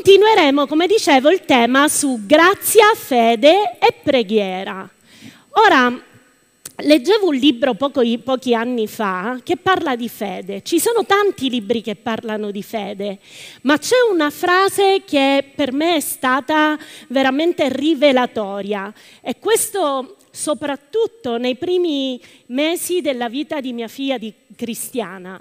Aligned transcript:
continueremo, 0.00 0.66
come 0.66 0.86
dicevo, 0.86 1.28
il 1.28 1.44
tema 1.44 1.86
su 1.86 2.20
grazia, 2.24 2.94
fede 2.94 3.76
e 3.78 3.94
preghiera. 4.02 4.88
Ora, 5.50 6.04
Leggevo 6.82 7.26
un 7.26 7.34
libro 7.34 7.74
poco, 7.74 8.00
pochi 8.24 8.54
anni 8.54 8.86
fa 8.86 9.38
che 9.42 9.58
parla 9.58 9.96
di 9.96 10.08
fede. 10.08 10.62
Ci 10.62 10.80
sono 10.80 11.04
tanti 11.04 11.50
libri 11.50 11.82
che 11.82 11.94
parlano 11.94 12.50
di 12.50 12.62
fede, 12.62 13.18
ma 13.64 13.76
c'è 13.76 13.96
una 14.10 14.30
frase 14.30 15.02
che 15.04 15.44
per 15.54 15.74
me 15.74 15.96
è 15.96 16.00
stata 16.00 16.78
veramente 17.08 17.68
rivelatoria 17.68 18.90
e 19.20 19.38
questo 19.38 20.16
soprattutto 20.30 21.36
nei 21.36 21.56
primi 21.56 22.18
mesi 22.46 23.02
della 23.02 23.28
vita 23.28 23.60
di 23.60 23.74
mia 23.74 23.88
figlia 23.88 24.16
di 24.16 24.32
cristiana. 24.56 25.38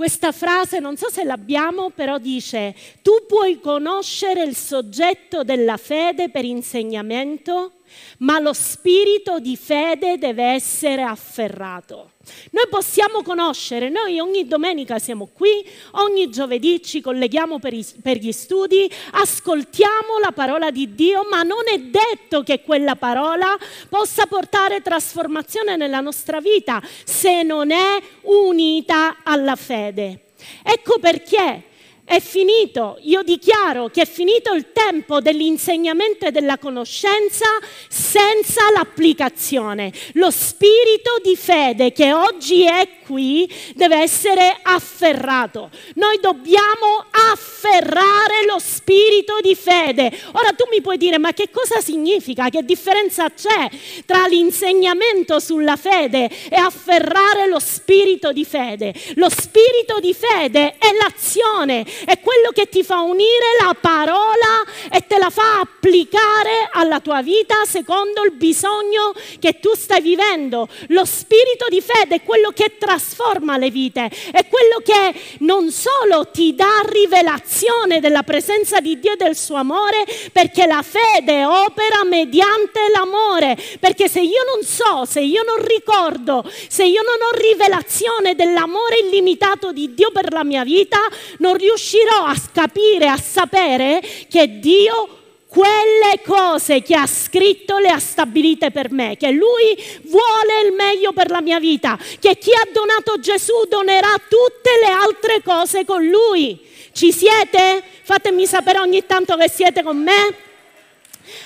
Questa 0.00 0.32
frase, 0.32 0.78
non 0.78 0.96
so 0.96 1.10
se 1.10 1.24
l'abbiamo, 1.24 1.90
però 1.90 2.16
dice, 2.16 2.74
tu 3.02 3.26
puoi 3.28 3.60
conoscere 3.60 4.42
il 4.42 4.56
soggetto 4.56 5.44
della 5.44 5.76
fede 5.76 6.30
per 6.30 6.42
insegnamento, 6.46 7.72
ma 8.20 8.38
lo 8.38 8.54
spirito 8.54 9.40
di 9.40 9.58
fede 9.58 10.16
deve 10.16 10.54
essere 10.54 11.02
afferrato. 11.02 12.12
Noi 12.50 12.66
possiamo 12.68 13.22
conoscere, 13.22 13.88
noi 13.88 14.18
ogni 14.18 14.46
domenica 14.46 14.98
siamo 14.98 15.28
qui, 15.32 15.64
ogni 15.92 16.30
giovedì 16.30 16.82
ci 16.82 17.00
colleghiamo 17.00 17.58
per, 17.58 17.72
i, 17.72 17.86
per, 18.02 18.18
gli 18.18 18.32
studi, 18.32 18.90
ascoltiamo 19.12 20.18
la 20.22 20.32
parola 20.32 20.70
di 20.70 20.94
Dio, 20.94 21.26
ma 21.30 21.42
non 21.42 21.62
è 21.72 21.78
detto 21.78 22.42
che 22.42 22.62
quella 22.62 22.96
parola 22.96 23.56
possa 23.88 24.26
portare 24.26 24.82
trasformazione 24.82 25.76
nella 25.76 26.00
nostra 26.00 26.40
vita 26.40 26.82
se 27.04 27.42
non 27.42 27.70
è 27.70 28.00
unita 28.22 29.18
alla 29.22 29.56
fede. 29.56 30.26
Ecco 30.62 30.98
perché 30.98 31.64
è 32.10 32.18
finito, 32.18 32.98
io 33.02 33.22
dichiaro 33.22 33.86
che 33.86 34.02
è 34.02 34.04
finito 34.04 34.52
il 34.52 34.72
tempo 34.72 35.20
dell'insegnamento 35.20 36.26
e 36.26 36.32
della 36.32 36.58
conoscenza 36.58 37.46
senza 37.88 38.62
l'applicazione. 38.74 39.92
Lo 40.14 40.32
spirito 40.32 41.20
di 41.22 41.36
fede 41.36 41.92
che 41.92 42.12
oggi 42.12 42.64
è 42.64 42.98
qui 43.06 43.48
deve 43.74 43.98
essere 43.98 44.58
afferrato. 44.60 45.70
Noi 45.94 46.18
dobbiamo 46.20 47.06
afferrare 47.10 48.44
lo 48.44 48.58
spirito 48.58 49.38
di 49.40 49.54
fede. 49.54 50.10
Ora 50.32 50.50
tu 50.50 50.64
mi 50.68 50.80
puoi 50.80 50.96
dire, 50.96 51.18
ma 51.18 51.32
che 51.32 51.48
cosa 51.52 51.80
significa? 51.80 52.48
Che 52.48 52.64
differenza 52.64 53.30
c'è 53.30 53.68
tra 54.04 54.26
l'insegnamento 54.26 55.38
sulla 55.38 55.76
fede 55.76 56.28
e 56.48 56.56
afferrare 56.56 57.46
lo 57.46 57.60
spirito 57.60 58.32
di 58.32 58.44
fede? 58.44 58.94
Lo 59.14 59.28
spirito 59.28 60.00
di 60.00 60.12
fede 60.12 60.76
è 60.78 60.92
l'azione 61.00 61.84
è 62.04 62.20
quello 62.20 62.50
che 62.52 62.68
ti 62.68 62.82
fa 62.82 63.00
unire 63.00 63.56
la 63.60 63.74
parola 63.78 64.64
e 64.90 65.06
te 65.06 65.18
la 65.18 65.30
fa 65.30 65.60
applicare 65.60 66.68
alla 66.72 67.00
tua 67.00 67.22
vita 67.22 67.64
secondo 67.64 68.22
il 68.24 68.32
bisogno 68.32 69.12
che 69.38 69.60
tu 69.60 69.74
stai 69.74 70.00
vivendo. 70.00 70.68
Lo 70.88 71.04
spirito 71.04 71.66
di 71.68 71.80
fede 71.80 72.16
è 72.16 72.22
quello 72.22 72.50
che 72.50 72.76
trasforma 72.78 73.56
le 73.56 73.70
vite, 73.70 74.10
è 74.32 74.46
quello 74.46 74.80
che 74.82 75.18
non 75.40 75.70
solo 75.70 76.28
ti 76.30 76.54
dà 76.54 76.82
rivelazione 76.84 78.00
della 78.00 78.22
presenza 78.22 78.80
di 78.80 78.98
Dio 78.98 79.12
e 79.12 79.16
del 79.16 79.36
suo 79.36 79.56
amore, 79.56 80.04
perché 80.32 80.66
la 80.66 80.82
fede 80.82 81.44
opera 81.44 82.04
mediante 82.04 82.80
l'amore, 82.92 83.56
perché 83.78 84.08
se 84.08 84.20
io 84.20 84.42
non 84.54 84.64
so, 84.64 85.04
se 85.04 85.20
io 85.20 85.42
non 85.42 85.64
ricordo, 85.64 86.48
se 86.68 86.84
io 86.84 87.02
non 87.02 87.16
ho 87.20 87.36
rivelazione 87.36 88.34
dell'amore 88.34 88.98
illimitato 89.02 89.72
di 89.72 89.94
Dio 89.94 90.10
per 90.10 90.32
la 90.32 90.44
mia 90.44 90.64
vita, 90.64 90.98
non 91.38 91.56
riuscirò 91.56 91.79
riuscirò 91.80 92.26
a 92.26 92.36
capire, 92.52 93.08
a 93.08 93.16
sapere 93.16 94.02
che 94.28 94.58
Dio 94.58 95.16
quelle 95.48 96.20
cose 96.24 96.82
che 96.82 96.94
ha 96.94 97.06
scritto 97.06 97.78
le 97.78 97.88
ha 97.88 97.98
stabilite 97.98 98.70
per 98.70 98.92
me, 98.92 99.16
che 99.16 99.30
Lui 99.30 99.76
vuole 100.02 100.66
il 100.66 100.72
meglio 100.74 101.12
per 101.12 101.30
la 101.30 101.40
mia 101.40 101.58
vita, 101.58 101.98
che 102.20 102.36
chi 102.36 102.52
ha 102.52 102.68
donato 102.70 103.18
Gesù 103.18 103.64
donerà 103.68 104.14
tutte 104.28 104.70
le 104.80 104.90
altre 104.90 105.42
cose 105.42 105.84
con 105.84 106.06
Lui. 106.06 106.68
Ci 106.92 107.12
siete? 107.12 107.82
Fatemi 108.02 108.46
sapere 108.46 108.78
ogni 108.78 109.06
tanto 109.06 109.36
che 109.36 109.48
siete 109.48 109.82
con 109.82 109.96
me. 109.96 110.48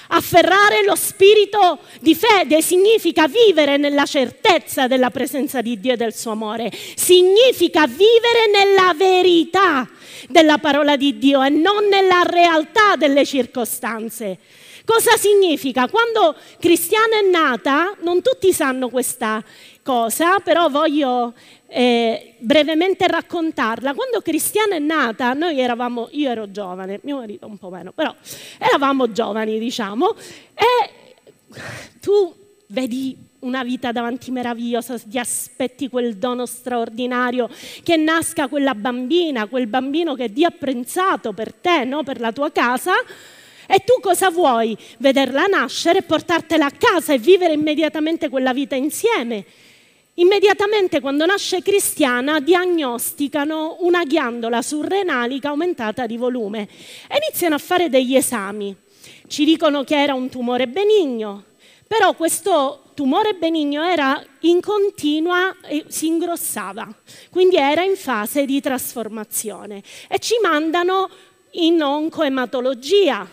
Afferrare 0.09 0.85
lo 0.85 0.95
spirito 0.95 1.81
di 2.01 2.15
fede 2.15 2.63
significa 2.63 3.27
vivere 3.27 3.77
nella 3.77 4.05
certezza 4.05 4.87
della 4.87 5.11
presenza 5.11 5.61
di 5.61 5.79
Dio 5.81 5.95
e 5.95 5.97
del 5.97 6.15
suo 6.15 6.33
amore, 6.33 6.71
significa 6.95 7.87
vivere 7.87 8.49
nella 8.53 8.93
verità 8.95 9.89
della 10.29 10.59
parola 10.59 10.97
di 10.97 11.19
Dio 11.19 11.43
e 11.43 11.49
non 11.49 11.87
nella 11.89 12.23
realtà 12.25 12.97
delle 12.97 13.25
circostanze. 13.25 14.39
Cosa 14.85 15.17
significa? 15.17 15.89
Quando 15.89 16.37
Cristiana 16.59 17.19
è 17.19 17.29
nata, 17.31 17.97
non 18.03 18.21
tutti 18.21 18.53
sanno 18.53 18.91
questa 18.91 19.43
cosa, 19.83 20.41
però 20.41 20.69
voglio 20.69 21.33
eh, 21.69 22.35
brevemente 22.39 23.07
raccontarla. 23.07 23.95
Quando 23.95 24.21
Cristiana 24.21 24.77
è 24.77 24.79
nata, 24.79 25.33
noi 25.33 25.59
eravamo, 25.59 26.09
io 26.13 26.29
ero 26.29 26.51
giovane, 26.51 27.01
mio 27.03 27.17
marito 27.17 27.47
un 27.47 27.57
po' 27.57 27.71
meno, 27.71 27.93
però 27.93 28.15
eravamo 28.59 29.11
giovani, 29.11 29.59
diciamo, 29.59 30.15
e 30.55 30.93
tu 32.01 32.35
vedi 32.67 33.17
una 33.41 33.63
vita 33.63 33.91
davanti 33.91 34.31
meravigliosa, 34.31 34.99
ti 34.99 35.19
aspetti 35.19 35.89
quel 35.89 36.17
dono 36.17 36.45
straordinario, 36.45 37.49
che 37.83 37.97
nasca 37.97 38.49
quella 38.49 38.75
bambina, 38.75 39.47
quel 39.47 39.67
bambino 39.67 40.15
che 40.15 40.31
Dio 40.31 40.49
ha 40.49 40.55
pensato 40.57 41.33
per 41.33 41.55
te, 41.55 41.85
no? 41.85 42.03
per 42.03 42.21
la 42.21 42.33
tua 42.33 42.51
casa. 42.53 42.93
E 43.67 43.83
tu 43.85 44.01
cosa 44.01 44.31
vuoi? 44.31 44.77
Vederla 44.99 45.47
nascere, 45.47 46.03
portartela 46.03 46.67
a 46.67 46.71
casa 46.71 47.13
e 47.13 47.19
vivere 47.19 47.55
immediatamente 47.55 48.29
quella 48.29 48.53
vita 48.53 48.75
insieme. 48.75 49.45
Immediatamente 50.17 51.01
quando 51.01 51.27
nasce 51.27 51.61
Cristiana 51.61 52.39
diagnosticano 52.39 53.79
una 53.81 54.05
ghiandola 54.05 54.63
surrenalica 54.63 55.49
aumentata 55.49 56.07
di 56.07 56.17
volume 56.17 56.69
e 57.09 57.17
iniziano 57.17 57.57
a 57.57 57.59
fare 57.59 57.89
degli 57.89 58.15
esami. 58.15 58.77
Ci 59.27 59.45
dicono 59.45 59.83
che 59.83 60.01
era 60.01 60.15
un 60.15 60.29
tumore 60.29 60.69
benigno, 60.69 61.45
però 61.89 62.15
questo 62.15 62.91
tumore 62.95 63.35
benigno 63.35 63.83
era 63.83 64.25
in 64.41 64.61
continua 64.61 65.57
e 65.67 65.87
si 65.89 66.07
ingrossava, 66.07 66.89
quindi 67.31 67.57
era 67.57 67.83
in 67.83 67.97
fase 67.97 68.45
di 68.45 68.61
trasformazione 68.61 69.83
e 70.09 70.19
ci 70.21 70.35
mandano 70.41 71.11
in 71.53 71.83
oncoematologia 71.83 73.29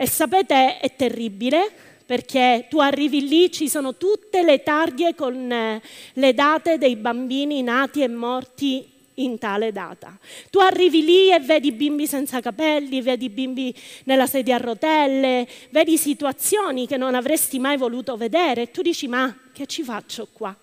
e 0.00 0.06
sapete 0.06 0.78
è 0.78 0.94
terribile 0.94 1.72
perché 2.06 2.68
tu 2.70 2.78
arrivi 2.78 3.26
lì, 3.26 3.50
ci 3.50 3.68
sono 3.68 3.96
tutte 3.96 4.44
le 4.44 4.62
targhe 4.62 5.16
con 5.16 5.50
eh, 5.50 5.82
le 6.12 6.34
date 6.34 6.78
dei 6.78 6.94
bambini 6.94 7.62
nati 7.62 8.02
e 8.02 8.08
morti 8.08 8.88
in 9.14 9.38
tale 9.38 9.72
data. 9.72 10.16
Tu 10.50 10.60
arrivi 10.60 11.04
lì 11.04 11.32
e 11.32 11.40
vedi 11.40 11.72
bimbi 11.72 12.06
senza 12.06 12.40
capelli, 12.40 13.02
vedi 13.02 13.28
bimbi 13.28 13.74
nella 14.04 14.28
sedia 14.28 14.54
a 14.54 14.58
rotelle, 14.58 15.48
vedi 15.70 15.98
situazioni 15.98 16.86
che 16.86 16.96
non 16.96 17.16
avresti 17.16 17.58
mai 17.58 17.76
voluto 17.76 18.16
vedere 18.16 18.62
e 18.62 18.70
tu 18.70 18.82
dici 18.82 19.08
ma 19.08 19.36
che 19.52 19.66
ci 19.66 19.82
faccio 19.82 20.28
qua? 20.32 20.56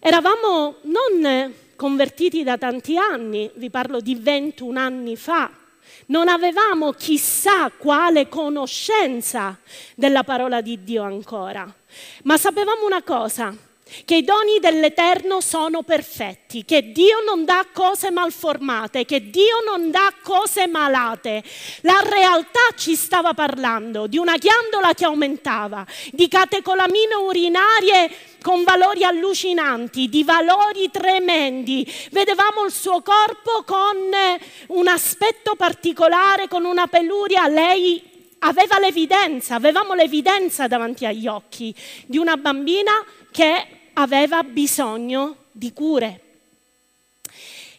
Eravamo 0.00 0.78
non 0.82 1.54
convertiti 1.76 2.42
da 2.42 2.58
tanti 2.58 2.96
anni, 2.96 3.48
vi 3.54 3.70
parlo 3.70 4.00
di 4.00 4.16
21 4.16 4.78
anni 4.78 5.16
fa, 5.16 5.50
non 6.06 6.28
avevamo 6.28 6.92
chissà 6.92 7.70
quale 7.76 8.28
conoscenza 8.28 9.58
della 9.94 10.24
parola 10.24 10.60
di 10.60 10.82
Dio 10.82 11.02
ancora, 11.02 11.72
ma 12.24 12.36
sapevamo 12.36 12.84
una 12.86 13.02
cosa, 13.02 13.54
che 14.04 14.16
i 14.16 14.24
doni 14.24 14.58
dell'Eterno 14.60 15.40
sono 15.40 15.82
perfetti, 15.82 16.64
che 16.64 16.92
Dio 16.92 17.18
non 17.24 17.44
dà 17.44 17.66
cose 17.72 18.10
malformate, 18.10 19.04
che 19.04 19.30
Dio 19.30 19.60
non 19.64 19.90
dà 19.90 20.12
cose 20.22 20.66
malate. 20.66 21.42
La 21.82 22.00
realtà 22.04 22.60
ci 22.76 22.94
stava 22.94 23.34
parlando 23.34 24.06
di 24.06 24.18
una 24.18 24.36
ghiandola 24.36 24.94
che 24.94 25.04
aumentava, 25.04 25.86
di 26.10 26.28
catecolamine 26.28 27.14
urinarie 27.14 28.10
con 28.42 28.64
valori 28.64 29.04
allucinanti, 29.04 30.08
di 30.08 30.24
valori 30.24 30.90
tremendi. 30.90 31.86
Vedevamo 32.10 32.64
il 32.64 32.72
suo 32.72 33.02
corpo 33.02 33.62
con 33.64 33.96
un 34.68 34.88
aspetto 34.88 35.54
particolare, 35.56 36.48
con 36.48 36.64
una 36.64 36.86
peluria. 36.86 37.48
Lei 37.48 38.02
aveva 38.40 38.78
l'evidenza, 38.78 39.54
avevamo 39.54 39.94
l'evidenza 39.94 40.66
davanti 40.66 41.04
agli 41.04 41.26
occhi 41.26 41.74
di 42.06 42.18
una 42.18 42.36
bambina 42.36 42.92
che 43.30 43.79
aveva 44.00 44.42
bisogno 44.42 45.36
di 45.52 45.72
cure. 45.72 46.20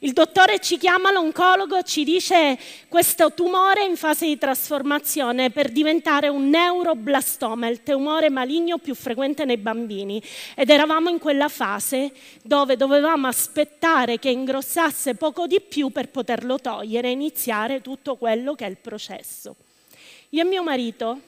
Il 0.04 0.14
dottore 0.14 0.60
ci 0.60 0.80
chiama, 0.80 1.12
l'oncologo 1.12 1.84
ci 1.84 2.04
dice 2.04 2.58
questo 2.88 3.34
tumore 3.36 3.82
è 3.82 3.88
in 3.88 3.96
fase 3.96 4.26
di 4.26 4.36
trasformazione 4.36 5.52
per 5.52 5.70
diventare 5.70 6.28
un 6.28 6.50
neuroblastoma, 6.50 7.68
il 7.68 7.84
tumore 7.84 8.32
maligno 8.32 8.80
più 8.80 8.96
frequente 8.96 9.46
nei 9.46 9.58
bambini. 9.58 10.20
Ed 10.56 10.72
eravamo 10.72 11.10
in 11.10 11.20
quella 11.20 11.50
fase 11.50 12.14
dove 12.42 12.78
dovevamo 12.78 13.28
aspettare 13.28 14.18
che 14.18 14.30
ingrossasse 14.30 15.14
poco 15.14 15.46
di 15.46 15.62
più 15.62 15.92
per 15.92 16.10
poterlo 16.10 16.60
togliere 16.60 17.10
e 17.10 17.12
iniziare 17.12 17.82
tutto 17.82 18.16
quello 18.16 18.56
che 18.56 18.66
è 18.66 18.70
il 18.70 18.78
processo. 18.78 19.56
Io 20.30 20.42
e 20.42 20.46
mio 20.46 20.64
marito 20.64 21.20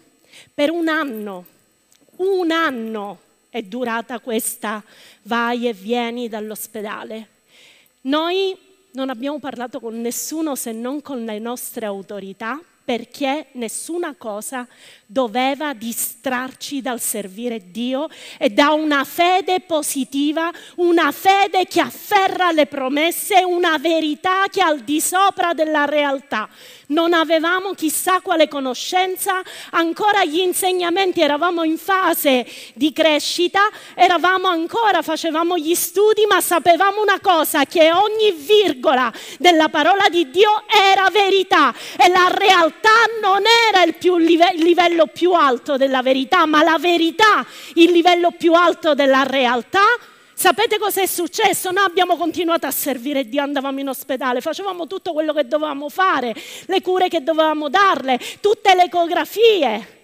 per 0.52 0.72
un 0.72 0.88
anno, 0.88 1.46
un 2.16 2.50
anno 2.50 3.20
è 3.54 3.62
durata 3.62 4.20
questa 4.20 4.84
vai 5.24 5.68
e 5.68 5.74
vieni 5.74 6.28
dall'ospedale. 6.28 7.28
Noi 8.02 8.58
non 8.94 9.12
abbiamo 9.12 9.38
parlato 9.38 9.80
con 9.80 10.02
nessuno 10.02 10.56
se 10.56 10.72
non 10.72 11.04
con 11.04 11.24
le 11.24 11.38
nostre 11.38 11.86
autorità 11.86 12.60
perché 12.84 13.50
nessuna 13.52 14.16
cosa 14.18 14.68
doveva 15.06 15.74
distrarci 15.74 16.82
dal 16.82 17.00
servire 17.00 17.72
Dio 17.72 18.10
e 18.40 18.50
da 18.50 18.72
una 18.72 19.04
fede 19.04 19.62
positiva, 19.62 20.52
una 20.78 21.12
fede 21.12 21.66
che 21.66 21.80
afferra 21.80 22.52
le 22.52 22.66
promesse, 22.66 23.44
una 23.44 23.78
verità 23.78 24.46
che 24.50 24.62
è 24.62 24.64
al 24.64 24.80
di 24.80 25.00
sopra 25.00 25.54
della 25.54 25.86
realtà. 25.86 26.50
Non 26.94 27.14
avevamo 27.14 27.74
chissà 27.74 28.22
quale 28.22 28.48
conoscenza, 28.48 29.42
ancora 29.72 30.24
gli 30.26 30.38
insegnamenti 30.38 31.22
eravamo 31.22 31.64
in 31.64 31.80
fase 31.80 32.46
di 32.76 32.94
crescita, 32.94 33.62
eravamo 33.96 34.48
ancora, 34.48 35.02
facevamo 35.02 35.58
gli 35.58 35.74
studi, 35.74 36.28
ma 36.28 36.40
sapevamo 36.40 37.02
una 37.02 37.20
cosa, 37.20 37.66
che 37.66 37.92
ogni 37.92 38.32
virgola 38.34 39.12
della 39.40 39.70
parola 39.70 40.08
di 40.08 40.30
Dio 40.30 40.66
era 40.68 41.10
verità 41.10 41.74
e 41.98 42.10
la 42.10 42.28
realtà 42.32 42.90
non 43.24 43.42
era 43.70 43.82
il, 43.82 43.96
più 43.96 44.18
live- 44.18 44.54
livello 44.58 45.08
più 45.08 45.32
alto 45.32 45.78
della 45.78 46.04
verità, 46.04 46.46
ma 46.46 46.62
la 46.62 46.78
verità 46.78 47.44
il 47.74 47.90
livello 47.90 48.30
più 48.30 48.54
alto 48.54 48.94
della 48.94 49.24
realtà. 49.24 49.82
Sapete 50.36 50.78
cosa 50.80 51.02
è 51.02 51.06
successo? 51.06 51.72
Noi 51.72 51.86
abbiamo 51.86 52.18
continuato 52.18 52.66
a 52.66 52.72
servire 52.72 53.28
Dio, 53.28 53.42
andavamo 53.42 53.80
in 53.80 53.90
ospedale, 53.90 54.42
facevamo 54.42 54.88
tutto 54.88 55.14
quello 55.14 55.32
che 55.34 55.48
dovevamo 55.48 55.90
fare, 55.90 56.36
le 56.66 56.82
cure 56.82 57.08
che 57.08 57.24
dovevamo 57.24 57.70
darle, 57.70 58.20
tutte 58.42 58.74
le 58.74 58.84
ecografie. 58.84 60.02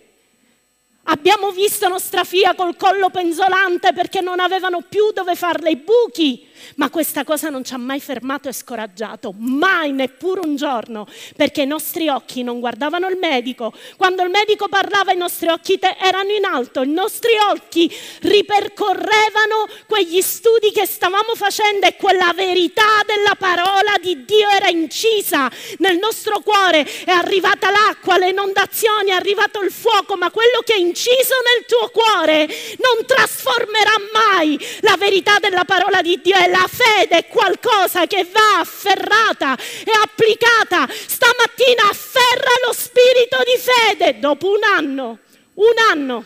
Abbiamo 1.03 1.51
visto 1.51 1.87
nostra 1.87 2.23
figlia 2.23 2.53
col 2.53 2.77
collo 2.77 3.09
penzolante 3.09 3.93
perché 3.93 4.21
non 4.21 4.39
avevano 4.39 4.81
più 4.81 5.11
dove 5.11 5.35
farle 5.35 5.71
i 5.71 5.75
buchi. 5.75 6.47
Ma 6.75 6.89
questa 6.89 7.23
cosa 7.23 7.49
non 7.49 7.63
ci 7.63 7.73
ha 7.73 7.77
mai 7.77 7.99
fermato 7.99 8.49
e 8.49 8.53
scoraggiato, 8.53 9.33
mai, 9.37 9.91
neppure 9.91 10.41
un 10.41 10.55
giorno, 10.55 11.07
perché 11.35 11.63
i 11.63 11.67
nostri 11.67 12.07
occhi 12.07 12.43
non 12.43 12.59
guardavano 12.59 13.07
il 13.07 13.17
medico. 13.17 13.73
Quando 13.97 14.23
il 14.23 14.29
medico 14.29 14.67
parlava 14.67 15.11
i 15.11 15.17
nostri 15.17 15.49
occhi 15.49 15.79
erano 15.81 16.31
in 16.31 16.45
alto, 16.45 16.81
i 16.81 16.89
nostri 16.89 17.31
occhi 17.51 17.91
ripercorrevano 18.21 19.67
quegli 19.87 20.21
studi 20.21 20.71
che 20.71 20.85
stavamo 20.85 21.35
facendo 21.35 21.85
e 21.85 21.95
quella 21.95 22.31
verità 22.33 23.03
della 23.05 23.35
parola 23.37 23.95
di 24.01 24.25
Dio 24.25 24.49
era 24.49 24.69
incisa 24.69 25.49
nel 25.77 25.97
nostro 25.97 26.39
cuore. 26.39 26.83
È 27.05 27.11
arrivata 27.11 27.69
l'acqua, 27.69 28.17
le 28.17 28.29
inondazioni, 28.29 29.09
è 29.09 29.13
arrivato 29.13 29.61
il 29.61 29.71
fuoco, 29.71 30.15
ma 30.15 30.31
quello 30.31 30.61
che 30.63 30.73
è 30.73 30.77
inciso 30.77 31.35
nel 31.53 31.65
tuo 31.65 31.89
cuore 31.89 32.47
non 32.77 33.05
trasformerà 33.05 33.95
mai 34.13 34.59
la 34.81 34.95
verità 34.97 35.39
della 35.39 35.65
parola 35.65 36.01
di 36.01 36.19
Dio. 36.21 36.35
È 36.35 36.48
la 36.49 36.69
fede 36.69 37.17
è 37.17 37.27
qualcosa 37.27 38.05
che 38.05 38.27
va 38.31 38.59
afferrata 38.59 39.57
e 39.57 39.91
applicata. 40.01 40.87
Stamattina 40.89 41.89
afferra 41.89 42.51
lo 42.65 42.73
spirito 42.73 43.41
di 43.43 43.57
fede 43.57 44.19
dopo 44.19 44.49
un 44.49 44.63
anno, 44.63 45.19
un 45.55 45.77
anno, 45.89 46.23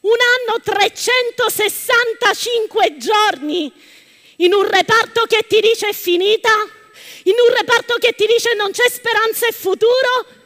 un 0.00 0.16
anno 0.46 0.60
365 0.62 2.96
giorni 2.96 3.70
in 4.38 4.52
un 4.52 4.68
reparto 4.68 5.22
che 5.26 5.46
ti 5.48 5.60
dice 5.60 5.88
è 5.88 5.92
finita, 5.92 6.50
in 7.24 7.34
un 7.48 7.54
reparto 7.54 7.96
che 7.98 8.14
ti 8.14 8.26
dice 8.26 8.54
non 8.54 8.70
c'è 8.70 8.88
speranza 8.88 9.46
e 9.46 9.52
futuro. 9.52 10.42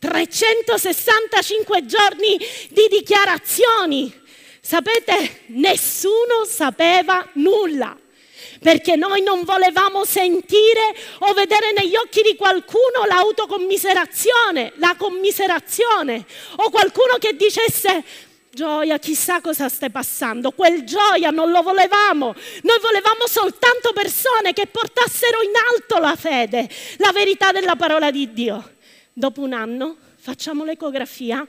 365 0.00 1.84
giorni 1.84 2.38
di 2.68 2.86
dichiarazioni, 2.88 4.26
Sapete, 4.68 5.44
nessuno 5.46 6.44
sapeva 6.46 7.26
nulla 7.36 7.96
perché 8.60 8.96
noi 8.96 9.22
non 9.22 9.42
volevamo 9.44 10.04
sentire 10.04 10.94
o 11.20 11.32
vedere 11.32 11.72
negli 11.72 11.96
occhi 11.96 12.20
di 12.20 12.36
qualcuno 12.36 13.06
l'autocommiserazione, 13.06 14.74
la 14.76 14.94
commiserazione 14.98 16.22
o 16.56 16.68
qualcuno 16.68 17.16
che 17.18 17.34
dicesse 17.34 18.04
gioia, 18.50 18.98
chissà 18.98 19.40
cosa 19.40 19.70
stai 19.70 19.88
passando, 19.88 20.50
quel 20.50 20.84
gioia 20.84 21.30
non 21.30 21.50
lo 21.50 21.62
volevamo, 21.62 22.34
noi 22.60 22.78
volevamo 22.78 23.26
soltanto 23.26 23.94
persone 23.94 24.52
che 24.52 24.66
portassero 24.66 25.40
in 25.40 25.52
alto 25.72 25.96
la 25.96 26.14
fede, 26.14 26.68
la 26.98 27.12
verità 27.12 27.52
della 27.52 27.76
parola 27.76 28.10
di 28.10 28.34
Dio. 28.34 28.74
Dopo 29.14 29.40
un 29.40 29.54
anno 29.54 29.96
facciamo 30.18 30.62
l'ecografia, 30.64 31.46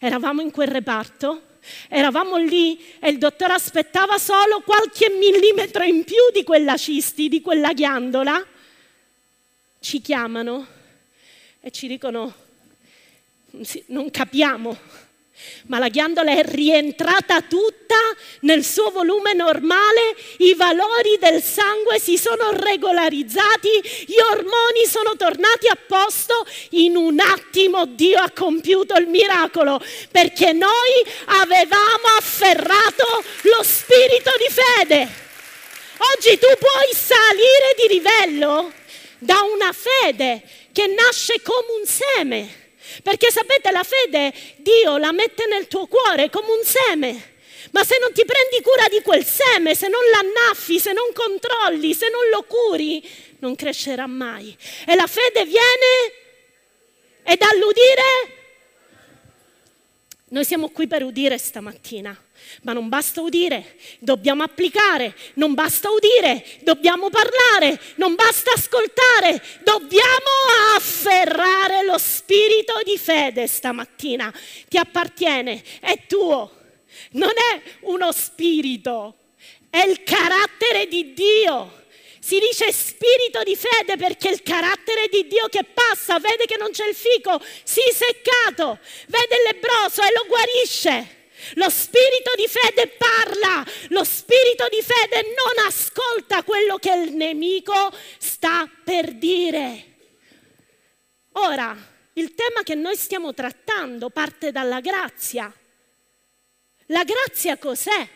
eravamo 0.00 0.40
in 0.40 0.50
quel 0.50 0.66
reparto 0.66 1.42
Eravamo 1.88 2.36
lì 2.36 2.78
e 2.98 3.10
il 3.10 3.18
dottore 3.18 3.52
aspettava 3.52 4.18
solo 4.18 4.60
qualche 4.60 5.10
millimetro 5.10 5.82
in 5.84 6.04
più 6.04 6.30
di 6.32 6.42
quella 6.42 6.76
cisti, 6.76 7.28
di 7.28 7.40
quella 7.40 7.72
ghiandola. 7.72 8.46
Ci 9.80 10.00
chiamano 10.00 10.66
e 11.60 11.70
ci 11.70 11.86
dicono, 11.86 12.34
non 13.86 14.10
capiamo, 14.10 14.78
ma 15.66 15.78
la 15.78 15.88
ghiandola 15.88 16.32
è 16.32 16.44
rientrata 16.44 17.40
tutta 17.42 17.96
nel 18.40 18.64
suo 18.64 18.90
volume 18.90 19.32
normale, 19.34 20.14
i 20.38 20.54
valori 20.54 21.18
del 21.18 21.42
sangue 21.42 21.98
si 21.98 22.16
sono 22.16 22.50
regolarizzati, 22.52 24.04
gli 24.06 24.18
ormoni 24.30 24.86
sono 24.86 25.16
tornati 25.16 25.66
a 25.68 25.76
posto, 25.86 26.46
in 26.70 26.96
un 26.96 27.20
attimo 27.20 27.86
Dio 27.86 28.18
ha 28.18 28.30
compiuto 28.30 28.94
il 28.96 29.08
miracolo, 29.08 29.82
perché 30.10 30.52
noi 30.52 31.04
avevamo 31.26 32.06
afferrato 32.18 33.24
lo 33.42 33.62
spirito 33.62 34.30
di 34.38 34.52
fede. 34.52 35.08
Oggi 36.16 36.38
tu 36.38 36.46
puoi 36.58 36.94
salire 36.94 37.74
di 37.76 37.94
livello 37.94 38.72
da 39.18 39.40
una 39.42 39.72
fede 39.72 40.42
che 40.72 40.86
nasce 40.86 41.42
come 41.42 41.78
un 41.78 41.86
seme 41.86 42.58
perché 43.02 43.30
sapete, 43.30 43.70
la 43.70 43.84
fede 43.84 44.32
Dio 44.56 44.96
la 44.96 45.12
mette 45.12 45.46
nel 45.46 45.68
tuo 45.68 45.86
cuore 45.86 46.28
come 46.28 46.48
un 46.48 46.64
seme. 46.64 47.29
Ma 47.72 47.84
se 47.84 47.98
non 48.00 48.12
ti 48.12 48.24
prendi 48.24 48.62
cura 48.62 48.88
di 48.88 49.00
quel 49.02 49.24
seme, 49.24 49.74
se 49.74 49.88
non 49.88 50.00
l'annaffi, 50.12 50.78
se 50.78 50.92
non 50.92 51.12
controlli, 51.12 51.94
se 51.94 52.08
non 52.08 52.28
lo 52.30 52.42
curi, 52.42 53.06
non 53.40 53.54
crescerà 53.54 54.06
mai. 54.06 54.56
E 54.86 54.94
la 54.94 55.06
fede 55.06 55.44
viene 55.44 56.12
e 57.22 57.36
dall'udire. 57.36 58.38
Noi 60.28 60.44
siamo 60.44 60.68
qui 60.70 60.86
per 60.86 61.02
udire 61.02 61.38
stamattina. 61.38 62.16
Ma 62.62 62.72
non 62.72 62.88
basta 62.88 63.20
udire, 63.20 63.76
dobbiamo 63.98 64.42
applicare, 64.42 65.14
non 65.34 65.54
basta 65.54 65.90
udire, 65.90 66.44
dobbiamo 66.62 67.10
parlare, 67.10 67.78
non 67.96 68.14
basta 68.14 68.52
ascoltare, 68.52 69.42
dobbiamo 69.62 70.76
afferrare 70.76 71.84
lo 71.84 71.98
spirito 71.98 72.80
di 72.84 72.96
fede 72.96 73.46
stamattina. 73.46 74.32
Ti 74.68 74.78
appartiene, 74.78 75.62
è 75.80 76.06
tuo, 76.06 76.59
non 77.12 77.30
è 77.30 77.62
uno 77.80 78.12
spirito, 78.12 79.16
è 79.70 79.80
il 79.80 80.02
carattere 80.02 80.86
di 80.86 81.12
Dio. 81.12 81.78
Si 82.22 82.38
dice 82.38 82.70
spirito 82.70 83.42
di 83.42 83.56
fede 83.56 83.96
perché 83.96 84.28
il 84.28 84.42
carattere 84.42 85.08
di 85.08 85.26
Dio 85.26 85.48
che 85.48 85.64
passa, 85.64 86.18
vede 86.18 86.44
che 86.44 86.58
non 86.58 86.70
c'è 86.70 86.86
il 86.86 86.94
fico, 86.94 87.42
si 87.64 87.80
è 87.80 87.92
seccato, 87.92 88.78
vede 89.06 89.36
il 89.36 89.42
lebroso 89.54 90.02
e 90.02 90.12
lo 90.14 90.26
guarisce. 90.26 91.18
Lo 91.54 91.70
spirito 91.70 92.32
di 92.36 92.46
fede 92.46 92.88
parla, 92.88 93.64
lo 93.88 94.04
spirito 94.04 94.68
di 94.68 94.82
fede 94.82 95.22
non 95.22 95.66
ascolta 95.66 96.42
quello 96.42 96.76
che 96.76 96.92
il 96.92 97.14
nemico 97.14 97.90
sta 98.18 98.70
per 98.84 99.12
dire. 99.12 99.86
Ora, 101.32 101.74
il 102.14 102.34
tema 102.34 102.62
che 102.62 102.74
noi 102.74 102.96
stiamo 102.96 103.32
trattando 103.32 104.10
parte 104.10 104.52
dalla 104.52 104.80
grazia. 104.80 105.52
La 106.90 107.04
grazia 107.04 107.56
cos'è? 107.56 108.08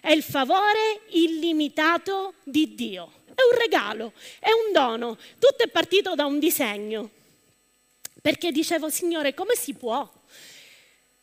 È 0.00 0.10
il 0.10 0.22
favore 0.22 1.02
illimitato 1.10 2.34
di 2.42 2.74
Dio. 2.74 3.12
È 3.26 3.42
un 3.50 3.58
regalo, 3.58 4.12
è 4.38 4.50
un 4.50 4.72
dono. 4.72 5.16
Tutto 5.38 5.62
è 5.62 5.68
partito 5.68 6.14
da 6.14 6.26
un 6.26 6.38
disegno. 6.38 7.10
Perché 8.20 8.52
dicevo, 8.52 8.90
Signore, 8.90 9.34
come 9.34 9.54
si 9.54 9.74
può? 9.74 10.08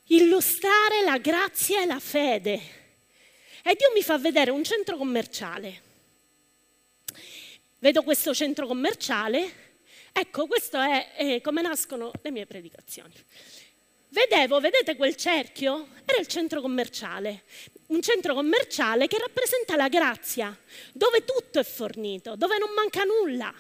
illustrare 0.10 1.04
la 1.04 1.18
grazia 1.18 1.82
e 1.82 1.86
la 1.86 2.00
fede. 2.00 2.54
E 3.62 3.76
Dio 3.76 3.92
mi 3.94 4.02
fa 4.02 4.18
vedere 4.18 4.52
un 4.52 4.64
centro 4.64 4.96
commerciale 4.96 5.82
Vedo 7.80 8.02
questo 8.02 8.34
centro 8.34 8.66
commerciale, 8.66 9.52
ecco, 10.12 10.48
questo 10.48 10.80
è, 10.80 11.14
è 11.14 11.42
come 11.42 11.62
nascono 11.62 12.12
le 12.24 12.32
mie 12.32 12.48
predicazioni. 12.48 13.14
Vedevo, 14.10 14.60
vedete 14.60 14.96
quel 14.96 15.16
cerchio? 15.16 15.90
Era 16.06 16.20
il 16.20 16.28
centro 16.28 16.62
commerciale, 16.62 17.44
un 17.88 18.02
centro 18.02 18.34
commerciale 18.34 19.08
che 19.08 19.18
rappresenta 19.18 19.76
la 19.76 19.90
grazia, 19.90 20.58
dove 20.94 21.26
tutto 21.26 21.60
è 21.60 21.64
fornito, 21.64 22.36
dove 22.36 22.58
non 22.58 22.70
manca 22.74 23.04
nulla 23.04 23.54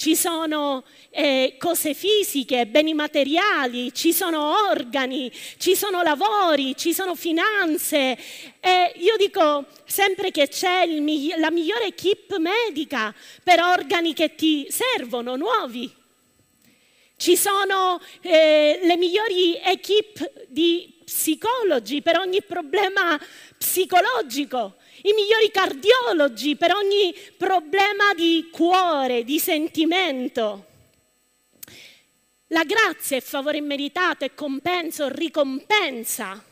ci 0.00 0.16
sono 0.16 0.82
eh, 1.10 1.56
cose 1.58 1.92
fisiche, 1.92 2.66
beni 2.66 2.94
materiali, 2.94 3.92
ci 3.92 4.14
sono 4.14 4.66
organi, 4.70 5.30
ci 5.58 5.76
sono 5.76 6.00
lavori, 6.00 6.74
ci 6.74 6.94
sono 6.94 7.14
finanze. 7.14 8.16
E 8.60 8.94
io 8.96 9.16
dico 9.18 9.66
sempre 9.84 10.30
che 10.30 10.48
c'è 10.48 10.84
il, 10.84 11.34
la 11.38 11.50
migliore 11.50 11.88
equip 11.88 12.38
medica 12.38 13.14
per 13.44 13.60
organi 13.60 14.14
che 14.14 14.34
ti 14.34 14.66
servono, 14.70 15.36
nuovi. 15.36 15.99
Ci 17.20 17.36
sono 17.36 18.00
eh, 18.22 18.80
le 18.82 18.96
migliori 18.96 19.54
equip 19.62 20.46
di 20.48 20.90
psicologi 21.04 22.00
per 22.00 22.16
ogni 22.18 22.42
problema 22.42 23.20
psicologico 23.58 24.76
i 25.02 25.12
migliori 25.12 25.50
cardiologi 25.50 26.56
per 26.56 26.72
ogni 26.72 27.14
problema 27.36 28.14
di 28.14 28.48
cuore, 28.50 29.24
di 29.24 29.38
sentimento. 29.38 30.64
La 32.46 32.64
grazia 32.64 33.18
è 33.18 33.20
favore 33.20 33.58
immeritato, 33.58 34.24
è 34.24 34.32
compenso, 34.32 35.10
ricompensa. 35.10 36.42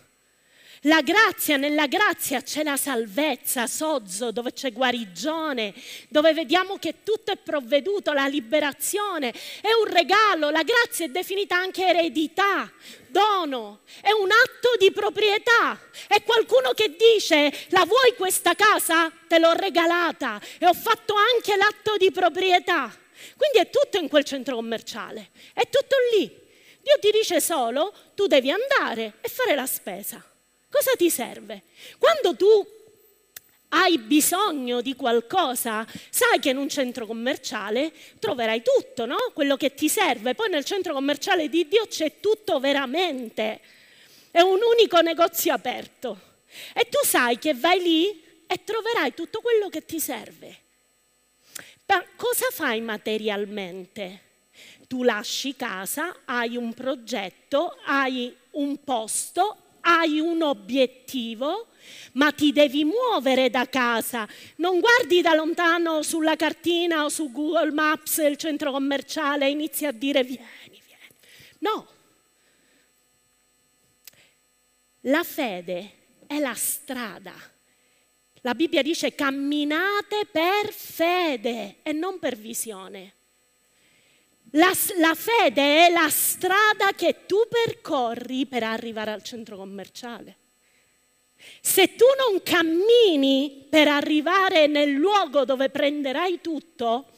La 0.83 1.03
grazia, 1.03 1.57
nella 1.57 1.89
grazia 1.89 2.41
c'è 2.41 2.63
la 2.63 2.77
salvezza, 2.77 3.67
sozzo, 3.67 4.31
dove 4.31 4.53
c'è 4.53 4.73
guarigione, 4.73 5.75
dove 6.09 6.33
vediamo 6.33 6.79
che 6.79 7.03
tutto 7.03 7.33
è 7.33 7.37
provveduto, 7.37 8.13
la 8.13 8.29
liberazione, 8.29 9.33
è 9.61 9.73
un 9.85 9.93
regalo, 9.93 10.51
la 10.51 10.63
grazia 10.63 11.07
è 11.07 11.09
definita 11.09 11.57
anche 11.57 11.85
eredità, 11.85 12.71
dono, 13.09 13.81
è 14.01 14.13
un 14.13 14.31
atto 14.31 14.77
di 14.79 14.93
proprietà. 14.93 15.81
È 16.07 16.23
qualcuno 16.23 16.73
che 16.75 16.95
dice, 16.97 17.53
la 17.71 17.85
vuoi 17.85 18.15
questa 18.17 18.55
casa? 18.55 19.11
Te 19.27 19.41
l'ho 19.41 19.53
regalata 19.55 20.41
e 20.59 20.67
ho 20.67 20.75
fatto 20.75 21.15
anche 21.15 21.57
l'atto 21.57 21.97
di 21.97 22.13
proprietà. 22.13 22.97
Quindi 23.37 23.59
è 23.59 23.69
tutto 23.69 23.99
in 23.99 24.09
quel 24.09 24.23
centro 24.23 24.55
commerciale, 24.55 25.31
è 25.53 25.69
tutto 25.69 25.97
lì. 26.17 26.47
Dio 26.81 26.99
ti 27.01 27.11
dice 27.11 27.41
solo, 27.41 27.93
tu 28.15 28.29
devi 28.29 28.53
andare 28.53 29.15
e 29.21 29.29
fare 29.29 29.57
la 29.57 29.67
spesa. 29.67 30.25
Cosa 30.71 30.93
ti 30.97 31.11
serve? 31.11 31.63
Quando 31.99 32.37
tu 32.37 32.77
hai 33.71 33.99
bisogno 33.99 34.81
di 34.81 34.95
qualcosa, 34.95 35.87
sai 36.11 36.39
che 36.39 36.51
in 36.51 36.57
un 36.57 36.69
centro 36.69 37.07
commerciale 37.07 37.93
troverai 38.19 38.63
tutto, 38.63 39.05
no? 39.05 39.17
Quello 39.35 39.57
che 39.57 39.75
ti 39.75 39.89
serve. 39.89 40.35
Poi 40.35 40.49
nel 40.49 40.65
centro 40.65 40.93
commerciale 40.95 41.49
di 41.49 41.69
Dio 41.69 41.87
c'è 41.87 42.21
tutto 42.21 42.61
veramente. 42.61 43.61
È 44.31 44.41
un 44.41 44.59
unico 44.63 45.01
negozio 45.01 45.53
aperto. 45.53 46.21
E 46.75 46.89
tu 46.89 46.99
sai 47.05 47.39
che 47.39 47.55
vai 47.55 47.81
lì 47.81 48.25
e 48.47 48.65
troverai 48.65 49.13
tutto 49.15 49.41
quello 49.41 49.69
che 49.69 49.85
ti 49.85 50.01
serve. 50.01 50.57
Ma 51.87 52.05
cosa 52.17 52.47
fai 52.51 52.81
materialmente? 52.81 54.23
Tu 54.87 55.03
lasci 55.03 55.55
casa, 55.57 56.21
hai 56.25 56.57
un 56.57 56.73
progetto, 56.73 57.77
hai 57.85 58.35
un 58.53 58.83
posto, 58.83 59.68
hai 59.89 60.21
un 60.21 60.43
obiettivo 60.43 61.69
ma 62.13 62.33
ti 62.33 62.53
devi 62.53 62.85
muovere 62.85 63.49
da 63.49 63.69
casa. 63.69 64.29
Non 64.57 64.81
guardi 64.81 65.21
da 65.21 65.35
lontano 65.35 66.03
sulla 66.03 66.37
cartina 66.37 67.05
o 67.05 67.09
su 67.09 67.31
Google 67.31 67.73
Maps 67.73 68.19
il 68.19 68.37
centro 68.37 68.73
commerciale 68.73 69.47
e 69.47 69.51
inizi 69.51 69.87
a 69.87 69.93
dire 69.93 70.23
vieni, 70.23 70.47
vieni. 70.69 71.09
No. 71.59 71.87
La 75.03 75.23
fede 75.23 75.93
è 76.27 76.39
la 76.39 76.55
strada. 76.55 77.35
La 78.43 78.55
Bibbia 78.55 78.83
dice 78.83 79.15
camminate 79.15 80.27
per 80.31 80.73
fede 80.73 81.77
e 81.83 81.93
non 81.93 82.19
per 82.19 82.37
visione. 82.37 83.15
La, 84.53 84.73
la, 84.99 85.15
fede 85.15 85.87
è 85.87 85.91
la 85.91 86.09
strada 86.09 86.93
che 86.97 87.27
tu 87.27 87.37
percorri 87.49 88.47
per 88.47 88.63
arrivare 88.63 89.11
al 89.11 89.23
centro 89.23 89.57
commerciale. 89.57 90.37
Se 91.61 91.95
tu 91.95 92.07
non 92.19 92.43
cammini 92.43 93.67
per 93.69 93.89
arrivare 93.89 94.67
nel 94.67 94.93
luogo 94.93 95.45
dove 95.45 95.69
prenderai 95.69 96.41
tutto, 96.41 97.11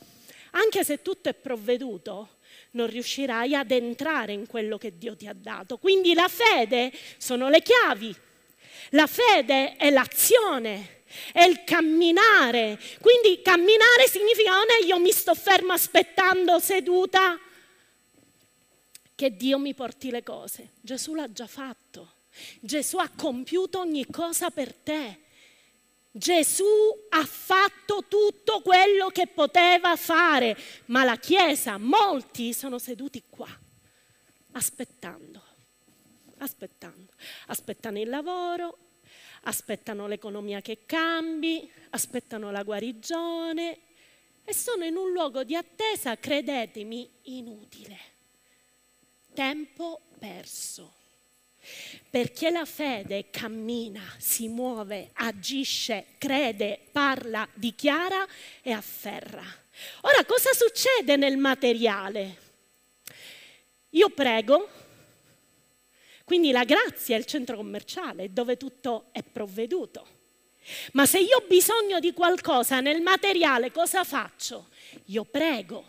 anche 0.52 0.82
se 0.82 1.02
tutto 1.02 1.28
è 1.28 1.34
provveduto, 1.34 2.38
non 2.72 2.88
riuscirai 2.88 3.54
ad 3.54 3.70
entrare 3.70 4.32
in 4.32 4.46
quello 4.46 4.76
che 4.76 4.98
Dio 4.98 5.16
ti 5.16 5.26
ha 5.26 5.34
dato. 5.34 5.78
Quindi 5.78 6.14
la 6.14 6.28
fede 6.28 6.92
sono 7.16 7.48
le 7.48 7.62
chiavi, 7.62 8.14
la 8.90 9.06
fede 9.06 9.76
è 9.76 9.90
l'azione, 9.90 10.99
è 11.32 11.42
il 11.42 11.64
camminare. 11.64 12.78
Quindi 13.00 13.42
camminare 13.42 14.08
significa 14.08 14.52
non 14.52 14.66
è 14.80 14.84
io 14.84 14.98
mi 14.98 15.12
sto 15.12 15.34
ferma 15.34 15.74
aspettando 15.74 16.58
seduta 16.58 17.38
che 19.14 19.36
Dio 19.36 19.58
mi 19.58 19.74
porti 19.74 20.10
le 20.10 20.22
cose. 20.22 20.70
Gesù 20.80 21.14
l'ha 21.14 21.30
già 21.30 21.46
fatto. 21.46 22.14
Gesù 22.60 22.96
ha 22.98 23.10
compiuto 23.14 23.80
ogni 23.80 24.06
cosa 24.06 24.50
per 24.50 24.72
te. 24.72 25.18
Gesù 26.12 26.64
ha 27.10 27.24
fatto 27.24 28.04
tutto 28.08 28.62
quello 28.62 29.08
che 29.08 29.28
poteva 29.28 29.94
fare, 29.94 30.56
ma 30.86 31.04
la 31.04 31.16
Chiesa, 31.16 31.78
molti 31.78 32.52
sono 32.52 32.78
seduti 32.80 33.22
qua, 33.30 33.48
aspettando, 34.52 35.40
aspettando, 36.38 37.12
aspettano 37.46 38.00
il 38.00 38.08
lavoro, 38.08 38.78
aspettano 39.42 40.06
l'economia 40.06 40.60
che 40.60 40.84
cambi, 40.86 41.70
aspettano 41.90 42.50
la 42.50 42.62
guarigione 42.62 43.78
e 44.44 44.54
sono 44.54 44.84
in 44.84 44.96
un 44.96 45.10
luogo 45.12 45.44
di 45.44 45.54
attesa, 45.54 46.16
credetemi, 46.16 47.08
inutile. 47.22 47.98
Tempo 49.32 50.00
perso. 50.18 50.94
Perché 52.08 52.50
la 52.50 52.64
fede 52.64 53.30
cammina, 53.30 54.02
si 54.18 54.48
muove, 54.48 55.10
agisce, 55.14 56.06
crede, 56.18 56.80
parla, 56.90 57.46
dichiara 57.54 58.26
e 58.62 58.72
afferra. 58.72 59.44
Ora 60.02 60.24
cosa 60.24 60.52
succede 60.52 61.16
nel 61.16 61.36
materiale? 61.36 62.48
Io 63.90 64.08
prego, 64.10 64.68
quindi 66.30 66.52
la 66.52 66.62
grazia 66.62 67.16
è 67.16 67.18
il 67.18 67.24
centro 67.24 67.56
commerciale 67.56 68.32
dove 68.32 68.56
tutto 68.56 69.06
è 69.10 69.20
provveduto. 69.20 70.06
Ma 70.92 71.04
se 71.04 71.18
io 71.18 71.38
ho 71.38 71.44
bisogno 71.48 71.98
di 71.98 72.12
qualcosa 72.12 72.78
nel 72.78 73.02
materiale, 73.02 73.72
cosa 73.72 74.04
faccio? 74.04 74.68
Io 75.06 75.24
prego. 75.24 75.84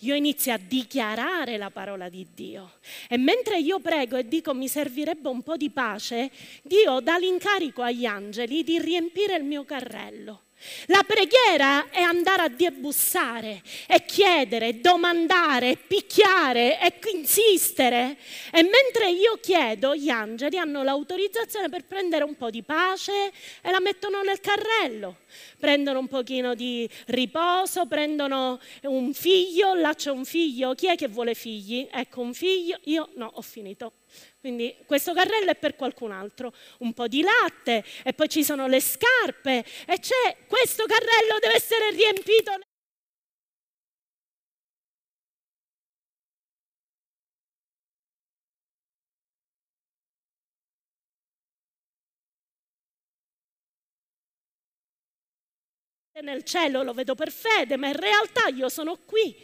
Io 0.00 0.16
inizio 0.16 0.52
a 0.52 0.58
dichiarare 0.58 1.56
la 1.56 1.70
parola 1.70 2.08
di 2.08 2.26
Dio 2.34 2.78
e 3.08 3.16
mentre 3.16 3.60
io 3.60 3.78
prego 3.78 4.16
e 4.16 4.26
dico 4.26 4.54
mi 4.54 4.66
servirebbe 4.66 5.28
un 5.28 5.42
po' 5.42 5.56
di 5.56 5.70
pace, 5.70 6.32
Dio 6.64 6.98
dà 6.98 7.16
l'incarico 7.16 7.82
agli 7.82 8.06
angeli 8.06 8.64
di 8.64 8.80
riempire 8.80 9.36
il 9.36 9.44
mio 9.44 9.64
carrello. 9.64 10.45
La 10.86 11.04
preghiera 11.06 11.90
è 11.90 12.00
andare 12.00 12.42
a 12.42 12.48
Dio 12.48 12.68
e 12.68 12.72
bussare, 12.72 13.62
e 13.86 14.04
chiedere, 14.04 14.80
domandare, 14.80 15.76
picchiare 15.76 16.80
e 16.80 16.98
insistere. 17.14 18.16
E 18.52 18.62
mentre 18.62 19.10
io 19.10 19.38
chiedo, 19.40 19.94
gli 19.94 20.08
angeli 20.08 20.58
hanno 20.58 20.82
l'autorizzazione 20.82 21.68
per 21.68 21.84
prendere 21.84 22.24
un 22.24 22.36
po' 22.36 22.50
di 22.50 22.62
pace 22.62 23.32
e 23.62 23.70
la 23.70 23.80
mettono 23.80 24.22
nel 24.22 24.40
carrello. 24.40 25.18
Prendono 25.58 25.98
un 25.98 26.08
pochino 26.08 26.54
di 26.54 26.88
riposo, 27.06 27.86
prendono 27.86 28.60
un 28.82 29.12
figlio, 29.12 29.74
là 29.74 29.94
c'è 29.94 30.10
un 30.10 30.24
figlio. 30.24 30.74
Chi 30.74 30.88
è 30.88 30.96
che 30.96 31.08
vuole 31.08 31.34
figli? 31.34 31.88
Ecco 31.90 32.20
un 32.20 32.34
figlio, 32.34 32.78
io 32.84 33.10
no, 33.14 33.30
ho 33.34 33.42
finito. 33.42 33.92
Quindi 34.40 34.76
questo 34.86 35.12
carrello 35.12 35.50
è 35.50 35.56
per 35.56 35.74
qualcun 35.74 36.12
altro, 36.12 36.54
un 36.78 36.92
po' 36.92 37.08
di 37.08 37.20
latte 37.20 37.84
e 38.04 38.12
poi 38.12 38.28
ci 38.28 38.44
sono 38.44 38.68
le 38.68 38.80
scarpe 38.80 39.64
e 39.86 39.98
c'è 39.98 40.36
questo 40.56 40.86
carrello 40.86 41.38
deve 41.38 41.54
essere 41.56 41.90
riempito. 41.90 42.58
Nel 56.22 56.44
cielo 56.44 56.82
lo 56.82 56.94
vedo 56.94 57.14
per 57.14 57.30
fede, 57.30 57.76
ma 57.76 57.88
in 57.88 57.96
realtà 57.96 58.48
io 58.48 58.70
sono 58.70 58.96
qui 59.04 59.36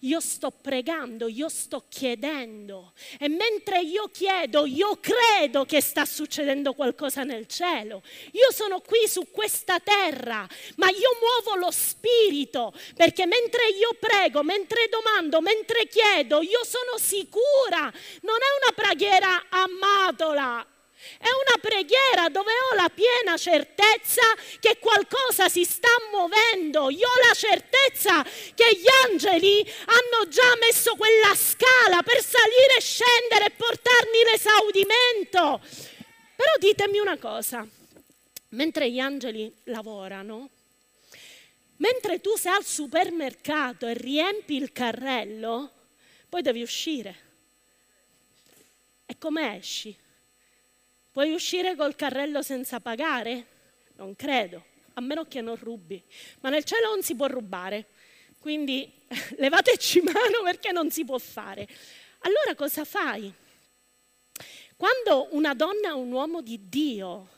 io 0.00 0.20
sto 0.20 0.50
pregando, 0.50 1.28
io 1.28 1.48
sto 1.48 1.84
chiedendo 1.88 2.92
e 3.18 3.28
mentre 3.28 3.80
io 3.80 4.08
chiedo, 4.12 4.64
io 4.66 4.98
credo 5.00 5.64
che 5.64 5.80
sta 5.80 6.04
succedendo 6.04 6.74
qualcosa 6.74 7.24
nel 7.24 7.46
cielo. 7.46 8.02
Io 8.32 8.52
sono 8.52 8.80
qui 8.80 9.08
su 9.08 9.30
questa 9.30 9.80
terra, 9.80 10.46
ma 10.76 10.88
io 10.90 11.10
muovo 11.20 11.58
lo 11.58 11.70
spirito 11.70 12.72
perché 12.94 13.26
mentre 13.26 13.68
io 13.68 13.96
prego, 13.98 14.42
mentre 14.42 14.88
domando, 14.88 15.40
mentre 15.40 15.86
chiedo, 15.88 16.42
io 16.42 16.64
sono 16.64 16.98
sicura. 16.98 17.92
Non 18.22 18.36
è 18.36 18.50
una 18.62 18.72
preghiera 18.74 19.46
amatola, 19.48 20.64
è 21.18 21.26
una 21.26 21.58
preghiera 21.60 22.28
dove 22.28 22.52
ho 22.52 22.74
la 22.74 22.88
piena 22.88 23.36
certezza 23.36 24.22
che 24.60 24.78
qualcosa 24.78 25.48
si 25.48 25.64
sta 25.64 25.88
muovendo. 26.10 26.90
Io 26.90 27.06
ho 27.06 27.26
la 27.26 27.34
certezza 27.34 28.22
che 28.22 28.76
gli 28.76 28.86
angeli 29.06 29.60
hanno 29.86 30.28
già 30.28 30.56
messo 30.60 30.94
quella 30.96 31.34
scala 31.34 32.02
per 32.02 32.22
salire 32.22 32.76
e 32.76 32.80
scendere 32.80 33.46
e 33.46 33.50
portarmi 33.50 34.22
l'esaudimento. 34.30 35.60
Però 36.36 36.52
ditemi 36.58 36.98
una 36.98 37.18
cosa, 37.18 37.66
mentre 38.50 38.90
gli 38.90 38.98
angeli 39.00 39.52
lavorano, 39.64 40.50
mentre 41.76 42.20
tu 42.20 42.36
sei 42.36 42.52
al 42.52 42.64
supermercato 42.64 43.86
e 43.86 43.94
riempi 43.94 44.56
il 44.56 44.72
carrello, 44.72 45.70
poi 46.28 46.42
devi 46.42 46.62
uscire. 46.62 47.26
E 49.06 49.16
come 49.18 49.56
esci? 49.56 49.96
Puoi 51.18 51.32
uscire 51.32 51.74
col 51.74 51.96
carrello 51.96 52.42
senza 52.42 52.78
pagare? 52.78 53.44
Non 53.96 54.14
credo, 54.14 54.62
a 54.92 55.00
meno 55.00 55.24
che 55.24 55.40
non 55.40 55.56
rubi. 55.56 56.00
Ma 56.42 56.48
nel 56.48 56.62
cielo 56.62 56.90
non 56.90 57.02
si 57.02 57.16
può 57.16 57.26
rubare, 57.26 57.86
quindi 58.38 58.88
levateci 59.36 60.00
mano 60.02 60.44
perché 60.44 60.70
non 60.70 60.92
si 60.92 61.04
può 61.04 61.18
fare. 61.18 61.66
Allora 62.20 62.54
cosa 62.54 62.84
fai? 62.84 63.34
Quando 64.76 65.26
una 65.32 65.54
donna 65.54 65.88
e 65.88 65.92
un 65.92 66.12
uomo 66.12 66.40
di 66.40 66.68
Dio 66.68 67.28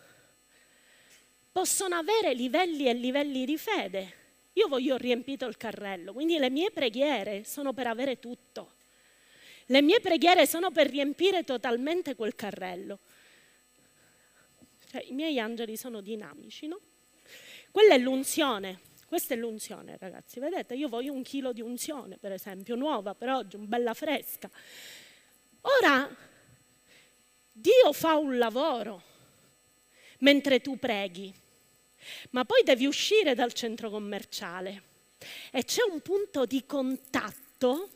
possono 1.51 1.95
avere 1.95 2.35
livelli 2.35 2.87
e 2.87 2.93
livelli 2.93 3.47
di 3.47 3.57
fede, 3.57 4.15
io 4.53 4.69
voglio 4.69 4.99
riempito 4.99 5.47
il 5.47 5.57
carrello, 5.57 6.13
quindi 6.13 6.37
le 6.37 6.51
mie 6.51 6.71
preghiere 6.71 7.45
sono 7.45 7.73
per 7.73 7.87
avere 7.87 8.19
tutto. 8.19 8.73
Le 9.65 9.81
mie 9.81 10.01
preghiere 10.01 10.47
sono 10.47 10.71
per 10.71 10.87
riempire 10.91 11.45
totalmente 11.45 12.15
quel 12.15 12.35
carrello. 12.35 12.99
Cioè, 14.90 15.04
I 15.06 15.12
miei 15.12 15.38
angeli 15.38 15.76
sono 15.76 16.00
dinamici, 16.00 16.66
no? 16.66 16.80
Quella 17.70 17.94
è 17.94 17.99
l'unzione. 17.99 18.80
Questa 19.06 19.35
è 19.35 19.37
l'unzione, 19.37 19.97
ragazzi. 19.99 20.40
Vedete, 20.40 20.75
io 20.75 20.88
voglio 20.88 21.12
un 21.12 21.23
chilo 21.23 21.52
di 21.52 21.61
unzione, 21.61 22.16
per 22.16 22.32
esempio, 22.32 22.75
nuova 22.75 23.14
per 23.14 23.28
oggi, 23.28 23.56
bella 23.56 23.94
fresca. 23.94 24.50
Ora, 25.61 26.09
Dio 27.52 27.92
fa 27.92 28.16
un 28.16 28.37
lavoro 28.37 29.02
mentre 30.18 30.61
tu 30.61 30.76
preghi, 30.76 31.32
ma 32.30 32.44
poi 32.44 32.62
devi 32.64 32.87
uscire 32.87 33.35
dal 33.35 33.52
centro 33.52 33.90
commerciale 33.90 34.82
e 35.52 35.64
c'è 35.64 35.82
un 35.88 36.00
punto 36.00 36.47
di 36.47 36.64
contatto 36.66 37.90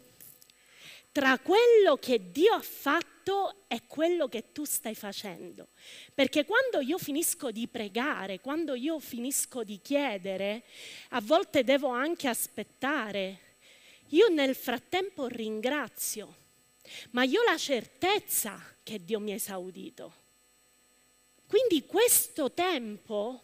tra 1.15 1.39
quello 1.39 1.97
che 1.97 2.33
Dio 2.33 2.55
ha 2.55 2.61
fatto 2.61 3.67
e 3.69 3.83
quello 3.87 4.27
che 4.27 4.51
tu 4.51 4.65
stai 4.65 4.97
facendo. 4.97 5.69
Perché 6.13 6.45
quando 6.45 6.81
io 6.81 6.99
finisco 6.99 7.53
di 7.53 7.69
pregare, 7.69 8.41
quando 8.41 8.75
io 8.75 8.99
finisco 8.99 9.63
di 9.63 9.79
chiedere, 9.81 10.65
a 11.11 11.21
volte 11.21 11.63
devo 11.63 11.87
anche 11.87 12.27
aspettare. 12.27 13.39
Io 14.09 14.27
nel 14.27 14.57
frattempo 14.57 15.29
ringrazio, 15.29 16.35
ma 17.13 17.23
io 17.23 17.43
ho 17.43 17.45
la 17.45 17.59
certezza 17.59 18.61
che 18.83 19.05
Dio 19.05 19.21
mi 19.21 19.31
ha 19.31 19.37
esaudito. 19.37 20.13
Quindi 21.47 21.87
questo 21.87 22.51
tempo 22.51 23.41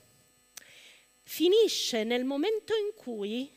finisce 1.23 2.03
nel 2.03 2.25
momento 2.25 2.75
in 2.75 2.91
cui 2.97 3.49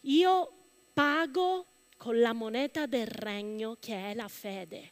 io 0.00 0.52
pago 0.92 1.71
con 2.02 2.18
la 2.18 2.32
moneta 2.32 2.86
del 2.86 3.06
regno 3.06 3.76
che 3.78 4.10
è 4.10 4.14
la 4.14 4.26
fede. 4.26 4.90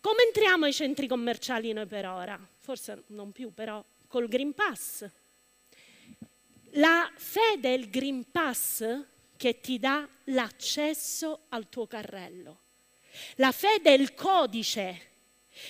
Come 0.00 0.24
entriamo 0.24 0.64
ai 0.64 0.72
centri 0.72 1.06
commerciali 1.06 1.72
noi 1.72 1.86
per 1.86 2.04
ora? 2.04 2.36
Forse 2.58 3.04
non 3.08 3.30
più, 3.30 3.54
però 3.54 3.82
col 4.08 4.26
Green 4.26 4.54
Pass. 4.54 5.08
La 6.72 7.08
fede 7.14 7.68
è 7.68 7.76
il 7.78 7.90
Green 7.90 8.28
Pass 8.28 8.84
che 9.36 9.60
ti 9.60 9.78
dà 9.78 10.04
l'accesso 10.24 11.42
al 11.50 11.68
tuo 11.68 11.86
carrello. 11.86 12.58
La 13.36 13.52
fede 13.52 13.94
è 13.94 13.96
il 13.96 14.14
codice 14.14 15.10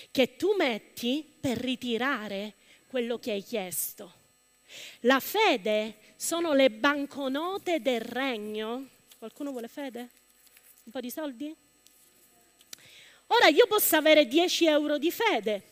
che 0.09 0.37
tu 0.37 0.55
metti 0.57 1.23
per 1.39 1.59
ritirare 1.59 2.53
quello 2.87 3.19
che 3.19 3.29
hai 3.29 3.43
chiesto. 3.43 4.11
La 5.01 5.19
fede 5.19 5.97
sono 6.15 6.53
le 6.53 6.71
banconote 6.71 7.79
del 7.79 8.01
regno 8.01 8.93
Qualcuno 9.25 9.49
vuole 9.49 9.67
fede? 9.67 10.07
Un 10.83 10.91
po' 10.91 10.99
di 10.99 11.09
soldi? 11.09 11.55
Ora 13.25 13.47
io 13.47 13.65
posso 13.65 13.95
avere 13.95 14.27
10 14.27 14.67
euro 14.67 14.99
di 14.99 15.09
fede. 15.09 15.63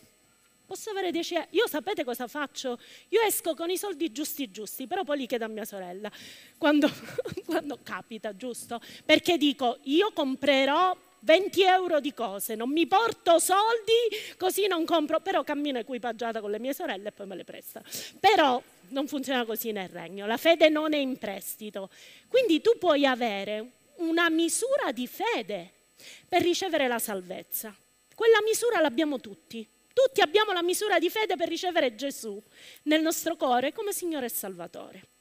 Posso 0.66 0.90
avere 0.90 1.12
10 1.12 1.34
euro. 1.34 1.46
Io 1.50 1.68
sapete 1.68 2.02
cosa 2.02 2.26
faccio? 2.26 2.80
Io 3.10 3.20
esco 3.20 3.54
con 3.54 3.70
i 3.70 3.78
soldi 3.78 4.10
giusti 4.10 4.50
giusti, 4.50 4.88
però 4.88 5.04
poi 5.04 5.18
li 5.18 5.26
chiedo 5.28 5.44
a 5.44 5.46
mia 5.46 5.64
sorella, 5.64 6.10
quando, 6.58 6.90
quando 7.46 7.78
capita, 7.80 8.34
giusto? 8.34 8.80
Perché 9.04 9.38
dico, 9.38 9.78
io 9.82 10.10
comprerò 10.12 10.96
20 11.24 11.62
euro 11.62 12.00
di 12.00 12.12
cose, 12.12 12.54
non 12.54 12.70
mi 12.70 12.86
porto 12.86 13.38
soldi, 13.38 13.92
così 14.36 14.66
non 14.66 14.84
compro, 14.84 15.20
però 15.20 15.42
cammino 15.42 15.78
equipaggiata 15.78 16.40
con 16.42 16.50
le 16.50 16.58
mie 16.58 16.74
sorelle 16.74 17.08
e 17.08 17.12
poi 17.12 17.26
me 17.26 17.34
le 17.34 17.44
presta. 17.44 17.82
Però 18.20 18.62
non 18.88 19.08
funziona 19.08 19.46
così 19.46 19.72
nel 19.72 19.88
regno, 19.88 20.26
la 20.26 20.36
fede 20.36 20.68
non 20.68 20.92
è 20.92 20.98
in 20.98 21.16
prestito. 21.16 21.88
Quindi 22.28 22.60
tu 22.60 22.72
puoi 22.78 23.06
avere 23.06 23.70
una 23.96 24.28
misura 24.28 24.92
di 24.92 25.06
fede 25.06 25.72
per 26.28 26.42
ricevere 26.42 26.88
la 26.88 26.98
salvezza. 26.98 27.74
Quella 28.14 28.42
misura 28.42 28.80
l'abbiamo 28.80 29.18
tutti. 29.18 29.66
Tutti 29.94 30.20
abbiamo 30.20 30.52
la 30.52 30.62
misura 30.62 30.98
di 30.98 31.08
fede 31.08 31.36
per 31.36 31.48
ricevere 31.48 31.94
Gesù 31.94 32.40
nel 32.82 33.00
nostro 33.00 33.36
cuore 33.36 33.72
come 33.72 33.92
Signore 33.92 34.26
e 34.26 34.30
Salvatore. 34.30 35.13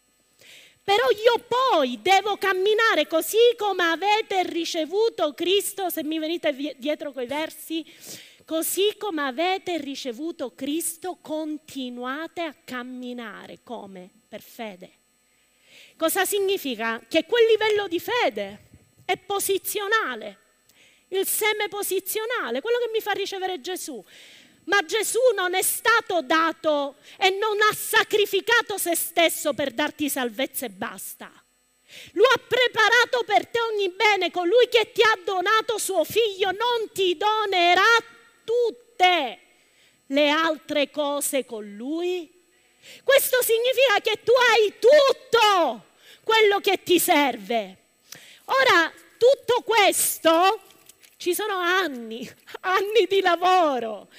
Però 0.83 1.07
io 1.09 1.45
poi 1.47 1.99
devo 2.01 2.35
camminare 2.37 3.07
così 3.07 3.37
come 3.57 3.83
avete 3.83 4.43
ricevuto 4.43 5.33
Cristo, 5.33 5.89
se 5.89 6.03
mi 6.03 6.19
venite 6.19 6.53
dietro 6.77 7.13
coi 7.13 7.25
versi, 7.25 7.85
Così 8.45 8.95
come 8.97 9.21
avete 9.21 9.77
ricevuto 9.77 10.53
Cristo, 10.53 11.17
continuate 11.21 12.41
a 12.41 12.53
camminare. 12.65 13.59
Come? 13.63 14.09
Per 14.27 14.41
fede. 14.41 14.91
Cosa 15.95 16.25
significa? 16.25 17.01
Che 17.07 17.25
quel 17.25 17.45
livello 17.47 17.87
di 17.87 17.99
fede 17.99 18.71
è 19.05 19.17
posizionale, 19.17 20.37
il 21.09 21.25
seme 21.25 21.69
posizionale, 21.69 22.59
quello 22.59 22.79
che 22.79 22.89
mi 22.91 22.99
fa 22.99 23.11
ricevere 23.11 23.61
Gesù. 23.61 24.03
Ma 24.65 24.83
Gesù 24.85 25.19
non 25.35 25.55
è 25.55 25.61
stato 25.61 26.21
dato 26.21 26.95
e 27.17 27.29
non 27.31 27.57
ha 27.61 27.73
sacrificato 27.73 28.77
se 28.77 28.95
stesso 28.95 29.53
per 29.53 29.71
darti 29.71 30.09
salvezza 30.09 30.65
e 30.65 30.69
basta. 30.69 31.31
Lui 32.13 32.25
ha 32.25 32.39
preparato 32.47 33.23
per 33.25 33.47
te 33.47 33.59
ogni 33.59 33.89
bene, 33.89 34.31
colui 34.31 34.67
che 34.69 34.91
ti 34.91 35.01
ha 35.01 35.17
donato 35.23 35.77
suo 35.77 36.03
figlio 36.03 36.51
non 36.51 36.91
ti 36.91 37.15
donerà 37.15 37.81
tutte 38.43 39.39
le 40.07 40.29
altre 40.29 40.89
cose 40.89 41.45
con 41.45 41.75
lui? 41.75 42.31
Questo 43.03 43.41
significa 43.41 43.99
che 44.01 44.23
tu 44.23 44.31
hai 44.31 44.73
tutto 44.79 45.85
quello 46.23 46.59
che 46.59 46.83
ti 46.83 46.99
serve. 46.99 47.77
Ora, 48.45 48.91
tutto 49.17 49.61
questo 49.61 50.59
ci 51.17 51.33
sono 51.33 51.57
anni, 51.57 52.29
anni 52.61 53.05
di 53.07 53.21
lavoro. 53.21 54.09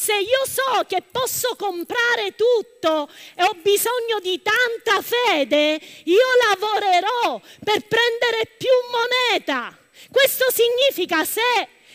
Se 0.00 0.14
io 0.14 0.46
so 0.46 0.82
che 0.88 1.02
posso 1.02 1.56
comprare 1.56 2.34
tutto 2.34 3.06
e 3.36 3.42
ho 3.42 3.54
bisogno 3.60 4.18
di 4.22 4.40
tanta 4.40 5.02
fede, 5.02 5.78
io 6.04 6.26
lavorerò 6.48 7.38
per 7.62 7.86
prendere 7.86 8.48
più 8.56 8.70
moneta. 8.90 9.76
Questo 10.10 10.46
significa 10.50 11.22
se 11.26 11.42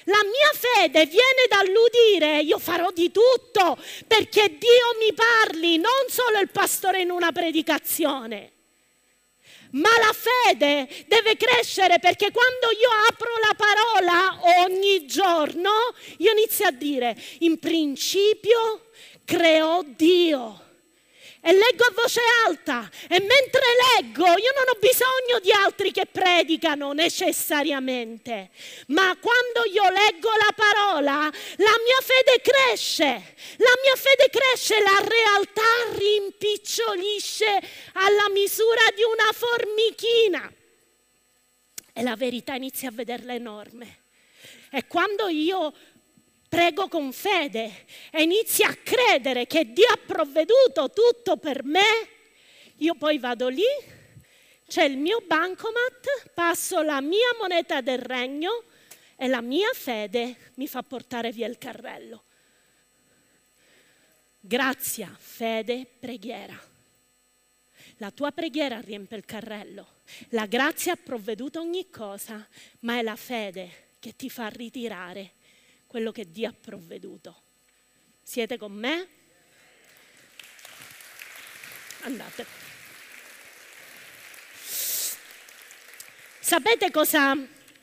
la 0.04 0.22
mia 0.24 0.52
fede 0.54 1.08
viene 1.08 1.48
dall'udire, 1.50 2.42
io 2.42 2.60
farò 2.60 2.92
di 2.92 3.10
tutto 3.10 3.76
perché 4.06 4.50
Dio 4.50 4.98
mi 5.00 5.12
parli, 5.12 5.78
non 5.78 6.06
solo 6.08 6.38
il 6.38 6.52
pastore 6.52 7.02
in 7.02 7.10
una 7.10 7.32
predicazione. 7.32 8.55
Ma 9.76 9.90
la 10.00 10.14
fede 10.14 10.88
deve 11.08 11.36
crescere 11.36 12.00
perché 12.00 12.32
quando 12.32 12.72
io 12.80 12.90
apro 13.10 13.30
la 13.42 13.54
parola 13.56 14.64
ogni 14.64 15.06
giorno, 15.06 15.72
io 16.18 16.32
inizio 16.32 16.68
a 16.68 16.72
dire, 16.72 17.16
in 17.40 17.60
principio 17.60 18.86
creò 19.26 19.82
Dio. 19.84 20.65
E 21.48 21.54
leggo 21.54 21.84
a 21.84 21.92
voce 21.94 22.22
alta. 22.48 22.90
E 23.08 23.20
mentre 23.20 23.62
leggo 23.94 24.26
io 24.26 24.52
non 24.56 24.66
ho 24.68 24.80
bisogno 24.80 25.40
di 25.44 25.52
altri 25.52 25.92
che 25.92 26.08
predicano 26.08 26.92
necessariamente, 26.94 28.50
ma 28.88 29.16
quando 29.22 29.70
io 29.72 29.88
leggo 29.92 30.30
la 30.30 30.54
parola 30.56 31.32
la 31.58 31.76
mia 31.86 32.02
fede 32.02 32.42
cresce, 32.42 33.36
la 33.58 33.76
mia 33.84 33.96
fede 33.96 34.30
cresce, 34.32 34.82
la 34.82 35.08
realtà 35.08 36.00
rimpicciolisce 36.00 37.62
alla 37.94 38.30
misura 38.34 38.82
di 38.96 39.04
una 39.04 39.32
formichina. 39.32 40.52
E 41.94 42.02
la 42.02 42.16
verità 42.16 42.56
inizia 42.56 42.90
a 42.90 42.92
vederla 42.92 43.36
enorme. 43.36 44.00
E 44.72 44.88
quando 44.88 45.28
io 45.28 45.74
prego 46.56 46.88
con 46.88 47.12
fede 47.12 47.86
e 48.10 48.24
inizio 48.24 48.66
a 48.66 48.74
credere 48.82 49.46
che 49.46 49.74
Dio 49.74 49.88
ha 49.90 49.98
provveduto 49.98 50.90
tutto 50.90 51.36
per 51.36 51.66
me, 51.66 51.84
io 52.78 52.96
poi 52.96 53.18
vado 53.18 53.50
lì, 53.50 53.66
c'è 54.66 54.86
il 54.86 54.98
mio 54.98 55.22
bancomat, 55.28 56.32
passo 56.34 56.82
la 56.82 57.02
mia 57.02 57.28
moneta 57.38 57.82
del 57.82 57.98
regno 57.98 58.64
e 59.18 59.28
la 59.28 59.42
mia 59.42 59.70
fede 59.74 60.52
mi 60.54 60.66
fa 60.66 60.82
portare 60.82 61.34
via 61.34 61.46
il 61.46 61.58
carrello. 61.58 62.24
Grazia, 64.40 65.14
fede, 65.20 65.86
preghiera. 66.00 66.58
La 67.98 68.12
tua 68.12 68.32
preghiera 68.32 68.80
riempie 68.80 69.18
il 69.18 69.26
carrello. 69.26 69.88
La 70.30 70.46
grazia 70.46 70.94
ha 70.94 71.00
provveduto 71.04 71.60
ogni 71.60 71.90
cosa, 71.90 72.48
ma 72.82 72.98
è 72.98 73.02
la 73.02 73.18
fede 73.18 73.88
che 74.00 74.16
ti 74.16 74.30
fa 74.30 74.48
ritirare 74.48 75.34
quello 75.88 76.12
che 76.12 76.32
Dio 76.32 76.50
ha 76.50 76.54
provveduto. 76.54 77.42
Siete 78.22 78.58
con 78.58 78.72
me? 78.72 79.08
Andate. 82.02 82.46
Sapete 86.40 86.92
cosa 86.92 87.36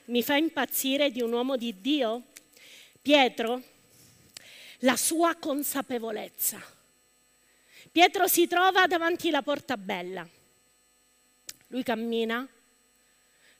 mi 0.04 0.22
fa 0.22 0.36
impazzire 0.36 1.10
di 1.10 1.20
un 1.20 1.32
uomo 1.32 1.56
di 1.56 1.80
Dio? 1.80 2.24
Pietro, 3.00 3.62
la 4.78 4.96
sua 4.96 5.34
consapevolezza. 5.36 6.62
Pietro 7.90 8.26
si 8.28 8.46
trova 8.46 8.86
davanti 8.86 9.28
alla 9.28 9.42
porta 9.42 9.76
bella. 9.76 10.26
Lui 11.68 11.82
cammina, 11.82 12.46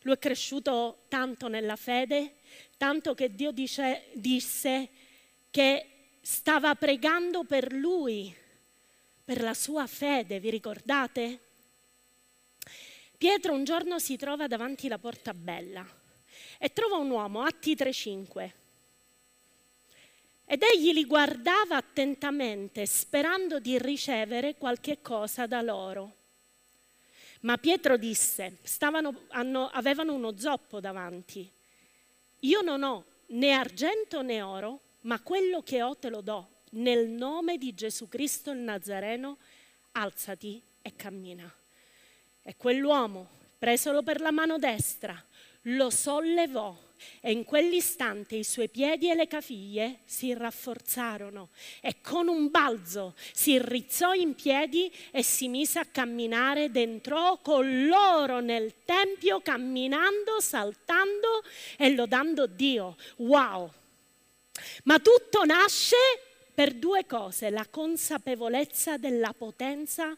lui 0.02 0.14
è 0.14 0.18
cresciuto 0.18 1.04
tanto 1.08 1.48
nella 1.48 1.76
fede, 1.76 2.36
tanto 2.76 3.14
che 3.14 3.34
Dio 3.34 3.50
dice, 3.50 4.04
disse 4.12 4.88
che 5.50 5.86
stava 6.20 6.74
pregando 6.74 7.44
per 7.44 7.72
lui, 7.72 8.34
per 9.24 9.40
la 9.40 9.54
sua 9.54 9.86
fede, 9.86 10.40
vi 10.40 10.50
ricordate? 10.50 11.38
Pietro 13.16 13.52
un 13.52 13.64
giorno 13.64 13.98
si 13.98 14.16
trova 14.16 14.48
davanti 14.48 14.86
alla 14.86 14.98
porta 14.98 15.32
bella 15.32 15.86
e 16.58 16.72
trova 16.72 16.96
un 16.96 17.10
uomo, 17.10 17.42
Atti 17.42 17.74
3.5. 17.74 18.50
Ed 20.44 20.62
egli 20.62 20.92
li 20.92 21.04
guardava 21.04 21.76
attentamente, 21.76 22.84
sperando 22.86 23.58
di 23.58 23.78
ricevere 23.78 24.56
qualche 24.56 25.00
cosa 25.00 25.46
da 25.46 25.62
loro. 25.62 26.16
Ma 27.42 27.58
Pietro 27.58 27.96
disse, 27.96 28.58
stavano, 28.62 29.22
hanno, 29.28 29.68
avevano 29.68 30.14
uno 30.14 30.36
zoppo 30.36 30.80
davanti. 30.80 31.50
Io 32.40 32.60
non 32.60 32.82
ho 32.82 33.04
né 33.28 33.52
argento 33.52 34.22
né 34.22 34.42
oro, 34.42 34.80
ma 35.02 35.20
quello 35.20 35.62
che 35.62 35.82
ho 35.82 35.96
te 35.96 36.08
lo 36.08 36.20
do. 36.20 36.48
Nel 36.70 37.08
nome 37.08 37.58
di 37.58 37.74
Gesù 37.74 38.08
Cristo 38.08 38.50
il 38.50 38.58
Nazareno, 38.58 39.38
alzati 39.92 40.62
e 40.80 40.94
cammina. 40.94 41.52
E 42.42 42.56
quell'uomo, 42.56 43.28
presolo 43.58 44.02
per 44.02 44.20
la 44.20 44.30
mano 44.30 44.58
destra, 44.58 45.22
lo 45.62 45.90
sollevò 45.90 46.76
e 47.20 47.32
in 47.32 47.44
quell'istante 47.44 48.36
i 48.36 48.44
suoi 48.44 48.68
piedi 48.68 49.10
e 49.10 49.14
le 49.14 49.26
caviglie 49.26 50.00
si 50.04 50.34
rafforzarono 50.34 51.50
e 51.80 52.00
con 52.00 52.28
un 52.28 52.50
balzo 52.50 53.14
si 53.32 53.58
rizzò 53.60 54.12
in 54.12 54.34
piedi 54.34 54.92
e 55.10 55.22
si 55.22 55.48
mise 55.48 55.78
a 55.78 55.84
camminare 55.84 56.64
ed 56.64 56.76
entrò 56.76 57.38
con 57.38 57.86
loro 57.86 58.40
nel 58.40 58.74
tempio 58.84 59.40
camminando, 59.40 60.40
saltando 60.40 61.42
e 61.76 61.94
lodando 61.94 62.46
Dio. 62.46 62.96
Wow! 63.16 63.70
Ma 64.84 64.98
tutto 64.98 65.44
nasce 65.44 65.96
per 66.54 66.74
due 66.74 67.06
cose, 67.06 67.50
la 67.50 67.66
consapevolezza 67.68 68.98
della 68.98 69.32
potenza 69.32 70.16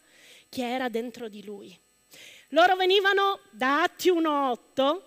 che 0.49 0.69
era 0.69 0.89
dentro 0.89 1.29
di 1.29 1.45
lui. 1.45 1.77
Loro 2.49 2.77
venivano 2.77 3.41
da 3.51 3.83
Atti 3.83 4.11
1.8 4.11 5.01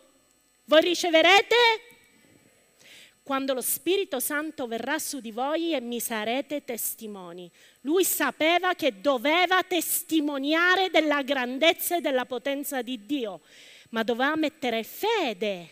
voi 0.68 0.82
riceverete 0.82 1.56
quando 3.24 3.54
lo 3.54 3.62
Spirito 3.62 4.20
Santo 4.20 4.68
verrà 4.68 5.00
su 5.00 5.20
di 5.20 5.32
voi 5.32 5.74
e 5.74 5.80
mi 5.80 6.00
sarete 6.00 6.64
testimoni. 6.64 7.50
Lui 7.82 8.04
sapeva 8.04 8.74
che 8.74 9.00
doveva 9.00 9.64
testimoniare 9.64 10.90
della 10.90 11.22
grandezza 11.24 11.98
e 11.98 12.02
della 12.02 12.26
potenza 12.26 12.82
di 12.82 13.06
Dio, 13.06 13.42
ma 13.90 14.04
doveva 14.04 14.36
mettere 14.36 14.84
fede 14.84 15.70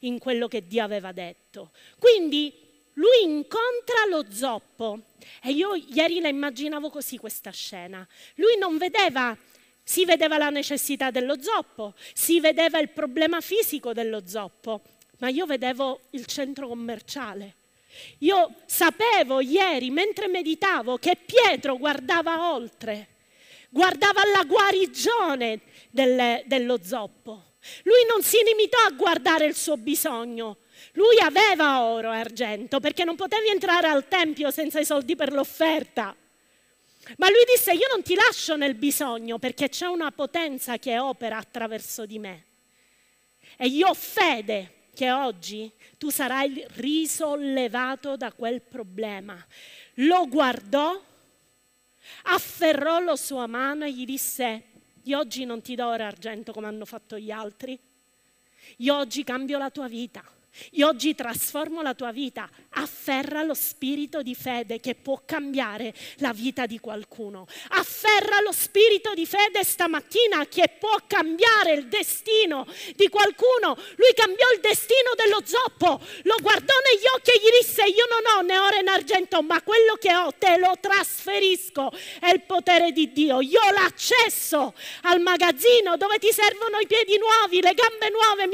in 0.00 0.18
quello 0.18 0.48
che 0.48 0.66
Dio 0.66 0.82
aveva 0.82 1.12
detto. 1.12 1.70
Quindi 1.98 2.52
lui 2.94 3.22
incontra 3.22 4.06
lo 4.08 4.26
zoppo 4.30 4.98
e 5.42 5.50
io 5.50 5.74
ieri 5.74 6.20
la 6.20 6.28
immaginavo 6.28 6.90
così 6.90 7.18
questa 7.18 7.50
scena. 7.50 8.06
Lui 8.34 8.56
non 8.56 8.78
vedeva 8.78 9.36
si 9.84 10.04
vedeva 10.06 10.38
la 10.38 10.48
necessità 10.48 11.10
dello 11.10 11.40
zoppo, 11.40 11.94
si 12.14 12.40
vedeva 12.40 12.78
il 12.78 12.88
problema 12.88 13.40
fisico 13.40 13.92
dello 13.92 14.26
zoppo, 14.26 14.80
ma 15.18 15.28
io 15.28 15.44
vedevo 15.46 16.00
il 16.10 16.24
centro 16.24 16.66
commerciale. 16.66 17.56
Io 18.18 18.54
sapevo 18.66 19.40
ieri, 19.40 19.90
mentre 19.90 20.26
meditavo, 20.26 20.96
che 20.96 21.16
Pietro 21.24 21.76
guardava 21.76 22.52
oltre, 22.52 23.08
guardava 23.68 24.22
alla 24.22 24.44
guarigione 24.44 25.60
del, 25.90 26.42
dello 26.46 26.80
zoppo. 26.82 27.52
Lui 27.84 28.04
non 28.08 28.22
si 28.22 28.38
limitò 28.44 28.78
a 28.78 28.90
guardare 28.90 29.46
il 29.46 29.54
suo 29.54 29.76
bisogno, 29.76 30.58
lui 30.92 31.18
aveva 31.20 31.82
oro 31.84 32.12
e 32.12 32.18
argento 32.18 32.80
perché 32.80 33.04
non 33.04 33.16
potevi 33.16 33.48
entrare 33.48 33.88
al 33.88 34.08
Tempio 34.08 34.50
senza 34.50 34.80
i 34.80 34.84
soldi 34.84 35.16
per 35.16 35.32
l'offerta. 35.32 36.14
Ma 37.18 37.28
lui 37.28 37.44
disse, 37.46 37.72
io 37.72 37.86
non 37.90 38.02
ti 38.02 38.14
lascio 38.14 38.56
nel 38.56 38.74
bisogno 38.74 39.38
perché 39.38 39.68
c'è 39.68 39.86
una 39.86 40.10
potenza 40.10 40.78
che 40.78 40.98
opera 40.98 41.36
attraverso 41.36 42.06
di 42.06 42.18
me. 42.18 42.44
E 43.56 43.66
io 43.66 43.88
ho 43.88 43.94
fede 43.94 44.72
che 44.94 45.10
oggi 45.10 45.70
tu 45.98 46.10
sarai 46.10 46.64
risollevato 46.74 48.16
da 48.16 48.32
quel 48.32 48.62
problema. 48.62 49.36
Lo 49.94 50.26
guardò, 50.28 51.00
afferrò 52.22 53.00
la 53.00 53.16
sua 53.16 53.46
mano 53.46 53.84
e 53.84 53.92
gli 53.92 54.04
disse, 54.04 54.62
io 55.02 55.18
oggi 55.18 55.44
non 55.44 55.60
ti 55.60 55.74
do 55.74 55.86
oro 55.86 56.04
argento 56.04 56.52
come 56.52 56.66
hanno 56.66 56.84
fatto 56.86 57.18
gli 57.18 57.30
altri, 57.30 57.78
io 58.78 58.96
oggi 58.96 59.24
cambio 59.24 59.58
la 59.58 59.70
tua 59.70 59.88
vita. 59.88 60.24
Io 60.72 60.88
oggi 60.88 61.14
trasformo 61.14 61.82
la 61.82 61.94
tua 61.94 62.12
vita, 62.12 62.48
afferra 62.70 63.42
lo 63.42 63.54
spirito 63.54 64.22
di 64.22 64.34
fede 64.34 64.80
che 64.80 64.94
può 64.94 65.22
cambiare 65.24 65.92
la 66.18 66.32
vita 66.32 66.66
di 66.66 66.78
qualcuno. 66.78 67.46
Afferra 67.70 68.40
lo 68.40 68.52
spirito 68.52 69.14
di 69.14 69.26
fede 69.26 69.64
stamattina 69.64 70.46
che 70.46 70.76
può 70.78 70.96
cambiare 71.06 71.72
il 71.74 71.88
destino 71.88 72.66
di 72.94 73.08
qualcuno. 73.08 73.76
Lui 73.96 74.12
cambiò 74.14 74.50
il 74.52 74.60
destino 74.60 75.10
dello 75.16 75.40
zoppo, 75.44 76.00
lo 76.22 76.36
guardò 76.40 76.74
negli 76.92 77.06
occhi 77.14 77.30
e 77.30 77.40
gli 77.40 77.60
disse 77.60 77.82
io 77.82 78.06
non 78.08 78.36
ho 78.36 78.42
né 78.42 78.58
oro 78.58 78.80
né 78.80 78.90
argento, 78.90 79.42
ma 79.42 79.60
quello 79.62 79.94
che 79.94 80.14
ho 80.14 80.32
te 80.38 80.56
lo 80.56 80.72
trasferisco. 80.80 81.90
È 82.20 82.30
il 82.30 82.42
potere 82.42 82.92
di 82.92 83.12
Dio. 83.12 83.40
Io 83.40 83.60
ho 83.60 83.72
l'accesso 83.72 84.74
al 85.02 85.20
magazzino 85.20 85.96
dove 85.96 86.18
ti 86.18 86.32
servono 86.32 86.78
i 86.78 86.86
piedi 86.86 87.18
nuovi, 87.18 87.60
le 87.60 87.74
gambe 87.74 88.10
nuove, 88.10 88.48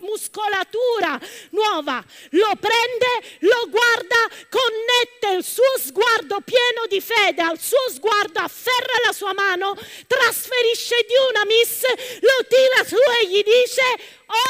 muscolatura 0.00 1.20
nuova, 1.50 2.04
lo 2.30 2.52
prende, 2.58 3.38
lo 3.40 3.68
guarda, 3.68 4.16
connette 4.48 5.36
il 5.36 5.44
suo 5.44 5.78
sguardo 5.78 6.40
pieno 6.40 6.86
di 6.88 7.00
fede 7.00 7.42
al 7.42 7.58
suo 7.58 7.90
sguardo, 7.90 8.40
afferra 8.40 8.94
la 9.04 9.12
sua 9.12 9.32
mano, 9.32 9.76
trasferisce 10.06 10.96
di 11.06 11.14
una 11.30 11.44
miss, 11.44 11.82
lo 12.20 12.46
tira 12.48 12.84
su 12.86 12.96
e 12.96 13.26
gli 13.28 13.42
dice 13.42 13.82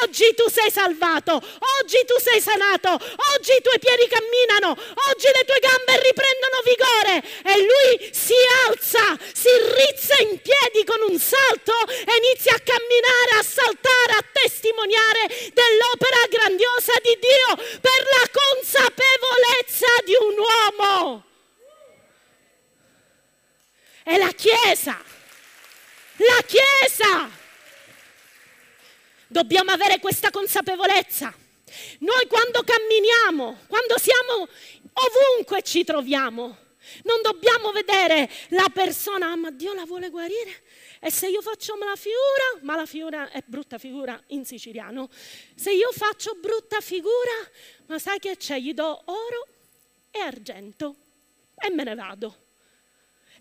Oggi 0.02 0.34
tu 0.34 0.48
sei 0.48 0.70
salvato, 0.70 1.32
oggi 1.34 2.04
tu 2.06 2.18
sei 2.18 2.40
sanato, 2.40 2.88
oggi 2.90 3.52
i 3.52 3.62
tuoi 3.62 3.78
piedi 3.78 4.08
camminano, 4.08 4.70
oggi 4.70 5.26
le 5.26 5.44
tue 5.44 5.58
gambe 5.60 6.00
riprendono 6.00 6.58
vigore 6.64 7.14
e 7.44 7.54
lui 7.60 8.10
si 8.12 8.34
alza, 8.66 9.16
si 9.32 9.50
rizza 9.76 10.16
in 10.22 10.40
piedi 10.40 10.84
con 10.84 11.00
un 11.08 11.18
salto 11.18 11.74
e 11.88 12.12
inizia 12.16 12.54
a 12.54 12.64
camminare, 12.64 13.32
a 13.38 13.42
saltare, 13.42 14.12
a 14.16 14.24
testimoniare 14.32 15.52
dell'opera 15.52 16.24
grandiosa 16.30 16.94
di 17.02 17.18
Dio 17.20 17.80
per 17.80 18.00
la 18.16 18.24
consapevolezza 18.32 19.92
di 20.04 20.14
un 20.14 20.36
uomo. 20.38 21.24
è 24.04 24.18
la 24.18 24.32
Chiesa. 24.32 25.02
La 26.16 26.42
Chiesa. 26.46 27.42
Dobbiamo 29.34 29.72
avere 29.72 29.98
questa 29.98 30.30
consapevolezza. 30.30 31.34
Noi 31.98 32.28
quando 32.28 32.62
camminiamo, 32.62 33.62
quando 33.66 33.98
siamo 33.98 34.46
ovunque 34.92 35.60
ci 35.62 35.82
troviamo, 35.82 36.56
non 37.02 37.20
dobbiamo 37.20 37.72
vedere 37.72 38.30
la 38.50 38.70
persona, 38.72 39.32
ah, 39.32 39.34
ma 39.34 39.50
Dio 39.50 39.74
la 39.74 39.84
vuole 39.86 40.08
guarire. 40.08 40.62
E 41.00 41.10
se 41.10 41.26
io 41.26 41.42
faccio 41.42 41.76
mala 41.76 41.96
figura, 41.96 42.62
mala 42.62 42.86
figura 42.86 43.28
è 43.28 43.42
brutta 43.44 43.76
figura 43.76 44.22
in 44.28 44.44
siciliano, 44.44 45.08
se 45.56 45.72
io 45.72 45.90
faccio 45.90 46.36
brutta 46.36 46.80
figura, 46.80 47.50
ma 47.86 47.98
sai 47.98 48.20
che 48.20 48.36
c'è? 48.36 48.60
Gli 48.60 48.72
do 48.72 49.02
oro 49.04 49.48
e 50.12 50.20
argento 50.20 50.94
e 51.56 51.70
me 51.72 51.82
ne 51.82 51.96
vado. 51.96 52.43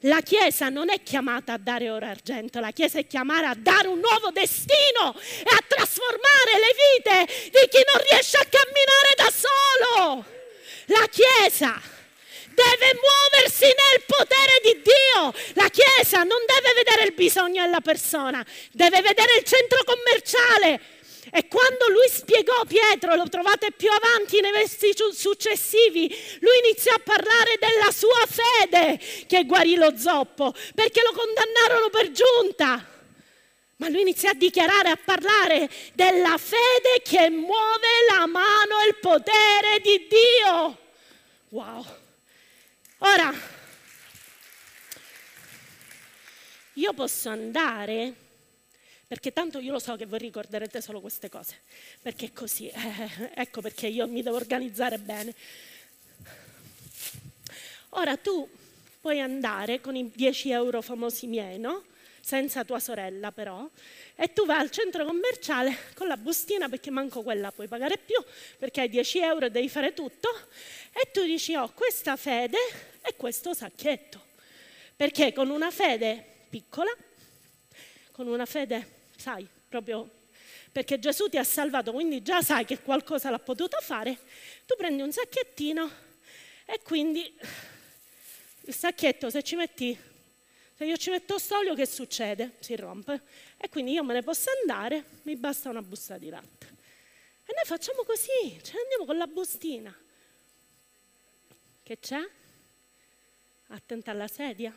La 0.06 0.20
Chiesa 0.20 0.68
non 0.68 0.90
è 0.90 1.02
chiamata 1.02 1.54
a 1.54 1.58
dare 1.58 1.90
oro 1.90 2.06
argento, 2.06 2.60
la 2.60 2.72
Chiesa 2.72 3.00
è 3.00 3.08
chiamata 3.08 3.50
a 3.50 3.56
dare 3.56 3.88
un 3.88 4.00
nuovo 4.00 4.32
destino 4.32 5.16
e 5.16 5.50
a 5.50 5.64
trasformare 5.66 6.60
le 6.60 6.76
vite 6.76 7.34
di 7.46 7.68
chi 7.70 7.82
non 7.90 8.04
riesce 8.10 8.36
a 8.36 8.46
camminare 8.50 9.14
da 9.16 9.32
solo. 9.32 10.26
La 10.88 11.08
Chiesa 11.08 11.80
deve 12.50 13.00
muoversi 13.00 13.64
nel 13.64 14.04
potere 14.06 14.60
di 14.62 14.82
Dio. 14.82 15.34
La 15.54 15.70
Chiesa 15.70 16.24
non 16.24 16.40
deve 16.48 16.74
vedere 16.74 17.04
il 17.06 17.14
bisogno 17.14 17.64
della 17.64 17.80
persona, 17.80 18.46
deve 18.72 19.02
vedere 19.02 19.38
il 19.38 19.44
centro 19.44 19.84
commerciale. 19.86 20.93
E 21.32 21.48
quando 21.48 21.90
lui 21.90 22.08
spiegò 22.10 22.66
Pietro, 22.66 23.16
lo 23.16 23.30
trovate 23.30 23.72
più 23.72 23.90
avanti 23.90 24.42
nei 24.42 24.52
versi 24.52 24.92
successivi, 25.14 26.14
lui 26.40 26.58
iniziò 26.66 26.94
a 26.94 27.00
parlare 27.00 27.58
della 27.60 27.92
sua 27.92 28.26
fede 28.28 29.00
che 29.28 29.46
guarì 29.46 29.76
lo 29.76 29.98
zoppo, 29.98 30.54
perché 30.76 31.02
lo 31.02 31.14
condannarono 31.14 31.90
per 31.90 32.12
giunta. 32.12 32.92
Ma 33.78 33.90
lui 33.90 34.02
iniziò 34.02 34.30
a 34.30 34.34
dichiarare, 34.34 34.90
a 34.90 35.00
parlare 35.04 35.70
della 35.94 36.38
fede 36.38 37.02
che 37.04 37.30
muove 37.30 37.88
la 38.10 38.26
mano 38.28 38.80
e 38.82 38.88
il 38.88 38.96
potere 39.00 39.80
di 39.82 40.08
Dio. 40.08 40.78
Wow. 41.50 41.86
Ora, 43.00 43.34
io 46.74 46.94
posso 46.94 47.30
andare, 47.30 48.14
perché 49.14 49.32
tanto 49.32 49.60
io 49.60 49.74
lo 49.74 49.78
so 49.78 49.96
che 49.96 50.08
voi 50.08 50.18
ricorderete 50.18 50.82
solo 50.82 51.00
queste 51.00 51.30
cose, 51.30 51.62
perché 52.02 52.26
è 52.26 52.34
così, 52.34 52.68
eh, 52.68 53.30
ecco 53.36 53.62
perché 53.62 53.86
io 53.86 54.08
mi 54.08 54.24
devo 54.24 54.38
organizzare 54.38 54.98
bene. 54.98 55.36
Ora 57.90 58.18
tu 58.18 58.50
puoi 59.00 59.20
andare 59.20 59.82
con 59.82 59.96
i 59.96 60.10
10 60.10 60.50
euro 60.50 60.82
famosi 60.82 61.28
miei, 61.28 61.60
no? 61.60 61.84
Senza 62.22 62.64
tua 62.64 62.80
sorella 62.80 63.32
però, 63.32 63.70
e 64.16 64.34
tu 64.34 64.48
vai 64.48 64.60
al 64.60 64.72
centro 64.72 65.06
commerciale 65.06 65.78
con 65.94 66.08
la 66.08 66.18
bustina 66.18 66.68
perché 66.68 66.90
manco 66.90 67.22
quella 67.22 67.52
puoi 67.52 67.68
pagare 67.68 68.00
più, 68.00 68.20
perché 68.58 68.82
hai 68.82 68.90
10 68.90 69.20
euro 69.20 69.46
e 69.46 69.52
devi 69.52 69.70
fare 69.70 69.94
tutto, 69.94 70.28
e 70.92 71.12
tu 71.12 71.22
dici 71.22 71.54
ho 71.54 71.66
oh, 71.66 71.72
questa 71.72 72.16
fede 72.16 72.58
e 73.04 73.16
questo 73.16 73.54
sacchetto. 73.54 74.20
Perché 74.96 75.34
con 75.34 75.52
una 75.52 75.70
fede 75.70 76.26
piccola, 76.50 76.92
con 78.14 78.28
una 78.28 78.46
fede, 78.46 79.02
sai, 79.24 79.48
proprio 79.70 80.22
perché 80.70 81.00
Gesù 81.00 81.30
ti 81.30 81.38
ha 81.38 81.44
salvato, 81.46 81.94
quindi 81.94 82.22
già 82.22 82.42
sai 82.42 82.66
che 82.66 82.82
qualcosa 82.82 83.30
l'ha 83.30 83.40
potuto 83.40 83.78
fare, 83.80 84.18
tu 84.66 84.76
prendi 84.76 85.02
un 85.02 85.14
sacchettino 85.14 85.90
e 86.66 86.82
quindi 86.82 87.34
il 88.62 88.74
sacchetto 88.74 89.30
se 89.30 89.42
ci 89.44 89.56
metti, 89.56 89.98
se 90.76 90.84
io 90.84 90.98
ci 90.98 91.10
metto 91.10 91.38
st'olio 91.38 91.74
che 91.74 91.86
succede? 91.86 92.58
Si 92.60 92.76
rompe. 92.76 93.22
E 93.58 93.70
quindi 93.70 93.92
io 93.92 94.04
me 94.04 94.14
ne 94.14 94.24
posso 94.24 94.50
andare, 94.60 95.06
mi 95.22 95.36
basta 95.38 95.70
una 95.70 95.82
busta 95.82 96.18
di 96.18 96.30
latte. 96.30 96.66
E 97.46 97.54
noi 97.56 97.66
facciamo 97.66 98.04
così, 98.04 98.60
ce 98.62 98.74
ne 98.74 98.82
andiamo 98.82 99.06
con 99.06 99.18
la 99.18 99.28
bustina. 99.28 99.96
Che 101.84 102.00
c'è? 102.00 102.28
Attenta 103.68 104.12
alla 104.12 104.28
sedia. 104.28 104.76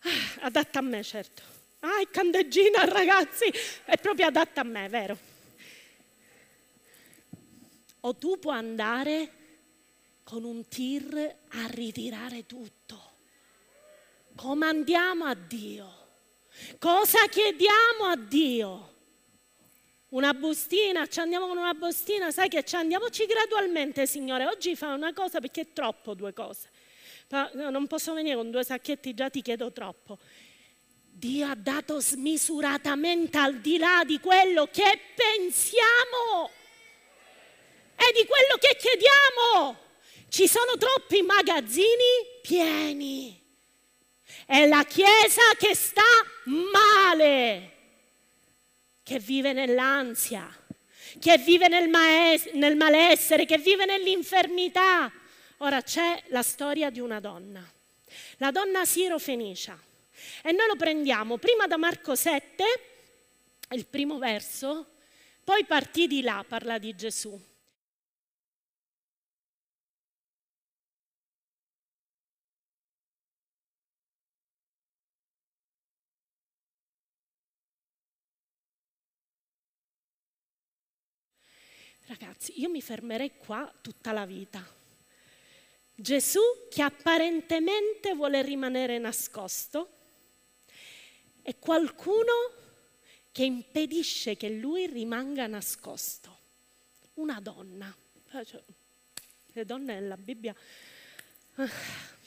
Ah, 0.00 0.46
adatta 0.46 0.78
a 0.80 0.82
me, 0.82 1.02
certo. 1.04 1.53
Ah, 1.86 2.00
è 2.00 2.08
candeggina, 2.10 2.82
ragazzi, 2.84 3.44
è 3.84 3.98
proprio 3.98 4.28
adatta 4.28 4.62
a 4.62 4.64
me, 4.64 4.88
vero? 4.88 5.18
O 8.00 8.14
tu 8.16 8.38
puoi 8.38 8.56
andare 8.56 9.32
con 10.24 10.44
un 10.44 10.66
tir 10.66 11.14
a 11.48 11.66
ritirare 11.66 12.46
tutto. 12.46 13.12
Comandiamo 14.34 15.26
a 15.26 15.34
Dio. 15.34 15.92
Cosa 16.78 17.26
chiediamo 17.28 18.04
a 18.10 18.16
Dio? 18.16 18.92
una 20.14 20.32
bustina, 20.32 21.08
ci 21.08 21.18
andiamo 21.18 21.48
con 21.48 21.56
una 21.56 21.74
bustina, 21.74 22.30
sai 22.30 22.48
che 22.48 22.62
ci 22.62 22.76
andiamoci 22.76 23.26
gradualmente, 23.26 24.06
Signore. 24.06 24.46
Oggi 24.46 24.76
fa 24.76 24.94
una 24.94 25.12
cosa 25.12 25.40
perché 25.40 25.62
è 25.62 25.72
troppo 25.72 26.14
due 26.14 26.32
cose. 26.32 26.68
Non 27.54 27.88
posso 27.88 28.14
venire 28.14 28.36
con 28.36 28.48
due 28.52 28.62
sacchetti, 28.62 29.12
già 29.12 29.28
ti 29.28 29.42
chiedo 29.42 29.72
troppo. 29.72 30.18
Dio 31.24 31.48
ha 31.48 31.54
dato 31.54 32.00
smisuratamente 32.00 33.38
al 33.38 33.58
di 33.60 33.78
là 33.78 34.02
di 34.04 34.20
quello 34.20 34.68
che 34.70 35.00
pensiamo 35.14 36.50
e 37.96 38.12
di 38.12 38.26
quello 38.26 38.58
che 38.58 38.76
chiediamo. 38.78 39.78
Ci 40.28 40.46
sono 40.46 40.76
troppi 40.76 41.22
magazzini 41.22 42.42
pieni. 42.42 43.42
È 44.44 44.66
la 44.66 44.84
Chiesa 44.84 45.40
che 45.56 45.74
sta 45.74 46.02
male 46.44 47.72
che 49.02 49.18
vive 49.18 49.54
nell'ansia, 49.54 50.46
che 51.18 51.38
vive 51.38 51.68
nel, 51.68 51.88
maes- 51.88 52.50
nel 52.52 52.76
malessere, 52.76 53.46
che 53.46 53.56
vive 53.56 53.86
nell'infermità. 53.86 55.10
Ora 55.58 55.80
c'è 55.80 56.22
la 56.26 56.42
storia 56.42 56.90
di 56.90 57.00
una 57.00 57.18
donna, 57.18 57.66
la 58.36 58.50
donna 58.50 58.84
Siro 58.84 59.18
Fenicia. 59.18 59.92
E 60.42 60.52
noi 60.52 60.66
lo 60.66 60.76
prendiamo 60.76 61.38
prima 61.38 61.66
da 61.66 61.76
Marco 61.76 62.14
7, 62.14 62.64
il 63.70 63.86
primo 63.86 64.18
verso, 64.18 64.94
poi 65.42 65.64
partì 65.64 66.06
di 66.06 66.22
là, 66.22 66.44
parla 66.46 66.78
di 66.78 66.94
Gesù. 66.94 67.52
Ragazzi, 82.06 82.60
io 82.60 82.68
mi 82.68 82.82
fermerei 82.82 83.36
qua 83.38 83.72
tutta 83.80 84.12
la 84.12 84.26
vita. 84.26 84.62
Gesù 85.94 86.40
che 86.68 86.82
apparentemente 86.82 88.14
vuole 88.14 88.42
rimanere 88.42 88.98
nascosto 88.98 89.93
e 91.46 91.58
qualcuno 91.58 92.32
che 93.30 93.44
impedisce 93.44 94.36
che 94.36 94.48
lui 94.48 94.86
rimanga 94.86 95.46
nascosto. 95.46 96.38
Una 97.14 97.38
donna. 97.40 97.94
Le 99.52 99.64
donne 99.64 100.00
nella 100.00 100.16
Bibbia, 100.16 100.54
ah, 101.56 101.70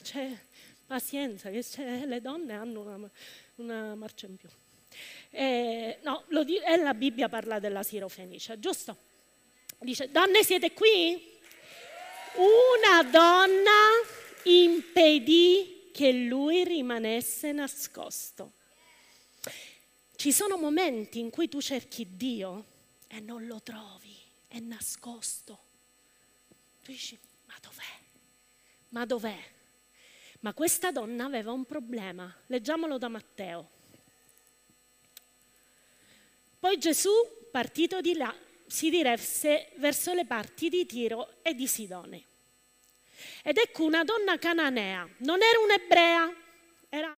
c'è 0.02 0.38
pazienza, 0.86 1.50
c'è, 1.50 2.06
le 2.06 2.20
donne 2.22 2.54
hanno 2.54 2.80
una, 2.80 3.10
una 3.56 3.94
marcia 3.94 4.26
in 4.26 4.36
più. 4.36 4.48
Eh, 5.30 5.98
no, 6.02 6.24
lo, 6.28 6.46
e 6.46 6.76
la 6.76 6.94
Bibbia 6.94 7.28
parla 7.28 7.58
della 7.58 7.82
sirofenicia, 7.82 8.58
giusto? 8.58 8.96
Dice, 9.80 10.10
donne 10.10 10.42
siete 10.44 10.72
qui? 10.72 11.36
Una 12.36 13.02
donna 13.02 13.70
impedì 14.44 15.90
che 15.92 16.12
lui 16.12 16.64
rimanesse 16.64 17.52
nascosto. 17.52 18.52
Ci 20.18 20.32
sono 20.32 20.56
momenti 20.56 21.20
in 21.20 21.30
cui 21.30 21.48
tu 21.48 21.60
cerchi 21.60 22.16
Dio 22.16 22.64
e 23.06 23.20
non 23.20 23.46
lo 23.46 23.60
trovi, 23.62 24.18
è 24.48 24.58
nascosto. 24.58 25.58
Tu 26.82 26.90
dici, 26.90 27.16
ma 27.44 27.54
dov'è? 27.62 27.98
Ma 28.88 29.06
dov'è? 29.06 29.38
Ma 30.40 30.52
questa 30.54 30.90
donna 30.90 31.24
aveva 31.24 31.52
un 31.52 31.64
problema. 31.64 32.34
Leggiamolo 32.46 32.98
da 32.98 33.06
Matteo. 33.06 33.68
Poi 36.58 36.78
Gesù, 36.78 37.12
partito 37.52 38.00
di 38.00 38.14
là, 38.14 38.34
si 38.66 38.90
diresse 38.90 39.70
verso 39.76 40.14
le 40.14 40.24
parti 40.24 40.68
di 40.68 40.84
Tiro 40.84 41.34
e 41.42 41.54
di 41.54 41.68
Sidone. 41.68 42.24
Ed 43.44 43.56
ecco 43.56 43.84
una 43.84 44.02
donna 44.02 44.36
cananea, 44.36 45.08
non 45.18 45.40
era 45.40 45.60
un'ebrea, 45.60 46.34
era 46.88 47.16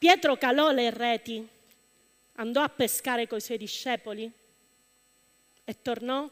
Pietro 0.00 0.38
calò 0.38 0.70
le 0.70 0.88
reti, 0.88 1.46
andò 2.36 2.62
a 2.62 2.70
pescare 2.70 3.26
con 3.26 3.36
i 3.36 3.42
suoi 3.42 3.58
discepoli 3.58 4.32
e 5.62 5.82
tornò. 5.82 6.26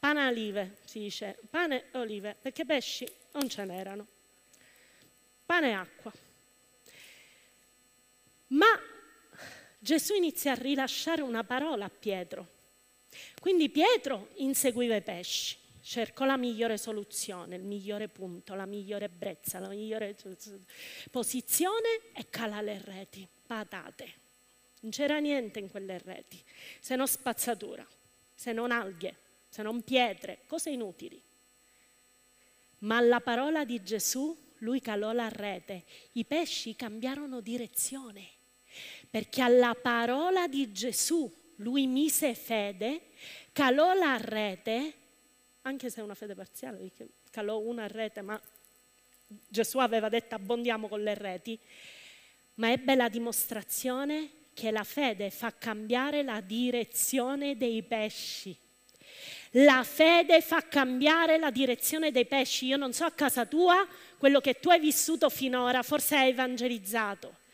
Pane 0.00 0.20
e 0.20 0.26
olive, 0.26 0.76
si 0.84 0.98
dice, 0.98 1.38
pane 1.48 1.84
e 1.92 1.98
olive, 1.98 2.34
perché 2.42 2.64
pesci 2.64 3.08
non 3.34 3.48
ce 3.48 3.64
n'erano. 3.64 4.04
Pane 5.46 5.68
e 5.68 5.72
acqua. 5.74 6.12
Ma 8.48 8.80
Gesù 9.78 10.14
inizia 10.14 10.50
a 10.50 10.56
rilasciare 10.56 11.22
una 11.22 11.44
parola 11.44 11.84
a 11.84 11.90
Pietro. 11.90 12.48
Quindi 13.40 13.68
Pietro 13.68 14.30
inseguiva 14.38 14.96
i 14.96 15.02
pesci, 15.02 15.56
cercò 15.86 16.24
la 16.24 16.36
migliore 16.36 16.78
soluzione, 16.78 17.54
il 17.54 17.62
migliore 17.62 18.08
punto, 18.08 18.54
la 18.54 18.66
migliore 18.66 19.08
brezza, 19.08 19.60
la 19.60 19.68
migliore 19.68 20.16
posizione 21.12 22.00
e 22.12 22.26
cala 22.28 22.60
le 22.60 22.82
reti, 22.84 23.26
patate. 23.46 24.12
Non 24.80 24.90
c'era 24.90 25.18
niente 25.18 25.60
in 25.60 25.70
quelle 25.70 25.98
reti, 25.98 26.42
se 26.80 26.96
non 26.96 27.06
spazzatura, 27.06 27.86
se 28.34 28.50
non 28.50 28.72
alghe, 28.72 29.14
se 29.48 29.62
non 29.62 29.82
pietre, 29.82 30.40
cose 30.48 30.70
inutili. 30.70 31.22
Ma 32.78 32.96
alla 32.96 33.20
parola 33.20 33.64
di 33.64 33.80
Gesù 33.84 34.36
lui 34.58 34.80
calò 34.80 35.12
la 35.12 35.28
rete, 35.28 35.84
i 36.12 36.24
pesci 36.24 36.74
cambiarono 36.74 37.40
direzione, 37.40 38.26
perché 39.08 39.40
alla 39.40 39.76
parola 39.80 40.48
di 40.48 40.72
Gesù 40.72 41.32
lui 41.56 41.86
mise 41.86 42.34
fede, 42.34 43.02
calò 43.52 43.94
la 43.94 44.16
rete, 44.16 45.04
anche 45.66 45.90
se 45.90 46.00
è 46.00 46.04
una 46.04 46.14
fede 46.14 46.34
parziale, 46.34 46.78
perché 46.78 47.08
calò 47.30 47.58
una 47.58 47.88
rete, 47.88 48.22
ma 48.22 48.40
Gesù 49.26 49.78
aveva 49.78 50.08
detto 50.08 50.36
abbondiamo 50.36 50.86
con 50.86 51.02
le 51.02 51.14
reti, 51.14 51.58
ma 52.54 52.70
ebbe 52.70 52.94
la 52.94 53.08
dimostrazione 53.08 54.30
che 54.54 54.70
la 54.70 54.84
fede 54.84 55.30
fa 55.30 55.52
cambiare 55.52 56.22
la 56.22 56.40
direzione 56.40 57.56
dei 57.56 57.82
pesci. 57.82 58.56
La 59.50 59.82
fede 59.84 60.40
fa 60.40 60.62
cambiare 60.62 61.36
la 61.36 61.50
direzione 61.50 62.12
dei 62.12 62.26
pesci. 62.26 62.66
Io 62.66 62.76
non 62.76 62.92
so 62.92 63.04
a 63.04 63.10
casa 63.10 63.44
tua 63.44 63.86
quello 64.18 64.40
che 64.40 64.60
tu 64.60 64.70
hai 64.70 64.80
vissuto 64.80 65.28
finora, 65.28 65.82
forse 65.82 66.16
hai 66.16 66.30
evangelizzato 66.30 67.44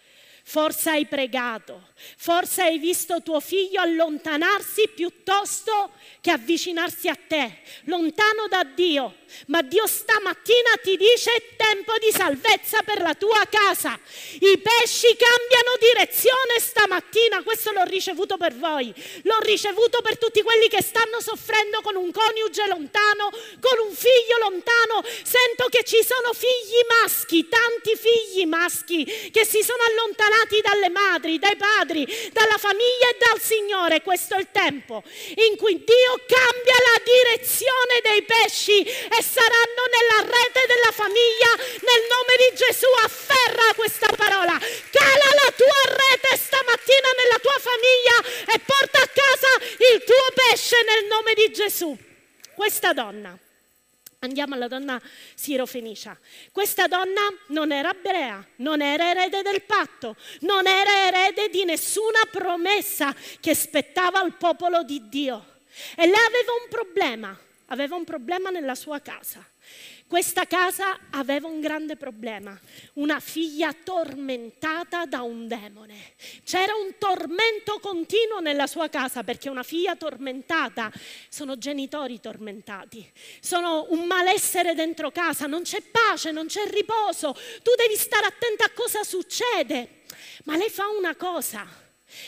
Forse 0.44 0.90
hai 0.90 1.07
pregato, 1.07 1.90
forse 2.16 2.62
hai 2.62 2.78
visto 2.78 3.22
tuo 3.22 3.38
figlio 3.38 3.81
allontanarsi 3.81 4.88
piuttosto 4.88 5.92
che 6.20 6.33
avvicinarsi 6.33 7.09
a 7.09 7.14
te, 7.14 7.61
lontano 7.85 8.48
da 8.48 8.64
Dio. 8.64 9.20
Ma 9.46 9.62
Dio 9.62 9.87
stamattina 9.87 10.76
ti 10.83 10.96
dice 10.96 11.33
è 11.33 11.57
tempo 11.57 11.94
di 11.98 12.11
salvezza 12.11 12.83
per 12.83 13.00
la 13.00 13.14
tua 13.14 13.46
casa. 13.48 13.98
I 14.40 14.59
pesci 14.59 15.16
cambiano 15.16 15.78
direzione 15.81 16.59
stamattina, 16.59 17.42
questo 17.44 17.70
l'ho 17.72 17.85
ricevuto 17.85 18.37
per 18.37 18.55
voi, 18.55 18.92
l'ho 19.22 19.38
ricevuto 19.40 20.02
per 20.02 20.18
tutti 20.18 20.42
quelli 20.42 20.68
che 20.68 20.83
stanno 20.83 21.20
soffrendo 21.20 21.81
con 21.83 21.96
un 21.96 22.11
coniuge 22.11 22.66
lontano, 22.66 23.31
con 23.61 23.78
un 23.87 23.94
figlio 23.94 24.38
lontano. 24.42 25.02
Sento 25.05 25.68
che 25.70 25.85
ci 25.85 26.02
sono 26.05 26.35
figli 26.35 26.83
maschi, 27.00 27.48
tanti 27.48 27.96
figli 27.96 28.44
maschi 28.44 29.31
che 29.31 29.46
si 29.46 29.62
sono 29.62 29.83
allontanati 29.88 30.32
allontanati 30.33 30.61
dalle 30.61 30.88
madri, 30.88 31.38
dai 31.38 31.57
padri, 31.57 32.07
dalla 32.33 32.57
famiglia 32.57 33.09
e 33.12 33.16
dal 33.18 33.40
Signore. 33.40 34.03
Questo 34.03 34.35
è 34.35 34.38
il 34.40 34.49
tempo 34.51 35.03
in 35.49 35.57
cui 35.57 35.85
Dio 35.85 36.12
cambia 36.27 36.77
la 36.81 36.99
direzione 37.05 38.01
dei 38.03 38.23
pesci 38.23 38.83
e 38.83 39.23
saranno 39.23 39.83
nella 39.92 40.33
rete 40.33 40.66
della 40.66 40.92
famiglia. 40.92 41.53
Nel 41.57 42.03
nome 42.09 42.33
di 42.40 42.57
Gesù 42.57 42.88
afferra 43.05 43.75
questa 43.77 44.11
parola. 44.16 44.57
Cala 44.57 45.29
la 45.45 45.53
tua 45.55 45.83
rete 45.92 46.37
stamattina 46.37 47.09
nella 47.16 47.38
tua 47.38 47.59
famiglia 47.61 48.16
e 48.55 48.59
porta 48.64 48.99
a 49.03 49.11
casa 49.12 49.53
il 49.92 50.03
tuo 50.05 50.27
pesce 50.35 50.77
nel 50.83 51.05
nome 51.07 51.35
di 51.35 51.53
Gesù. 51.53 51.97
Questa 52.55 52.92
donna 52.92 53.37
Andiamo 54.25 54.55
alla 54.55 54.69
donna 54.69 55.03
Sirofenicia. 55.35 56.17
Questa 56.53 56.87
donna 56.87 57.23
non 57.49 57.73
era 57.73 57.91
ebrea, 57.91 58.47
non 58.57 58.81
era 58.81 59.11
erede 59.11 59.43
del 59.43 59.63
patto, 59.63 60.15
non 60.43 60.69
era 60.69 61.09
erede 61.09 61.49
di 61.49 61.65
nessuna 61.65 62.21
promessa 62.31 63.13
che 63.41 63.53
spettava 63.53 64.21
al 64.21 64.37
popolo 64.37 64.85
di 64.85 65.09
Dio. 65.09 65.63
E 65.97 66.07
lei 66.07 66.15
aveva 66.15 66.53
un 66.63 66.69
problema, 66.69 67.37
aveva 67.67 67.97
un 67.97 68.05
problema 68.05 68.51
nella 68.51 68.77
sua 68.77 69.01
casa. 69.01 69.45
Questa 70.12 70.44
casa 70.44 70.98
aveva 71.09 71.48
un 71.48 71.61
grande 71.61 71.96
problema, 71.96 72.55
una 72.94 73.18
figlia 73.18 73.72
tormentata 73.72 75.07
da 75.07 75.22
un 75.22 75.48
demone. 75.48 76.12
C'era 76.44 76.75
un 76.75 76.96
tormento 76.98 77.79
continuo 77.81 78.40
nella 78.40 78.66
sua 78.66 78.90
casa 78.90 79.25
perché 79.25 79.48
una 79.48 79.62
figlia 79.62 79.96
tormentata 79.96 80.92
sono 81.31 81.57
genitori 81.57 82.20
tormentati, 82.20 83.11
sono 83.40 83.87
un 83.88 84.05
malessere 84.05 84.75
dentro 84.75 85.11
casa, 85.11 85.46
non 85.46 85.62
c'è 85.62 85.81
pace, 85.81 86.31
non 86.31 86.46
c'è 86.46 86.66
riposo, 86.66 87.33
tu 87.62 87.70
devi 87.75 87.96
stare 87.96 88.27
attenta 88.27 88.66
a 88.66 88.70
cosa 88.75 89.03
succede. 89.05 90.03
Ma 90.44 90.57
lei 90.57 90.68
fa 90.68 90.88
una 90.88 91.16
cosa, 91.16 91.66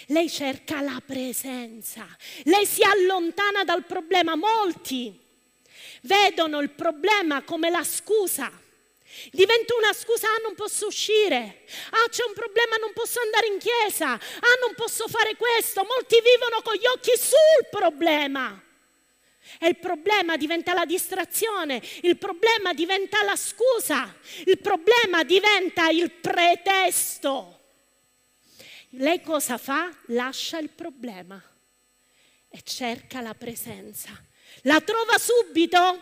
lei 0.06 0.30
cerca 0.30 0.80
la 0.80 1.02
presenza, 1.04 2.06
lei 2.44 2.64
si 2.64 2.82
allontana 2.82 3.62
dal 3.62 3.84
problema. 3.84 4.36
Molti 4.36 5.20
vedono 6.04 6.60
il 6.60 6.70
problema 6.70 7.42
come 7.42 7.70
la 7.70 7.84
scusa. 7.84 8.50
Diventa 9.30 9.74
una 9.76 9.92
scusa, 9.92 10.28
ah 10.28 10.40
non 10.42 10.54
posso 10.54 10.86
uscire, 10.86 11.64
ah 11.90 12.08
c'è 12.08 12.24
un 12.26 12.34
problema, 12.34 12.76
non 12.76 12.92
posso 12.92 13.20
andare 13.20 13.46
in 13.46 13.58
chiesa, 13.58 14.10
ah 14.10 14.58
non 14.60 14.74
posso 14.74 15.06
fare 15.06 15.36
questo. 15.36 15.84
Molti 15.84 16.20
vivono 16.20 16.62
con 16.62 16.74
gli 16.74 16.86
occhi 16.86 17.12
sul 17.16 17.68
problema. 17.70 18.60
E 19.60 19.68
il 19.68 19.76
problema 19.76 20.36
diventa 20.36 20.72
la 20.72 20.84
distrazione, 20.84 21.80
il 22.02 22.16
problema 22.16 22.72
diventa 22.72 23.22
la 23.22 23.36
scusa, 23.36 24.12
il 24.46 24.58
problema 24.58 25.22
diventa 25.22 25.88
il 25.90 26.10
pretesto. 26.10 27.60
Lei 28.96 29.20
cosa 29.20 29.58
fa? 29.58 29.94
Lascia 30.06 30.58
il 30.58 30.70
problema 30.70 31.40
e 32.48 32.62
cerca 32.62 33.20
la 33.20 33.34
presenza. 33.34 34.10
La 34.66 34.80
trova 34.80 35.18
subito? 35.18 36.00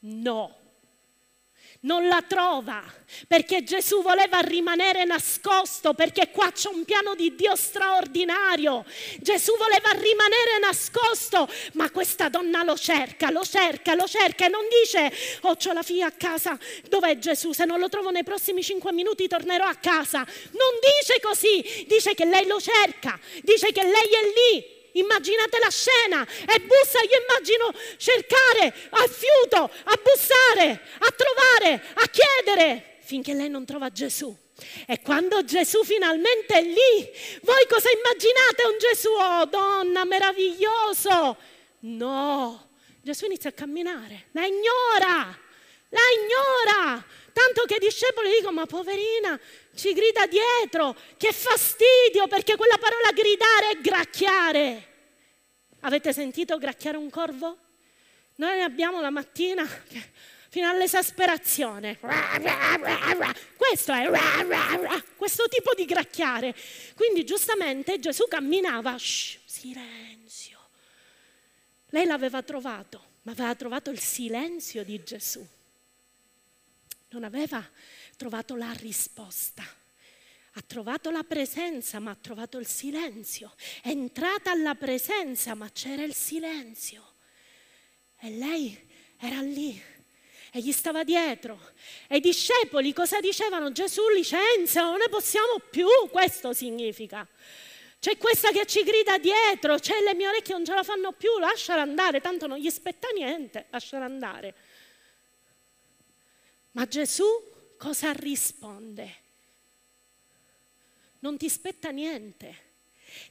No. 0.00 0.56
Non 1.80 2.08
la 2.08 2.24
trova 2.26 2.82
perché 3.28 3.62
Gesù 3.62 4.02
voleva 4.02 4.40
rimanere 4.40 5.04
nascosto, 5.04 5.94
perché 5.94 6.30
qua 6.32 6.50
c'è 6.50 6.68
un 6.68 6.84
piano 6.84 7.14
di 7.14 7.36
Dio 7.36 7.54
straordinario. 7.54 8.84
Gesù 9.20 9.56
voleva 9.56 9.92
rimanere 9.92 10.58
nascosto, 10.60 11.48
ma 11.74 11.88
questa 11.92 12.28
donna 12.28 12.64
lo 12.64 12.76
cerca, 12.76 13.30
lo 13.30 13.44
cerca, 13.44 13.94
lo 13.94 14.08
cerca 14.08 14.46
e 14.46 14.48
non 14.48 14.64
dice, 14.82 15.12
oh 15.42 15.56
la 15.72 15.82
figlia 15.84 16.06
a 16.06 16.12
casa, 16.12 16.58
dov'è 16.88 17.16
Gesù? 17.18 17.52
Se 17.52 17.64
non 17.64 17.78
lo 17.78 17.88
trovo 17.88 18.10
nei 18.10 18.24
prossimi 18.24 18.64
cinque 18.64 18.92
minuti 18.92 19.28
tornerò 19.28 19.66
a 19.66 19.76
casa. 19.76 20.18
Non 20.18 20.72
dice 20.80 21.20
così, 21.20 21.86
dice 21.86 22.14
che 22.14 22.24
lei 22.24 22.46
lo 22.48 22.60
cerca, 22.60 23.16
dice 23.42 23.70
che 23.70 23.82
lei 23.82 23.92
è 23.92 24.24
lì 24.34 24.77
Immaginate 24.92 25.58
la 25.58 25.70
scena 25.70 26.26
e 26.46 26.60
bussa, 26.60 27.00
io 27.02 27.22
immagino 27.26 27.72
cercare 27.96 28.74
a 28.90 29.06
fiuto, 29.06 29.70
a 29.84 30.00
bussare, 30.02 30.80
a 30.98 31.14
trovare, 31.14 31.84
a 31.94 32.06
chiedere, 32.08 32.98
finché 33.02 33.34
lei 33.34 33.48
non 33.48 33.64
trova 33.64 33.90
Gesù. 33.90 34.36
E 34.86 35.00
quando 35.02 35.44
Gesù 35.44 35.84
finalmente 35.84 36.54
è 36.54 36.62
lì, 36.62 37.10
voi 37.42 37.66
cosa 37.68 37.88
immaginate 37.90 38.66
un 38.66 38.78
Gesù? 38.78 39.10
Oh 39.10 39.44
donna, 39.44 40.04
meraviglioso! 40.04 41.36
No, 41.80 42.70
Gesù 43.00 43.26
inizia 43.26 43.50
a 43.50 43.52
camminare, 43.52 44.26
la 44.32 44.44
ignora, 44.44 45.38
la 45.90 46.00
ignora. 46.18 47.04
Tanto 47.32 47.62
che 47.66 47.76
i 47.76 47.78
discepoli 47.78 48.30
dicono, 48.30 48.52
ma 48.52 48.66
poverina, 48.66 49.38
ci 49.78 49.92
grida 49.92 50.26
dietro, 50.26 50.94
che 51.16 51.32
fastidio, 51.32 52.26
perché 52.26 52.56
quella 52.56 52.76
parola 52.78 53.12
gridare 53.12 53.70
è 53.70 53.80
gracchiare. 53.80 54.86
Avete 55.80 56.12
sentito 56.12 56.58
gracchiare 56.58 56.96
un 56.96 57.08
corvo? 57.08 57.56
Noi 58.34 58.56
ne 58.56 58.62
abbiamo 58.64 59.00
la 59.00 59.10
mattina 59.10 59.64
fino 60.50 60.68
all'esasperazione. 60.68 61.98
Questo 63.56 63.92
è 63.92 64.10
questo 65.16 65.48
tipo 65.48 65.72
di 65.74 65.84
gracchiare. 65.84 66.54
Quindi 66.96 67.24
giustamente 67.24 68.00
Gesù 68.00 68.26
camminava, 68.28 68.98
shh, 68.98 69.38
silenzio. 69.44 70.58
Lei 71.90 72.04
l'aveva 72.04 72.42
trovato, 72.42 73.02
ma 73.22 73.32
aveva 73.32 73.54
trovato 73.54 73.90
il 73.90 74.00
silenzio 74.00 74.84
di 74.84 75.00
Gesù 75.04 75.46
non 77.10 77.24
aveva 77.24 77.66
trovato 78.18 78.56
la 78.56 78.72
risposta. 78.72 79.62
Ha 79.62 80.62
trovato 80.66 81.10
la 81.10 81.22
presenza, 81.22 82.00
ma 82.00 82.10
ha 82.10 82.16
trovato 82.20 82.58
il 82.58 82.66
silenzio. 82.66 83.54
È 83.80 83.88
entrata 83.88 84.50
alla 84.50 84.74
presenza, 84.74 85.54
ma 85.54 85.70
c'era 85.70 86.02
il 86.02 86.14
silenzio. 86.14 87.14
E 88.18 88.30
lei 88.30 88.76
era 89.18 89.40
lì. 89.40 89.80
e 90.50 90.60
gli 90.60 90.72
stava 90.72 91.04
dietro. 91.04 91.60
E 92.08 92.16
i 92.16 92.20
discepoli 92.20 92.92
cosa 92.92 93.20
dicevano? 93.20 93.70
Gesù 93.70 94.08
licenzia, 94.08 94.82
non 94.82 94.96
ne 94.96 95.08
possiamo 95.08 95.58
più, 95.70 95.86
questo 96.10 96.52
significa. 96.52 97.26
C'è 98.00 98.16
questa 98.16 98.50
che 98.50 98.64
ci 98.66 98.82
grida 98.82 99.18
dietro, 99.18 99.78
c'è 99.78 100.00
le 100.00 100.14
mie 100.14 100.28
orecchie 100.28 100.54
non 100.54 100.64
ce 100.64 100.74
la 100.74 100.82
fanno 100.82 101.12
più, 101.12 101.38
lasciala 101.38 101.82
andare, 101.82 102.20
tanto 102.20 102.46
non 102.46 102.58
gli 102.58 102.70
spetta 102.70 103.08
niente, 103.14 103.66
lasciala 103.70 104.06
andare. 104.06 104.54
Ma 106.72 106.86
Gesù 106.86 107.26
cosa 107.78 108.12
risponde? 108.12 109.16
Non 111.20 111.38
ti 111.38 111.48
spetta 111.48 111.90
niente. 111.90 112.66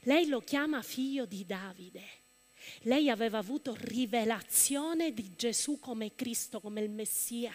Lei 0.00 0.26
lo 0.26 0.40
chiama 0.40 0.82
figlio 0.82 1.24
di 1.24 1.46
Davide. 1.46 2.16
Lei 2.82 3.08
aveva 3.08 3.38
avuto 3.38 3.76
rivelazione 3.78 5.14
di 5.14 5.34
Gesù 5.36 5.78
come 5.78 6.14
Cristo, 6.14 6.60
come 6.60 6.80
il 6.80 6.90
Messia. 6.90 7.52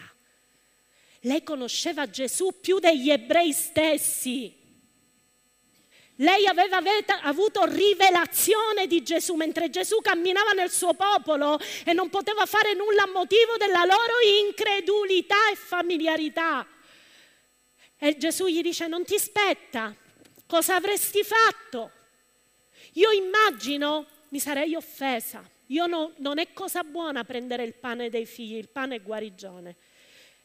Lei 1.20 1.42
conosceva 1.42 2.08
Gesù 2.08 2.60
più 2.60 2.78
degli 2.78 3.10
ebrei 3.10 3.52
stessi. 3.52 4.62
Lei 6.18 6.46
aveva 6.46 6.80
avuto 7.22 7.64
rivelazione 7.64 8.86
di 8.86 9.02
Gesù 9.02 9.34
mentre 9.34 9.68
Gesù 9.68 10.00
camminava 10.00 10.52
nel 10.52 10.70
suo 10.70 10.94
popolo 10.94 11.58
e 11.84 11.92
non 11.92 12.08
poteva 12.08 12.46
fare 12.46 12.74
nulla 12.74 13.02
a 13.02 13.10
motivo 13.12 13.56
della 13.56 13.84
loro 13.84 14.20
incredulità 14.46 15.50
e 15.50 15.56
familiarità. 15.56 16.66
E 18.04 18.18
Gesù 18.18 18.48
gli 18.48 18.60
dice 18.60 18.86
non 18.86 19.02
ti 19.02 19.18
spetta, 19.18 19.96
cosa 20.46 20.74
avresti 20.74 21.22
fatto? 21.24 21.90
Io 22.92 23.10
immagino, 23.12 24.04
mi 24.28 24.38
sarei 24.38 24.74
offesa, 24.74 25.42
io 25.68 25.86
no, 25.86 26.12
non 26.18 26.38
è 26.38 26.52
cosa 26.52 26.82
buona 26.82 27.24
prendere 27.24 27.64
il 27.64 27.72
pane 27.72 28.10
dei 28.10 28.26
figli, 28.26 28.56
il 28.56 28.68
pane 28.68 28.96
è 28.96 29.00
guarigione, 29.00 29.76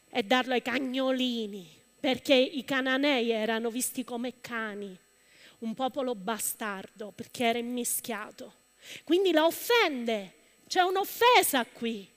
e 0.08 0.22
darlo 0.22 0.54
ai 0.54 0.62
cagnolini, 0.62 1.68
perché 2.00 2.32
i 2.34 2.64
cananei 2.64 3.30
erano 3.30 3.68
visti 3.68 4.04
come 4.04 4.40
cani 4.40 4.98
un 5.58 5.74
popolo 5.74 6.14
bastardo 6.14 7.12
perché 7.14 7.44
era 7.44 7.58
immischiato. 7.58 8.54
Quindi 9.04 9.32
la 9.32 9.44
offende, 9.44 10.32
c'è 10.66 10.80
un'offesa 10.80 11.66
qui. 11.66 12.08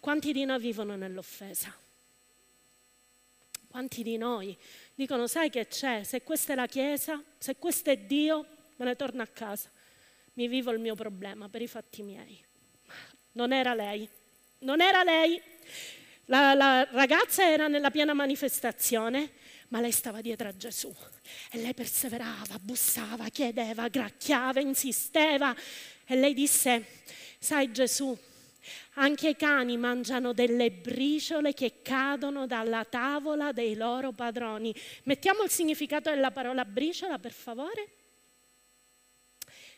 Quanti 0.00 0.32
di 0.32 0.46
noi 0.46 0.60
vivono 0.60 0.96
nell'offesa? 0.96 1.83
Quanti 3.74 4.04
di 4.04 4.16
noi 4.16 4.56
dicono, 4.94 5.26
sai 5.26 5.50
che 5.50 5.66
c'è, 5.66 6.04
se 6.04 6.22
questa 6.22 6.52
è 6.52 6.54
la 6.54 6.68
Chiesa, 6.68 7.20
se 7.38 7.56
questo 7.56 7.90
è 7.90 7.96
Dio, 7.96 8.46
me 8.76 8.84
ne 8.84 8.94
torno 8.94 9.20
a 9.20 9.26
casa, 9.26 9.68
mi 10.34 10.46
vivo 10.46 10.70
il 10.70 10.78
mio 10.78 10.94
problema 10.94 11.48
per 11.48 11.60
i 11.60 11.66
fatti 11.66 12.04
miei. 12.04 12.40
Non 13.32 13.52
era 13.52 13.74
lei, 13.74 14.08
non 14.58 14.80
era 14.80 15.02
lei. 15.02 15.42
La, 16.26 16.54
la 16.54 16.84
ragazza 16.92 17.50
era 17.50 17.66
nella 17.66 17.90
piena 17.90 18.14
manifestazione, 18.14 19.32
ma 19.70 19.80
lei 19.80 19.90
stava 19.90 20.20
dietro 20.20 20.46
a 20.46 20.56
Gesù. 20.56 20.94
E 21.50 21.58
lei 21.58 21.74
perseverava, 21.74 22.60
bussava, 22.60 23.28
chiedeva, 23.28 23.88
gracchiava, 23.88 24.60
insisteva. 24.60 25.52
E 26.06 26.14
lei 26.14 26.32
disse, 26.32 27.02
sai 27.40 27.72
Gesù, 27.72 28.16
anche 28.94 29.30
i 29.30 29.36
cani 29.36 29.76
mangiano 29.76 30.32
delle 30.32 30.70
briciole 30.70 31.52
che 31.52 31.82
cadono 31.82 32.46
dalla 32.46 32.84
tavola 32.84 33.52
dei 33.52 33.74
loro 33.74 34.12
padroni. 34.12 34.74
Mettiamo 35.04 35.42
il 35.42 35.50
significato 35.50 36.10
della 36.10 36.30
parola 36.30 36.64
briciola, 36.64 37.18
per 37.18 37.32
favore. 37.32 37.88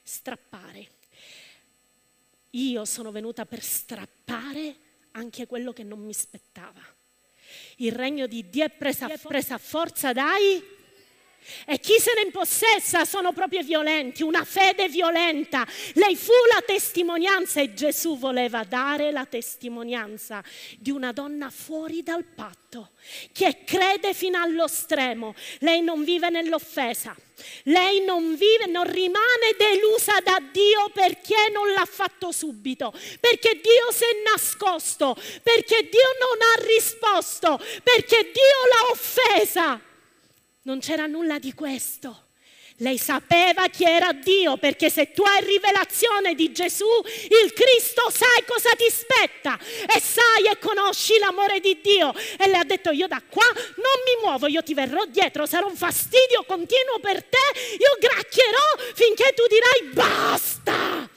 Strappare. 0.03 0.89
Io 2.51 2.85
sono 2.85 3.11
venuta 3.11 3.45
per 3.45 3.63
strappare 3.63 4.75
anche 5.13 5.47
quello 5.47 5.73
che 5.73 5.83
non 5.83 5.99
mi 6.01 6.13
spettava. 6.13 6.81
Il 7.77 7.93
regno 7.93 8.27
di 8.27 8.49
Dio 8.49 8.65
è 8.65 8.71
presa, 8.71 9.09
presa 9.09 9.59
forza 9.59 10.13
dai 10.13 10.75
e 11.67 11.79
chi 11.79 11.99
se 11.99 12.13
ne 12.15 12.23
impossessa 12.23 13.05
sono 13.05 13.33
proprio 13.33 13.63
violenti, 13.63 14.23
una 14.23 14.45
fede 14.45 14.89
violenta. 14.89 15.67
Lei 15.95 16.17
fu 16.17 16.33
la 16.53 16.63
testimonianza 16.65 17.61
e 17.61 17.75
Gesù 17.75 18.19
voleva 18.19 18.65
dare 18.65 19.11
la 19.11 19.25
testimonianza 19.25 20.43
di 20.79 20.91
una 20.91 21.13
donna 21.13 21.51
fuori 21.51 22.03
dal 22.03 22.25
patto, 22.25 22.91
che 23.33 23.63
crede 23.65 24.15
fino 24.15 24.41
allo 24.41 24.67
stremo. 24.67 25.35
Lei 25.61 25.83
non 25.83 26.05
vive 26.05 26.31
nell'offesa. 26.31 27.15
Lei 27.65 28.03
non 28.03 28.35
vive, 28.35 28.67
non 28.67 28.91
rimane 28.91 29.55
delusa 29.59 30.21
da 30.21 30.41
Dio 30.51 30.89
perché 30.93 31.51
non 31.53 31.71
l'ha 31.73 31.85
fatto 31.85 32.33
subito, 32.33 32.93
perché 33.21 33.61
Dio 33.63 33.93
si 33.93 34.05
è 34.05 34.31
nascosto, 34.31 35.15
perché 35.43 35.83
Dio 35.83 36.09
non 36.19 36.39
ha 36.41 36.67
risposto, 36.67 37.61
perché 37.83 38.23
Dio 38.33 38.67
l'ha 38.71 38.91
offesa. 38.91 39.81
Non 40.67 40.81
c'era 40.81 41.07
nulla 41.07 41.39
di 41.39 41.55
questo. 41.55 42.25
Lei 42.79 42.99
sapeva 42.99 43.69
chi 43.69 43.85
era 43.85 44.13
Dio 44.13 44.57
perché 44.57 44.91
se 44.91 45.13
tu 45.13 45.23
hai 45.23 45.45
rivelazione 45.45 46.35
di 46.35 46.51
Gesù, 46.51 46.85
il 47.05 47.53
Cristo, 47.53 48.11
sai 48.11 48.45
cosa 48.45 48.71
ti 48.77 48.91
spetta 48.91 49.57
e 49.59 50.01
sai 50.01 50.47
e 50.51 50.59
conosci 50.59 51.19
l'amore 51.19 51.61
di 51.61 51.81
Dio. 51.81 52.13
E 52.13 52.49
le 52.49 52.59
ha 52.59 52.65
detto 52.65 52.91
io 52.91 53.07
da 53.07 53.23
qua 53.31 53.47
non 53.47 53.97
mi 54.05 54.23
muovo, 54.25 54.49
io 54.49 54.61
ti 54.65 54.75
verrò 54.75 55.05
dietro, 55.07 55.47
sarò 55.47 55.69
un 55.69 55.77
fastidio 55.77 56.43
continuo 56.45 56.99
per 57.01 57.23
te, 57.23 57.61
io 57.79 57.97
gracchierò 58.01 58.93
finché 58.93 59.35
tu 59.37 59.45
dirai 59.49 59.95
basta. 59.95 61.09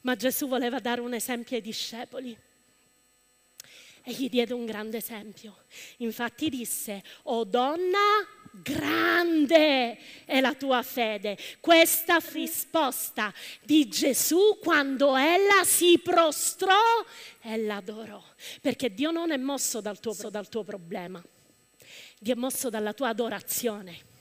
Ma 0.00 0.16
Gesù 0.16 0.48
voleva 0.48 0.80
dare 0.80 1.00
un 1.00 1.14
esempio 1.14 1.54
ai 1.54 1.62
discepoli 1.62 2.36
e 4.08 4.12
gli 4.12 4.28
diede 4.28 4.54
un 4.54 4.66
grande 4.66 4.98
esempio. 4.98 5.64
Infatti 5.98 6.48
disse, 6.48 7.02
oh 7.24 7.44
donna, 7.44 7.98
grande 8.62 9.98
è 10.24 10.40
la 10.40 10.54
tua 10.54 10.82
fede. 10.82 11.36
Questa 11.60 12.18
risposta 12.32 13.32
di 13.62 13.88
Gesù 13.88 14.58
quando 14.60 15.16
ella 15.16 15.64
si 15.64 15.98
prostrò 16.02 16.74
e 17.40 17.56
l'adorò. 17.58 18.22
Perché 18.60 18.92
Dio 18.92 19.10
non 19.10 19.30
è 19.30 19.36
mosso 19.36 19.80
dal 19.80 20.00
tuo, 20.00 20.14
dal 20.30 20.48
tuo 20.48 20.64
problema, 20.64 21.22
Dio 22.18 22.34
è 22.34 22.36
mosso 22.36 22.70
dalla 22.70 22.92
tua 22.92 23.08
adorazione. 23.08 24.14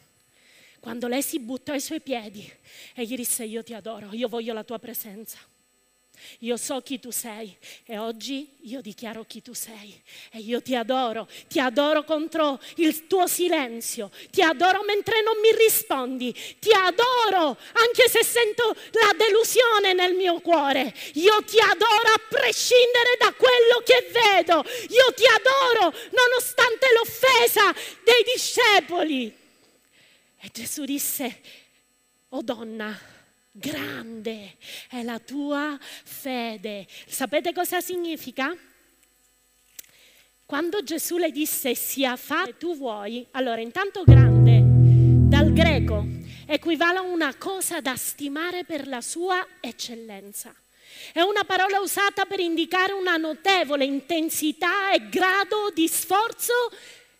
Quando 0.79 1.07
lei 1.07 1.23
si 1.23 1.39
buttò 1.39 1.73
ai 1.73 1.81
suoi 1.81 2.01
piedi 2.01 2.47
e 2.93 3.05
gli 3.05 3.15
disse 3.15 3.43
io 3.43 3.63
ti 3.63 3.73
adoro, 3.73 4.13
io 4.13 4.27
voglio 4.27 4.53
la 4.53 4.63
tua 4.63 4.77
presenza. 4.77 5.39
Io 6.39 6.57
so 6.57 6.81
chi 6.81 6.99
tu 6.99 7.11
sei 7.11 7.55
e 7.85 7.97
oggi 7.97 8.49
io 8.63 8.81
dichiaro 8.81 9.25
chi 9.25 9.41
tu 9.41 9.53
sei 9.53 10.01
e 10.31 10.39
io 10.39 10.61
ti 10.61 10.75
adoro, 10.75 11.27
ti 11.47 11.59
adoro 11.59 12.03
contro 12.03 12.59
il 12.75 13.07
tuo 13.07 13.27
silenzio, 13.27 14.11
ti 14.31 14.41
adoro 14.41 14.83
mentre 14.83 15.21
non 15.21 15.39
mi 15.39 15.51
rispondi, 15.55 16.33
ti 16.59 16.71
adoro 16.71 17.57
anche 17.73 18.09
se 18.09 18.23
sento 18.23 18.75
la 18.91 19.13
delusione 19.17 19.93
nel 19.93 20.13
mio 20.13 20.39
cuore, 20.41 20.93
io 21.13 21.43
ti 21.43 21.59
adoro 21.59 22.09
a 22.13 22.21
prescindere 22.29 23.15
da 23.19 23.33
quello 23.33 23.81
che 23.83 24.09
vedo, 24.11 24.63
io 24.89 25.13
ti 25.13 25.23
adoro 25.25 25.95
nonostante 26.11 26.87
l'offesa 26.93 27.71
dei 28.03 28.23
discepoli. 28.33 29.43
E 30.39 30.49
Gesù 30.51 30.85
disse, 30.85 31.41
oh 32.29 32.41
donna, 32.41 33.14
grande 33.57 34.57
è 34.89 35.01
la 35.03 35.19
tua 35.19 35.77
fede. 35.79 36.85
Sapete 37.07 37.53
cosa 37.53 37.79
significa? 37.79 38.53
Quando 40.45 40.83
Gesù 40.83 41.17
le 41.17 41.31
disse 41.31 41.73
sia 41.73 42.15
fatto 42.17 42.55
tu 42.57 42.77
vuoi, 42.77 43.25
allora 43.31 43.61
intanto 43.61 44.03
grande 44.03 44.61
dal 44.63 45.51
greco 45.53 46.05
equivale 46.45 46.99
a 46.99 47.01
una 47.01 47.33
cosa 47.35 47.81
da 47.81 47.95
stimare 47.95 48.63
per 48.63 48.87
la 48.87 49.01
sua 49.01 49.45
eccellenza. 49.59 50.53
È 51.11 51.21
una 51.21 51.43
parola 51.45 51.79
usata 51.79 52.25
per 52.25 52.39
indicare 52.39 52.93
una 52.93 53.17
notevole 53.17 53.85
intensità 53.85 54.91
e 54.91 55.09
grado 55.09 55.71
di 55.73 55.87
sforzo 55.87 56.53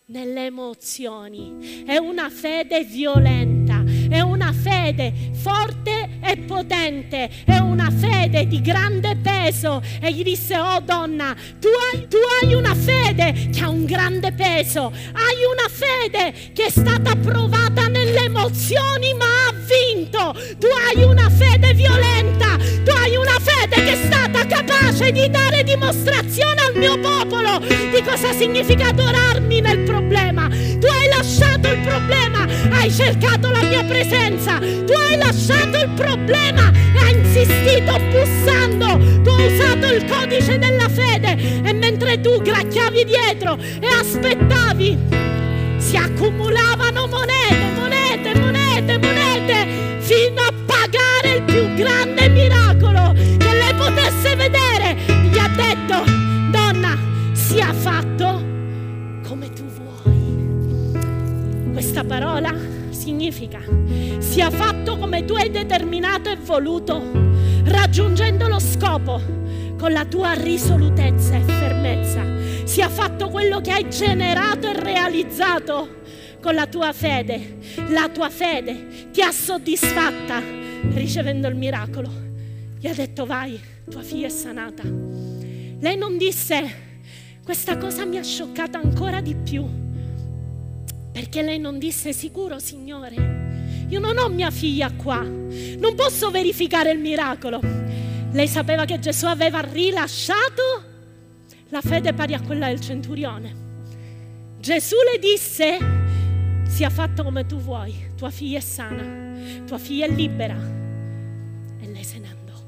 nelle 0.06 0.44
emozioni. 0.44 1.82
È 1.84 1.96
una 1.96 2.30
fede 2.30 2.84
violenta, 2.84 3.82
è 4.08 4.20
una 4.20 4.52
fede 4.52 5.32
forte 5.32 5.95
e 6.26 6.38
potente, 6.38 7.30
è 7.44 7.58
una 7.58 7.90
fede 7.90 8.46
di 8.46 8.60
grande 8.60 9.16
peso. 9.16 9.80
E 10.00 10.12
gli 10.12 10.22
disse, 10.22 10.58
oh 10.58 10.80
donna, 10.80 11.34
tu 11.60 11.68
hai, 11.68 12.08
tu 12.08 12.16
hai 12.40 12.54
una 12.54 12.74
fede 12.74 13.48
che 13.52 13.62
ha 13.62 13.68
un 13.68 13.84
grande 13.84 14.32
peso, 14.32 14.92
hai 15.12 15.44
una 15.50 15.68
fede 15.68 16.34
che 16.52 16.66
è 16.66 16.70
stata 16.70 17.14
provata 17.14 17.86
nelle 17.86 18.24
emozioni 18.24 19.14
ma 19.14 19.24
ha 19.24 19.52
vinto. 19.52 20.34
Tu 20.58 20.66
hai 20.66 21.04
una 21.04 21.30
fede 21.30 21.74
violenta, 21.74 22.56
tu 22.56 22.90
hai 22.90 23.16
una 23.16 23.38
fede 23.40 23.82
che 23.82 23.92
è 23.92 24.06
stata 24.06 24.46
capace 24.46 25.12
di 25.12 25.28
dare 25.30 25.62
dimostrazione 25.62 26.60
al 26.60 26.76
mio 26.76 26.98
popolo 26.98 27.58
di 27.58 28.02
cosa 28.02 28.32
significa 28.32 28.88
adorarmi 28.88 29.60
nel 29.60 29.80
problema. 29.80 30.48
Tu 30.48 30.86
hai 30.86 31.08
lasciato 31.08 31.68
il 31.68 31.80
problema, 31.80 32.46
hai 32.70 32.90
cercato 32.90 33.50
la 33.50 33.62
mia 33.62 33.84
presenza, 33.84 34.58
tu 34.58 34.92
hai 34.92 35.16
lasciato 35.16 35.78
il 35.78 35.90
problema 35.94 36.15
e 36.24 36.98
hai 36.98 37.18
insistito 37.18 37.98
bussando, 38.10 39.22
tu 39.22 39.30
hai 39.30 39.52
usato 39.52 39.86
il 39.86 40.04
codice 40.04 40.58
della 40.58 40.88
fede 40.88 41.36
e 41.62 41.72
mentre 41.72 42.20
tu 42.20 42.40
gracchiavi 42.40 43.04
dietro 43.04 43.58
e 43.58 43.86
aspettavi, 43.86 44.98
si 45.76 45.96
accumulavano 45.96 47.06
monete, 47.06 47.70
monete, 47.74 48.38
monete, 48.38 48.98
monete, 48.98 49.66
fino 49.98 50.40
a 50.40 50.52
pagare 50.64 51.36
il 51.36 51.42
più 51.42 51.74
grande 51.74 52.28
miracolo 52.28 53.12
che 53.12 53.52
lei 53.52 53.74
potesse 53.74 54.34
vedere. 54.36 54.96
Gli 55.30 55.38
ha 55.38 55.48
detto, 55.48 56.04
donna, 56.50 56.96
sia 57.32 57.72
fatto 57.72 58.42
come 59.28 59.52
tu 59.52 59.64
vuoi. 59.64 61.02
Questa 61.72 62.04
parola 62.04 62.75
significa, 62.96 63.60
sia 64.18 64.50
fatto 64.50 64.96
come 64.96 65.24
tu 65.24 65.34
hai 65.34 65.50
determinato 65.50 66.30
e 66.30 66.36
voluto, 66.36 67.00
raggiungendo 67.64 68.48
lo 68.48 68.58
scopo 68.58 69.20
con 69.78 69.92
la 69.92 70.04
tua 70.06 70.32
risolutezza 70.32 71.36
e 71.36 71.40
fermezza. 71.40 72.24
Sia 72.64 72.88
fatto 72.88 73.28
quello 73.28 73.60
che 73.60 73.70
hai 73.70 73.88
generato 73.88 74.68
e 74.68 74.80
realizzato 74.80 76.00
con 76.40 76.54
la 76.54 76.66
tua 76.66 76.92
fede. 76.92 77.58
La 77.88 78.08
tua 78.08 78.30
fede 78.30 79.10
ti 79.12 79.20
ha 79.20 79.30
soddisfatta 79.30 80.42
ricevendo 80.94 81.46
il 81.48 81.54
miracolo. 81.54 82.10
Gli 82.78 82.86
ha 82.88 82.94
detto 82.94 83.26
vai, 83.26 83.60
tua 83.88 84.02
figlia 84.02 84.26
è 84.26 84.30
sanata. 84.30 84.82
Lei 84.84 85.96
non 85.96 86.16
disse 86.16 86.84
questa 87.44 87.76
cosa 87.76 88.04
mi 88.04 88.16
ha 88.18 88.24
scioccata 88.24 88.78
ancora 88.78 89.20
di 89.20 89.34
più. 89.34 89.85
Perché 91.16 91.40
lei 91.40 91.58
non 91.58 91.78
disse 91.78 92.12
sicuro, 92.12 92.58
Signore, 92.58 93.86
io 93.88 93.98
non 93.98 94.18
ho 94.18 94.28
mia 94.28 94.50
figlia 94.50 94.92
qua, 94.92 95.22
non 95.22 95.94
posso 95.94 96.30
verificare 96.30 96.90
il 96.90 96.98
miracolo. 96.98 97.58
Lei 98.32 98.46
sapeva 98.46 98.84
che 98.84 98.98
Gesù 98.98 99.24
aveva 99.24 99.60
rilasciato 99.60 100.84
la 101.70 101.80
fede 101.80 102.12
pari 102.12 102.34
a 102.34 102.42
quella 102.42 102.66
del 102.66 102.80
centurione. 102.80 103.54
Gesù 104.60 104.96
le 105.10 105.18
disse, 105.18 105.78
sia 106.68 106.90
fatto 106.90 107.22
come 107.22 107.46
tu 107.46 107.56
vuoi, 107.56 107.94
tua 108.14 108.28
figlia 108.28 108.58
è 108.58 108.60
sana, 108.60 109.62
tua 109.64 109.78
figlia 109.78 110.04
è 110.04 110.10
libera. 110.10 110.54
E 111.80 111.86
lei 111.86 112.04
se 112.04 112.18
ne 112.18 112.28
andò. 112.28 112.60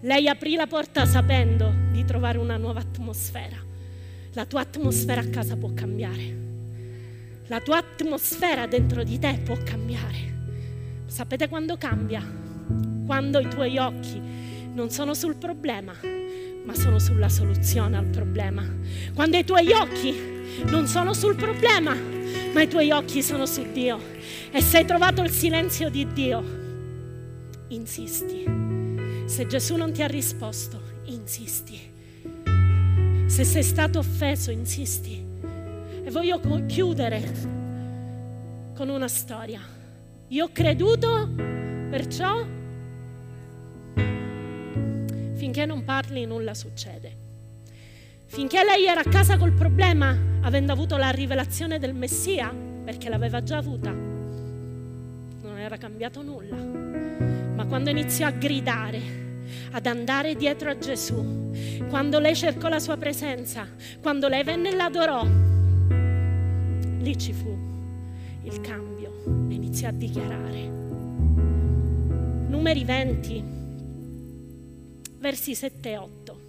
Lei 0.00 0.28
aprì 0.28 0.54
la 0.54 0.66
porta 0.66 1.06
sapendo 1.06 1.72
di 1.92 2.04
trovare 2.04 2.36
una 2.36 2.58
nuova 2.58 2.80
atmosfera. 2.80 3.56
La 4.34 4.44
tua 4.44 4.60
atmosfera 4.60 5.22
a 5.22 5.28
casa 5.28 5.56
può 5.56 5.72
cambiare. 5.72 6.49
La 7.50 7.58
tua 7.58 7.78
atmosfera 7.78 8.68
dentro 8.68 9.02
di 9.02 9.18
te 9.18 9.40
può 9.44 9.56
cambiare. 9.64 10.34
Sapete 11.06 11.48
quando 11.48 11.76
cambia? 11.76 12.24
Quando 13.04 13.40
i 13.40 13.48
tuoi 13.48 13.76
occhi 13.76 14.22
non 14.72 14.88
sono 14.90 15.14
sul 15.14 15.34
problema, 15.34 15.92
ma 16.64 16.74
sono 16.76 17.00
sulla 17.00 17.28
soluzione 17.28 17.96
al 17.96 18.06
problema. 18.06 18.64
Quando 19.16 19.36
i 19.36 19.44
tuoi 19.44 19.72
occhi 19.72 20.14
non 20.66 20.86
sono 20.86 21.12
sul 21.12 21.34
problema, 21.34 21.92
ma 22.52 22.62
i 22.62 22.68
tuoi 22.68 22.92
occhi 22.92 23.20
sono 23.20 23.46
su 23.46 23.66
Dio. 23.72 23.98
E 24.52 24.62
se 24.62 24.76
hai 24.76 24.84
trovato 24.84 25.20
il 25.20 25.30
silenzio 25.30 25.90
di 25.90 26.06
Dio, 26.12 26.44
insisti. 27.70 28.44
Se 29.24 29.48
Gesù 29.48 29.74
non 29.74 29.90
ti 29.90 30.04
ha 30.04 30.06
risposto, 30.06 30.80
insisti. 31.06 31.80
Se 33.26 33.42
sei 33.42 33.64
stato 33.64 33.98
offeso, 33.98 34.52
insisti. 34.52 35.29
E 36.10 36.12
voglio 36.12 36.40
chiudere 36.66 37.22
con 38.74 38.88
una 38.88 39.06
storia. 39.06 39.60
Io 40.26 40.46
ho 40.46 40.50
creduto, 40.52 41.28
perciò 41.88 42.44
finché 45.34 45.66
non 45.66 45.84
parli 45.84 46.26
nulla 46.26 46.52
succede. 46.52 47.16
Finché 48.26 48.64
lei 48.64 48.86
era 48.86 49.02
a 49.02 49.08
casa 49.08 49.38
col 49.38 49.52
problema, 49.52 50.12
avendo 50.40 50.72
avuto 50.72 50.96
la 50.96 51.10
rivelazione 51.10 51.78
del 51.78 51.94
Messia, 51.94 52.52
perché 52.84 53.08
l'aveva 53.08 53.44
già 53.44 53.58
avuta, 53.58 53.92
non 53.92 55.58
era 55.58 55.76
cambiato 55.76 56.22
nulla. 56.22 56.56
Ma 56.56 57.66
quando 57.66 57.88
iniziò 57.88 58.26
a 58.26 58.32
gridare, 58.32 59.00
ad 59.70 59.86
andare 59.86 60.34
dietro 60.34 60.70
a 60.70 60.76
Gesù, 60.76 61.52
quando 61.88 62.18
lei 62.18 62.34
cercò 62.34 62.66
la 62.66 62.80
sua 62.80 62.96
presenza, 62.96 63.64
quando 64.02 64.26
lei 64.26 64.42
venne 64.42 64.70
e 64.70 64.74
l'adorò, 64.74 65.49
lì 67.00 67.16
ci 67.16 67.32
fu 67.32 67.48
il 68.42 68.60
cambio 68.60 69.48
e 69.48 69.54
iniziò 69.54 69.88
a 69.88 69.92
dichiarare. 69.92 70.68
Numeri 72.48 72.84
20 72.84 73.44
versi 75.18 75.54
7 75.54 75.90
e 75.90 75.96
8. 75.96 76.40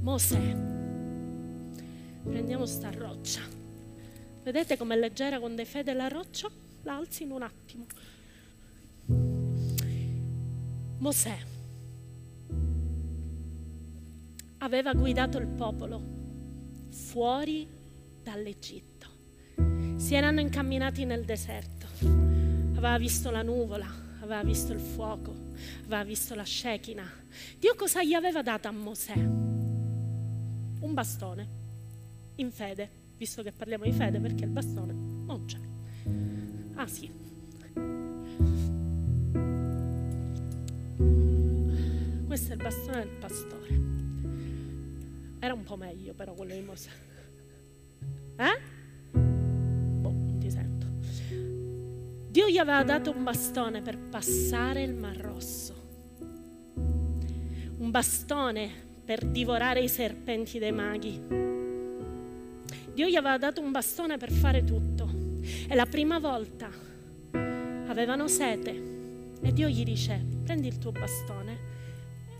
Mosè, 0.00 0.56
prendiamo 2.22 2.66
sta 2.66 2.90
roccia. 2.90 3.40
Vedete 4.42 4.76
com'è 4.76 4.96
leggera 4.96 5.38
quando 5.38 5.62
è 5.62 5.64
fede 5.64 5.92
la 5.92 6.08
roccia? 6.08 6.48
La 6.82 6.96
alzi 6.96 7.24
in 7.24 7.32
un 7.32 7.42
attimo. 7.42 7.86
Mosè 10.98 11.36
aveva 14.58 14.94
guidato 14.94 15.38
il 15.38 15.46
popolo 15.46 16.00
fuori 16.90 17.75
dall'Egitto. 18.30 19.06
Si 19.96 20.14
erano 20.14 20.40
incamminati 20.40 21.04
nel 21.04 21.24
deserto. 21.24 21.86
Aveva 22.00 22.98
visto 22.98 23.30
la 23.30 23.42
nuvola, 23.42 23.86
aveva 24.20 24.42
visto 24.42 24.72
il 24.72 24.80
fuoco, 24.80 25.32
aveva 25.84 26.02
visto 26.02 26.34
la 26.34 26.44
Shekinah. 26.44 27.10
Dio 27.58 27.76
cosa 27.76 28.02
gli 28.02 28.14
aveva 28.14 28.42
dato 28.42 28.66
a 28.66 28.72
Mosè? 28.72 29.14
Un 29.14 30.90
bastone, 30.92 31.48
in 32.36 32.50
fede, 32.50 32.90
visto 33.16 33.42
che 33.44 33.52
parliamo 33.52 33.84
di 33.84 33.92
fede, 33.92 34.18
perché 34.18 34.44
il 34.44 34.50
bastone 34.50 34.92
non 34.92 35.44
c'è. 35.46 35.58
Ah 36.74 36.86
sì. 36.88 37.08
Questo 42.26 42.52
è 42.52 42.56
il 42.56 42.62
bastone 42.62 42.98
del 42.98 43.16
pastore. 43.20 43.80
Era 45.38 45.54
un 45.54 45.62
po' 45.62 45.76
meglio 45.76 46.12
però 46.12 46.34
quello 46.34 46.54
di 46.54 46.60
Mosè. 46.60 46.90
Eh? 48.36 48.74
Dio 52.36 52.48
gli 52.48 52.58
aveva 52.58 52.84
dato 52.84 53.12
un 53.12 53.22
bastone 53.22 53.80
per 53.80 53.96
passare 53.96 54.82
il 54.82 54.92
Mar 54.92 55.16
Rosso, 55.16 55.74
un 57.78 57.90
bastone 57.90 58.70
per 59.02 59.24
divorare 59.24 59.80
i 59.80 59.88
serpenti 59.88 60.58
dei 60.58 60.72
maghi. 60.72 61.18
Dio 62.92 63.06
gli 63.06 63.16
aveva 63.16 63.38
dato 63.38 63.62
un 63.62 63.70
bastone 63.70 64.18
per 64.18 64.30
fare 64.30 64.64
tutto. 64.64 65.08
E 65.68 65.74
la 65.74 65.86
prima 65.86 66.18
volta 66.18 66.68
avevano 67.86 68.28
sete 68.28 68.70
e 69.40 69.52
Dio 69.52 69.68
gli 69.68 69.84
dice 69.84 70.22
prendi 70.42 70.66
il 70.66 70.76
tuo 70.78 70.92
bastone 70.92 71.58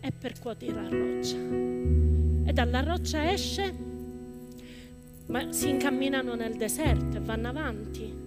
e 0.00 0.12
percuoti 0.12 0.72
la 0.72 0.88
roccia. 0.88 1.36
E 2.48 2.52
dalla 2.52 2.82
roccia 2.82 3.32
esce, 3.32 3.72
ma 5.26 5.52
si 5.52 5.68
incamminano 5.68 6.34
nel 6.34 6.56
deserto 6.56 7.16
e 7.16 7.20
vanno 7.20 7.48
avanti 7.48 8.24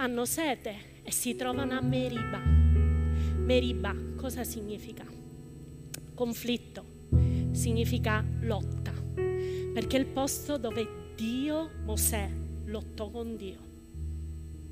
hanno 0.00 0.24
sete 0.24 0.74
e 1.02 1.12
si 1.12 1.36
trovano 1.36 1.74
a 1.74 1.82
Meriba. 1.82 2.38
Meriba 2.38 3.94
cosa 4.16 4.44
significa? 4.44 5.04
Conflitto, 6.14 6.84
significa 7.50 8.24
lotta, 8.40 8.92
perché 9.74 9.98
è 9.98 10.00
il 10.00 10.06
posto 10.06 10.56
dove 10.56 11.12
Dio, 11.14 11.68
Mosè, 11.84 12.30
lottò 12.64 13.10
con 13.10 13.36
Dio. 13.36 13.58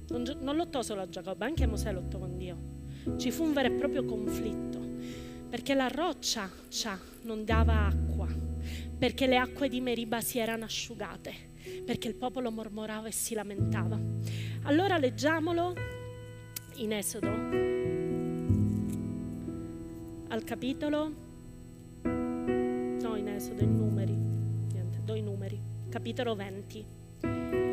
Non, 0.09 0.39
non 0.41 0.57
lottò 0.57 0.81
solo 0.81 1.03
a 1.03 1.09
Giacobbe, 1.09 1.45
anche 1.45 1.67
Mosè 1.67 1.93
lottò 1.93 2.19
con 2.19 2.39
Dio. 2.39 2.57
Ci 3.19 3.31
fu 3.31 3.45
un 3.45 3.53
vero 3.53 3.69
e 3.69 3.77
proprio 3.77 4.07
conflitto, 4.07 4.79
perché 5.51 5.75
la 5.75 5.89
roccia 5.89 6.49
non 7.23 7.45
dava 7.45 7.87
acqua, 7.87 8.27
perché 8.99 9.27
le 9.27 9.37
acque 9.37 9.69
di 9.69 9.81
Meriba 9.81 10.21
si 10.21 10.39
erano 10.39 10.65
asciugate 10.65 11.47
perché 11.85 12.09
il 12.09 12.15
popolo 12.15 12.51
mormorava 12.51 13.09
e 13.09 13.13
si 13.13 13.35
lamentava. 13.35 13.99
Allora 14.63 14.99
leggiamolo 14.99 15.75
in 16.77 16.93
Esodo, 16.93 17.29
al 20.29 20.45
capitolo, 20.45 21.13
no 22.03 23.17
in 23.17 23.29
Esodo, 23.29 23.63
in 23.63 23.77
numeri, 23.77 24.15
niente, 24.15 25.01
do 25.05 25.15
i 25.15 25.23
numeri, 25.23 25.61
capitolo 25.89 26.35
20. 26.35 27.67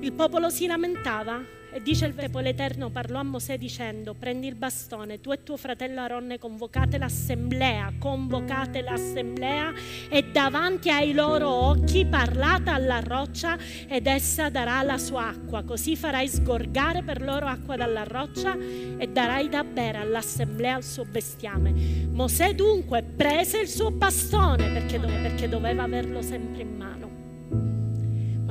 Il 0.00 0.12
popolo 0.12 0.48
si 0.48 0.66
lamentava 0.66 1.42
e 1.70 1.82
dice 1.82 2.06
il 2.06 2.14
poi 2.30 2.42
l'Eterno 2.42 2.88
parlò 2.88 3.18
a 3.18 3.22
Mosè 3.22 3.58
dicendo 3.58 4.14
prendi 4.14 4.46
il 4.46 4.54
bastone, 4.54 5.20
tu 5.20 5.32
e 5.32 5.42
tuo 5.42 5.56
fratello 5.56 6.00
Aronne 6.00 6.38
convocate 6.38 6.98
l'assemblea, 6.98 7.92
convocate 7.98 8.80
l'assemblea 8.80 9.72
e 10.08 10.30
davanti 10.30 10.88
ai 10.88 11.12
loro 11.12 11.50
occhi 11.50 12.06
parlate 12.06 12.70
alla 12.70 13.00
roccia 13.00 13.58
ed 13.86 14.06
essa 14.06 14.48
darà 14.48 14.82
la 14.82 14.98
sua 14.98 15.28
acqua, 15.28 15.62
così 15.62 15.96
farai 15.96 16.28
sgorgare 16.28 17.02
per 17.02 17.20
loro 17.20 17.46
acqua 17.46 17.76
dalla 17.76 18.04
roccia 18.04 18.56
e 18.56 19.06
darai 19.08 19.48
da 19.48 19.64
bere 19.64 19.98
all'assemblea 19.98 20.78
il 20.78 20.84
suo 20.84 21.04
bestiame. 21.04 21.72
Mosè 22.10 22.54
dunque 22.54 23.02
prese 23.02 23.60
il 23.60 23.68
suo 23.68 23.90
bastone 23.90 24.70
perché, 24.70 24.98
dove, 24.98 25.18
perché 25.20 25.48
doveva 25.48 25.82
averlo 25.82 26.22
sempre 26.22 26.62
in 26.62 26.76
mano, 26.76 27.06
ma 27.08 27.27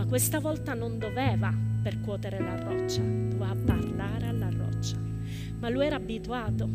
questa 0.08 0.40
volta 0.40 0.74
non 0.74 0.98
doveva 0.98 1.54
percuotere 1.84 2.40
la 2.40 2.58
roccia, 2.58 3.02
doveva 3.02 3.56
parlare 3.66 4.28
alla 4.28 4.50
roccia. 4.50 4.96
Ma 5.60 5.68
lui 5.68 5.86
era 5.86 5.98
abituato. 5.98 6.70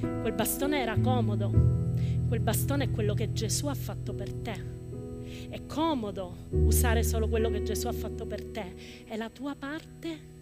Quel 0.00 0.32
bastone 0.34 0.80
era 0.80 0.98
comodo. 0.98 1.50
Quel 2.28 2.40
bastone 2.40 2.84
è 2.84 2.90
quello 2.90 3.14
che 3.14 3.32
Gesù 3.32 3.68
ha 3.68 3.74
fatto 3.74 4.12
per 4.12 4.32
te. 4.34 4.72
È 5.48 5.64
comodo 5.66 6.46
usare 6.50 7.02
solo 7.02 7.26
quello 7.28 7.48
che 7.48 7.62
Gesù 7.62 7.86
ha 7.86 7.92
fatto 7.92 8.26
per 8.26 8.44
te. 8.44 8.74
E 9.06 9.16
la 9.16 9.30
tua 9.30 9.54
parte 9.54 10.32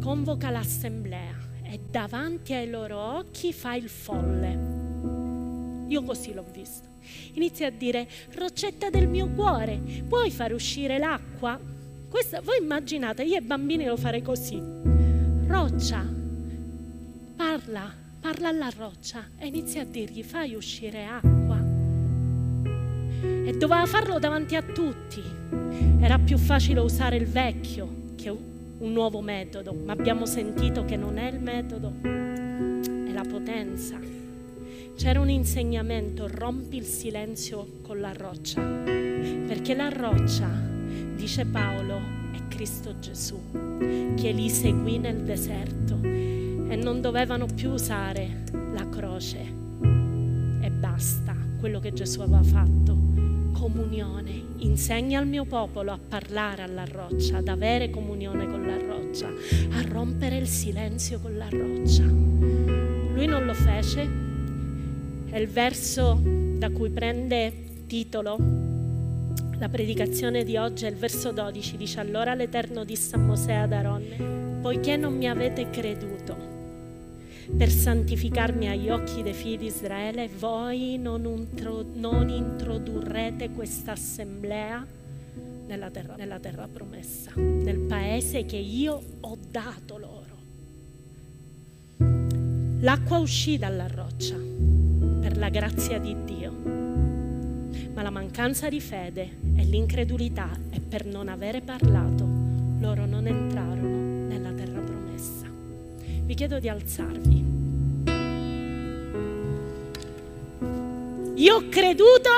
convoca 0.00 0.50
l'assemblea 0.50 1.34
e 1.62 1.80
davanti 1.90 2.52
ai 2.52 2.68
loro 2.68 2.98
occhi 2.98 3.52
fa 3.54 3.74
il 3.74 3.88
folle. 3.88 5.84
Io 5.88 6.02
così 6.02 6.34
l'ho 6.34 6.44
visto. 6.52 6.95
Inizia 7.32 7.68
a 7.68 7.70
dire, 7.70 8.08
roccetta 8.34 8.90
del 8.90 9.08
mio 9.08 9.28
cuore, 9.28 9.80
puoi 10.08 10.30
far 10.30 10.52
uscire 10.52 10.98
l'acqua? 10.98 11.58
Questa, 12.08 12.40
voi 12.40 12.58
immaginate, 12.60 13.24
io 13.24 13.36
ai 13.36 13.42
bambini 13.42 13.84
lo 13.84 13.96
farei 13.96 14.22
così. 14.22 14.60
Roccia, 15.46 16.04
parla, 17.36 17.92
parla 18.20 18.48
alla 18.48 18.70
roccia 18.76 19.28
e 19.38 19.46
inizia 19.46 19.82
a 19.82 19.84
dirgli, 19.84 20.22
fai 20.22 20.54
uscire 20.54 21.04
acqua. 21.04 21.64
E 23.20 23.52
doveva 23.52 23.86
farlo 23.86 24.18
davanti 24.18 24.56
a 24.56 24.62
tutti. 24.62 25.22
Era 26.00 26.18
più 26.18 26.38
facile 26.38 26.80
usare 26.80 27.16
il 27.16 27.26
vecchio 27.26 28.04
che 28.16 28.30
un 28.30 28.92
nuovo 28.92 29.20
metodo, 29.20 29.72
ma 29.72 29.92
abbiamo 29.92 30.26
sentito 30.26 30.84
che 30.84 30.96
non 30.96 31.18
è 31.18 31.30
il 31.30 31.40
metodo, 31.40 31.92
è 32.02 33.12
la 33.12 33.24
potenza. 33.28 33.98
C'era 34.96 35.20
un 35.20 35.28
insegnamento, 35.28 36.26
rompi 36.26 36.78
il 36.78 36.84
silenzio 36.84 37.80
con 37.82 38.00
la 38.00 38.14
roccia, 38.14 38.62
perché 38.62 39.74
la 39.74 39.90
roccia, 39.90 40.48
dice 41.14 41.44
Paolo, 41.44 42.00
è 42.32 42.38
Cristo 42.48 42.98
Gesù, 42.98 43.38
che 44.16 44.30
li 44.30 44.48
seguì 44.48 44.96
nel 44.96 45.22
deserto 45.22 46.00
e 46.02 46.76
non 46.82 47.02
dovevano 47.02 47.44
più 47.44 47.72
usare 47.72 48.44
la 48.72 48.88
croce 48.88 49.38
e 50.62 50.70
basta, 50.70 51.36
quello 51.60 51.78
che 51.78 51.92
Gesù 51.92 52.22
aveva 52.22 52.42
fatto. 52.42 52.96
Comunione, 53.52 54.44
insegna 54.58 55.18
al 55.18 55.26
mio 55.26 55.44
popolo 55.44 55.92
a 55.92 55.98
parlare 55.98 56.62
alla 56.62 56.86
roccia, 56.86 57.36
ad 57.36 57.48
avere 57.48 57.90
comunione 57.90 58.46
con 58.46 58.66
la 58.66 58.78
roccia, 58.78 59.28
a 59.28 59.82
rompere 59.86 60.38
il 60.38 60.48
silenzio 60.48 61.20
con 61.20 61.36
la 61.36 61.48
roccia. 61.50 62.02
Lui 62.02 63.26
non 63.26 63.44
lo 63.44 63.54
fece, 63.54 64.24
è 65.36 65.38
il 65.38 65.48
verso 65.48 66.18
da 66.56 66.70
cui 66.70 66.88
prende 66.88 67.52
titolo 67.86 68.38
la 69.58 69.68
predicazione 69.68 70.44
di 70.44 70.56
oggi, 70.56 70.86
è 70.86 70.88
il 70.88 70.96
verso 70.96 71.30
12, 71.30 71.76
dice 71.76 72.00
allora 72.00 72.32
l'Eterno 72.32 72.84
disse 72.84 73.16
a 73.16 73.18
Mosè 73.18 73.52
ad 73.52 73.72
Aronne, 73.74 74.60
poiché 74.62 74.96
non 74.96 75.14
mi 75.14 75.28
avete 75.28 75.68
creduto 75.68 76.34
per 77.54 77.68
santificarmi 77.68 78.66
agli 78.66 78.88
occhi 78.88 79.22
dei 79.22 79.34
figli 79.34 79.58
di 79.58 79.66
Israele, 79.66 80.30
voi 80.38 80.96
non, 80.96 81.26
intro, 81.26 81.84
non 81.92 82.30
introdurrete 82.30 83.50
questa 83.50 83.92
assemblea 83.92 84.86
nella 85.66 85.90
terra, 85.90 86.16
nella 86.16 86.38
terra 86.38 86.66
promessa, 86.66 87.32
nel 87.34 87.80
paese 87.80 88.46
che 88.46 88.56
io 88.56 89.02
ho 89.20 89.36
dato 89.50 89.98
loro. 89.98 90.24
L'acqua 92.80 93.18
uscì 93.18 93.58
dalla 93.58 93.86
roccia 93.86 94.75
per 95.26 95.38
la 95.38 95.48
grazia 95.48 95.98
di 95.98 96.14
Dio. 96.22 96.52
Ma 97.94 98.02
la 98.02 98.10
mancanza 98.10 98.68
di 98.68 98.80
fede 98.80 99.38
e 99.56 99.64
l'incredulità 99.64 100.48
e 100.70 100.78
per 100.78 101.04
non 101.04 101.26
avere 101.26 101.62
parlato, 101.62 102.24
loro 102.78 103.06
non 103.06 103.26
entrarono 103.26 104.28
nella 104.28 104.52
terra 104.52 104.78
promessa. 104.78 105.46
Vi 106.22 106.32
chiedo 106.32 106.60
di 106.60 106.68
alzarvi. 106.68 107.44
Io 111.34 111.54
ho 111.56 111.68
creduto, 111.68 112.30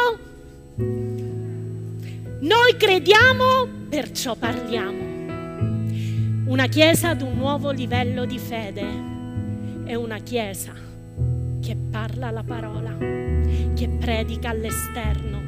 noi 2.41 2.77
crediamo, 2.79 3.69
perciò 3.91 4.35
parliamo. 4.35 5.07
Una 6.47 6.67
chiesa 6.69 7.11
ad 7.11 7.21
un 7.21 7.37
nuovo 7.37 7.71
livello 7.71 8.25
di 8.25 8.39
fede 8.39 8.87
è 9.85 9.95
una 9.95 10.21
chiesa 10.21 10.87
che 11.69 11.77
parla 11.77 12.31
la 12.31 12.43
parola, 12.43 12.97
che 12.97 13.89
predica 14.01 14.49
all'esterno. 14.49 15.39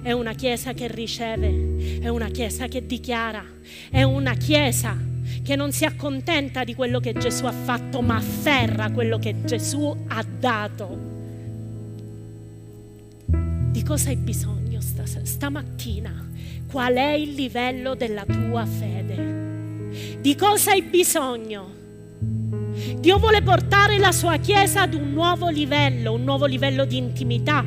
È 0.00 0.12
una 0.12 0.32
chiesa 0.34 0.74
che 0.74 0.86
riceve, 0.86 1.98
è 2.00 2.06
una 2.06 2.28
chiesa 2.28 2.68
che 2.68 2.86
dichiara, 2.86 3.44
è 3.90 4.04
una 4.04 4.34
chiesa 4.34 4.96
che 5.42 5.56
non 5.56 5.72
si 5.72 5.84
accontenta 5.84 6.62
di 6.62 6.76
quello 6.76 7.00
che 7.00 7.14
Gesù 7.14 7.46
ha 7.46 7.52
fatto, 7.52 8.00
ma 8.00 8.14
afferra 8.14 8.92
quello 8.92 9.18
che 9.18 9.42
Gesù 9.42 9.92
ha 10.06 10.24
dato. 10.38 10.98
Di 13.26 13.82
cosa 13.82 14.10
hai 14.10 14.16
bisogno 14.16 14.80
stamattina? 14.80 16.30
Qual 16.70 16.94
è 16.94 17.10
il 17.14 17.34
livello 17.34 17.96
della 17.96 18.24
tua 18.24 18.64
fede? 18.66 19.88
Di 20.20 20.36
cosa 20.36 20.70
hai 20.70 20.82
bisogno? 20.82 21.79
Dio 22.98 23.18
vuole 23.18 23.42
portare 23.42 23.98
la 23.98 24.12
sua 24.12 24.36
Chiesa 24.38 24.82
ad 24.82 24.94
un 24.94 25.12
nuovo 25.12 25.48
livello, 25.48 26.12
un 26.12 26.24
nuovo 26.24 26.46
livello 26.46 26.84
di 26.84 26.96
intimità. 26.96 27.64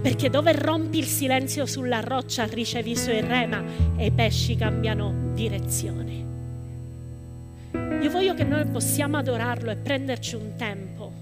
Perché 0.00 0.28
dove 0.28 0.52
rompi 0.52 0.98
il 0.98 1.06
silenzio 1.06 1.66
sulla 1.66 2.00
roccia 2.00 2.44
ricevi 2.44 2.90
i 2.90 2.96
suoi 2.96 3.20
rema 3.20 3.62
e 3.96 4.06
i 4.06 4.10
pesci 4.10 4.56
cambiano 4.56 5.32
direzione. 5.34 6.12
Io 8.02 8.10
voglio 8.10 8.34
che 8.34 8.44
noi 8.44 8.66
possiamo 8.66 9.16
adorarlo 9.16 9.70
e 9.70 9.76
prenderci 9.76 10.34
un 10.34 10.56
tempo. 10.56 11.12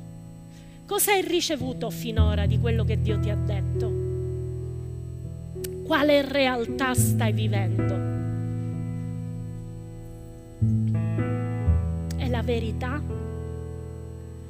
Cosa 0.85 1.13
hai 1.13 1.23
ricevuto 1.23 1.91
finora 1.91 2.45
di 2.47 2.59
quello 2.59 2.85
che 2.85 3.01
Dio 3.01 3.21
ti 3.21 3.31
ha 3.31 3.37
detto? 3.37 4.01
Quale 5.85 6.23
realtà 6.23 6.93
stai 6.95 7.33
vivendo? 7.33 8.12
La 12.33 12.43
verità? 12.43 13.01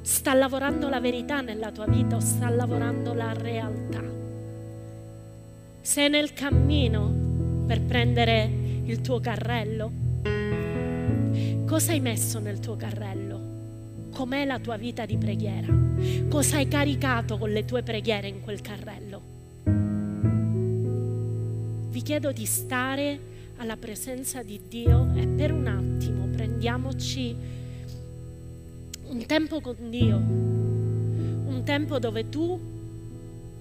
Sta 0.02 0.34
lavorando 0.34 0.88
la 0.88 1.00
verità 1.00 1.40
nella 1.40 1.72
tua 1.72 1.86
vita 1.86 2.14
o 2.14 2.20
sta 2.20 2.48
lavorando 2.48 3.12
la 3.12 3.32
realtà? 3.32 4.02
Sei 5.80 6.08
nel 6.08 6.32
cammino 6.32 7.64
per 7.66 7.82
prendere 7.82 8.48
il 8.84 9.00
tuo 9.00 9.18
carrello? 9.18 9.90
Cosa 11.66 11.90
hai 11.90 11.98
messo 11.98 12.38
nel 12.38 12.60
tuo 12.60 12.76
carrello? 12.76 14.10
Com'è 14.12 14.44
la 14.44 14.60
tua 14.60 14.76
vita 14.76 15.04
di 15.04 15.18
preghiera? 15.18 15.66
Cosa 16.28 16.58
hai 16.58 16.68
caricato 16.68 17.36
con 17.36 17.50
le 17.50 17.64
tue 17.64 17.82
preghiere 17.82 18.28
in 18.28 18.42
quel 18.42 18.60
carrello? 18.60 19.22
Vi 21.90 22.02
chiedo 22.02 22.30
di 22.30 22.46
stare 22.46 23.18
alla 23.56 23.76
presenza 23.76 24.44
di 24.44 24.60
Dio 24.68 25.12
e 25.16 25.26
per 25.26 25.52
un 25.52 25.66
attimo 25.66 26.26
prendiamoci 26.26 27.61
un 29.12 29.26
tempo 29.26 29.60
con 29.60 29.76
Dio, 29.90 30.16
un 30.16 31.60
tempo 31.64 31.98
dove 31.98 32.30
tu 32.30 32.58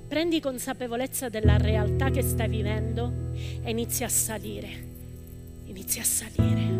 prendi 0.07 0.39
consapevolezza 0.39 1.27
della 1.27 1.57
realtà 1.57 2.09
che 2.09 2.21
stai 2.21 2.47
vivendo 2.47 3.11
e 3.61 3.69
inizi 3.69 4.05
a 4.05 4.09
salire, 4.09 4.69
inizi 5.65 5.99
a 5.99 6.03
salire. 6.05 6.79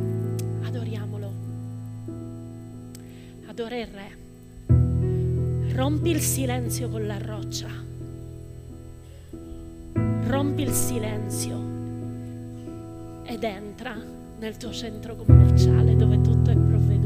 Adoriamolo. 0.63 1.31
Adora 3.47 3.77
il 3.77 3.87
Re. 3.87 4.19
Rompi 5.73 6.11
il 6.11 6.21
silenzio 6.21 6.87
con 6.87 7.05
la 7.05 7.17
roccia. 7.17 7.67
Rompi 10.27 10.61
il 10.61 10.71
silenzio 10.71 11.59
ed 13.23 13.43
entra 13.43 14.01
nel 14.39 14.55
tuo 14.55 14.71
centro 14.71 15.15
commerciale 15.15 15.97
dove 15.97 16.21
tutto 16.21 16.49
è 16.49 16.55
provveduto 16.55 17.00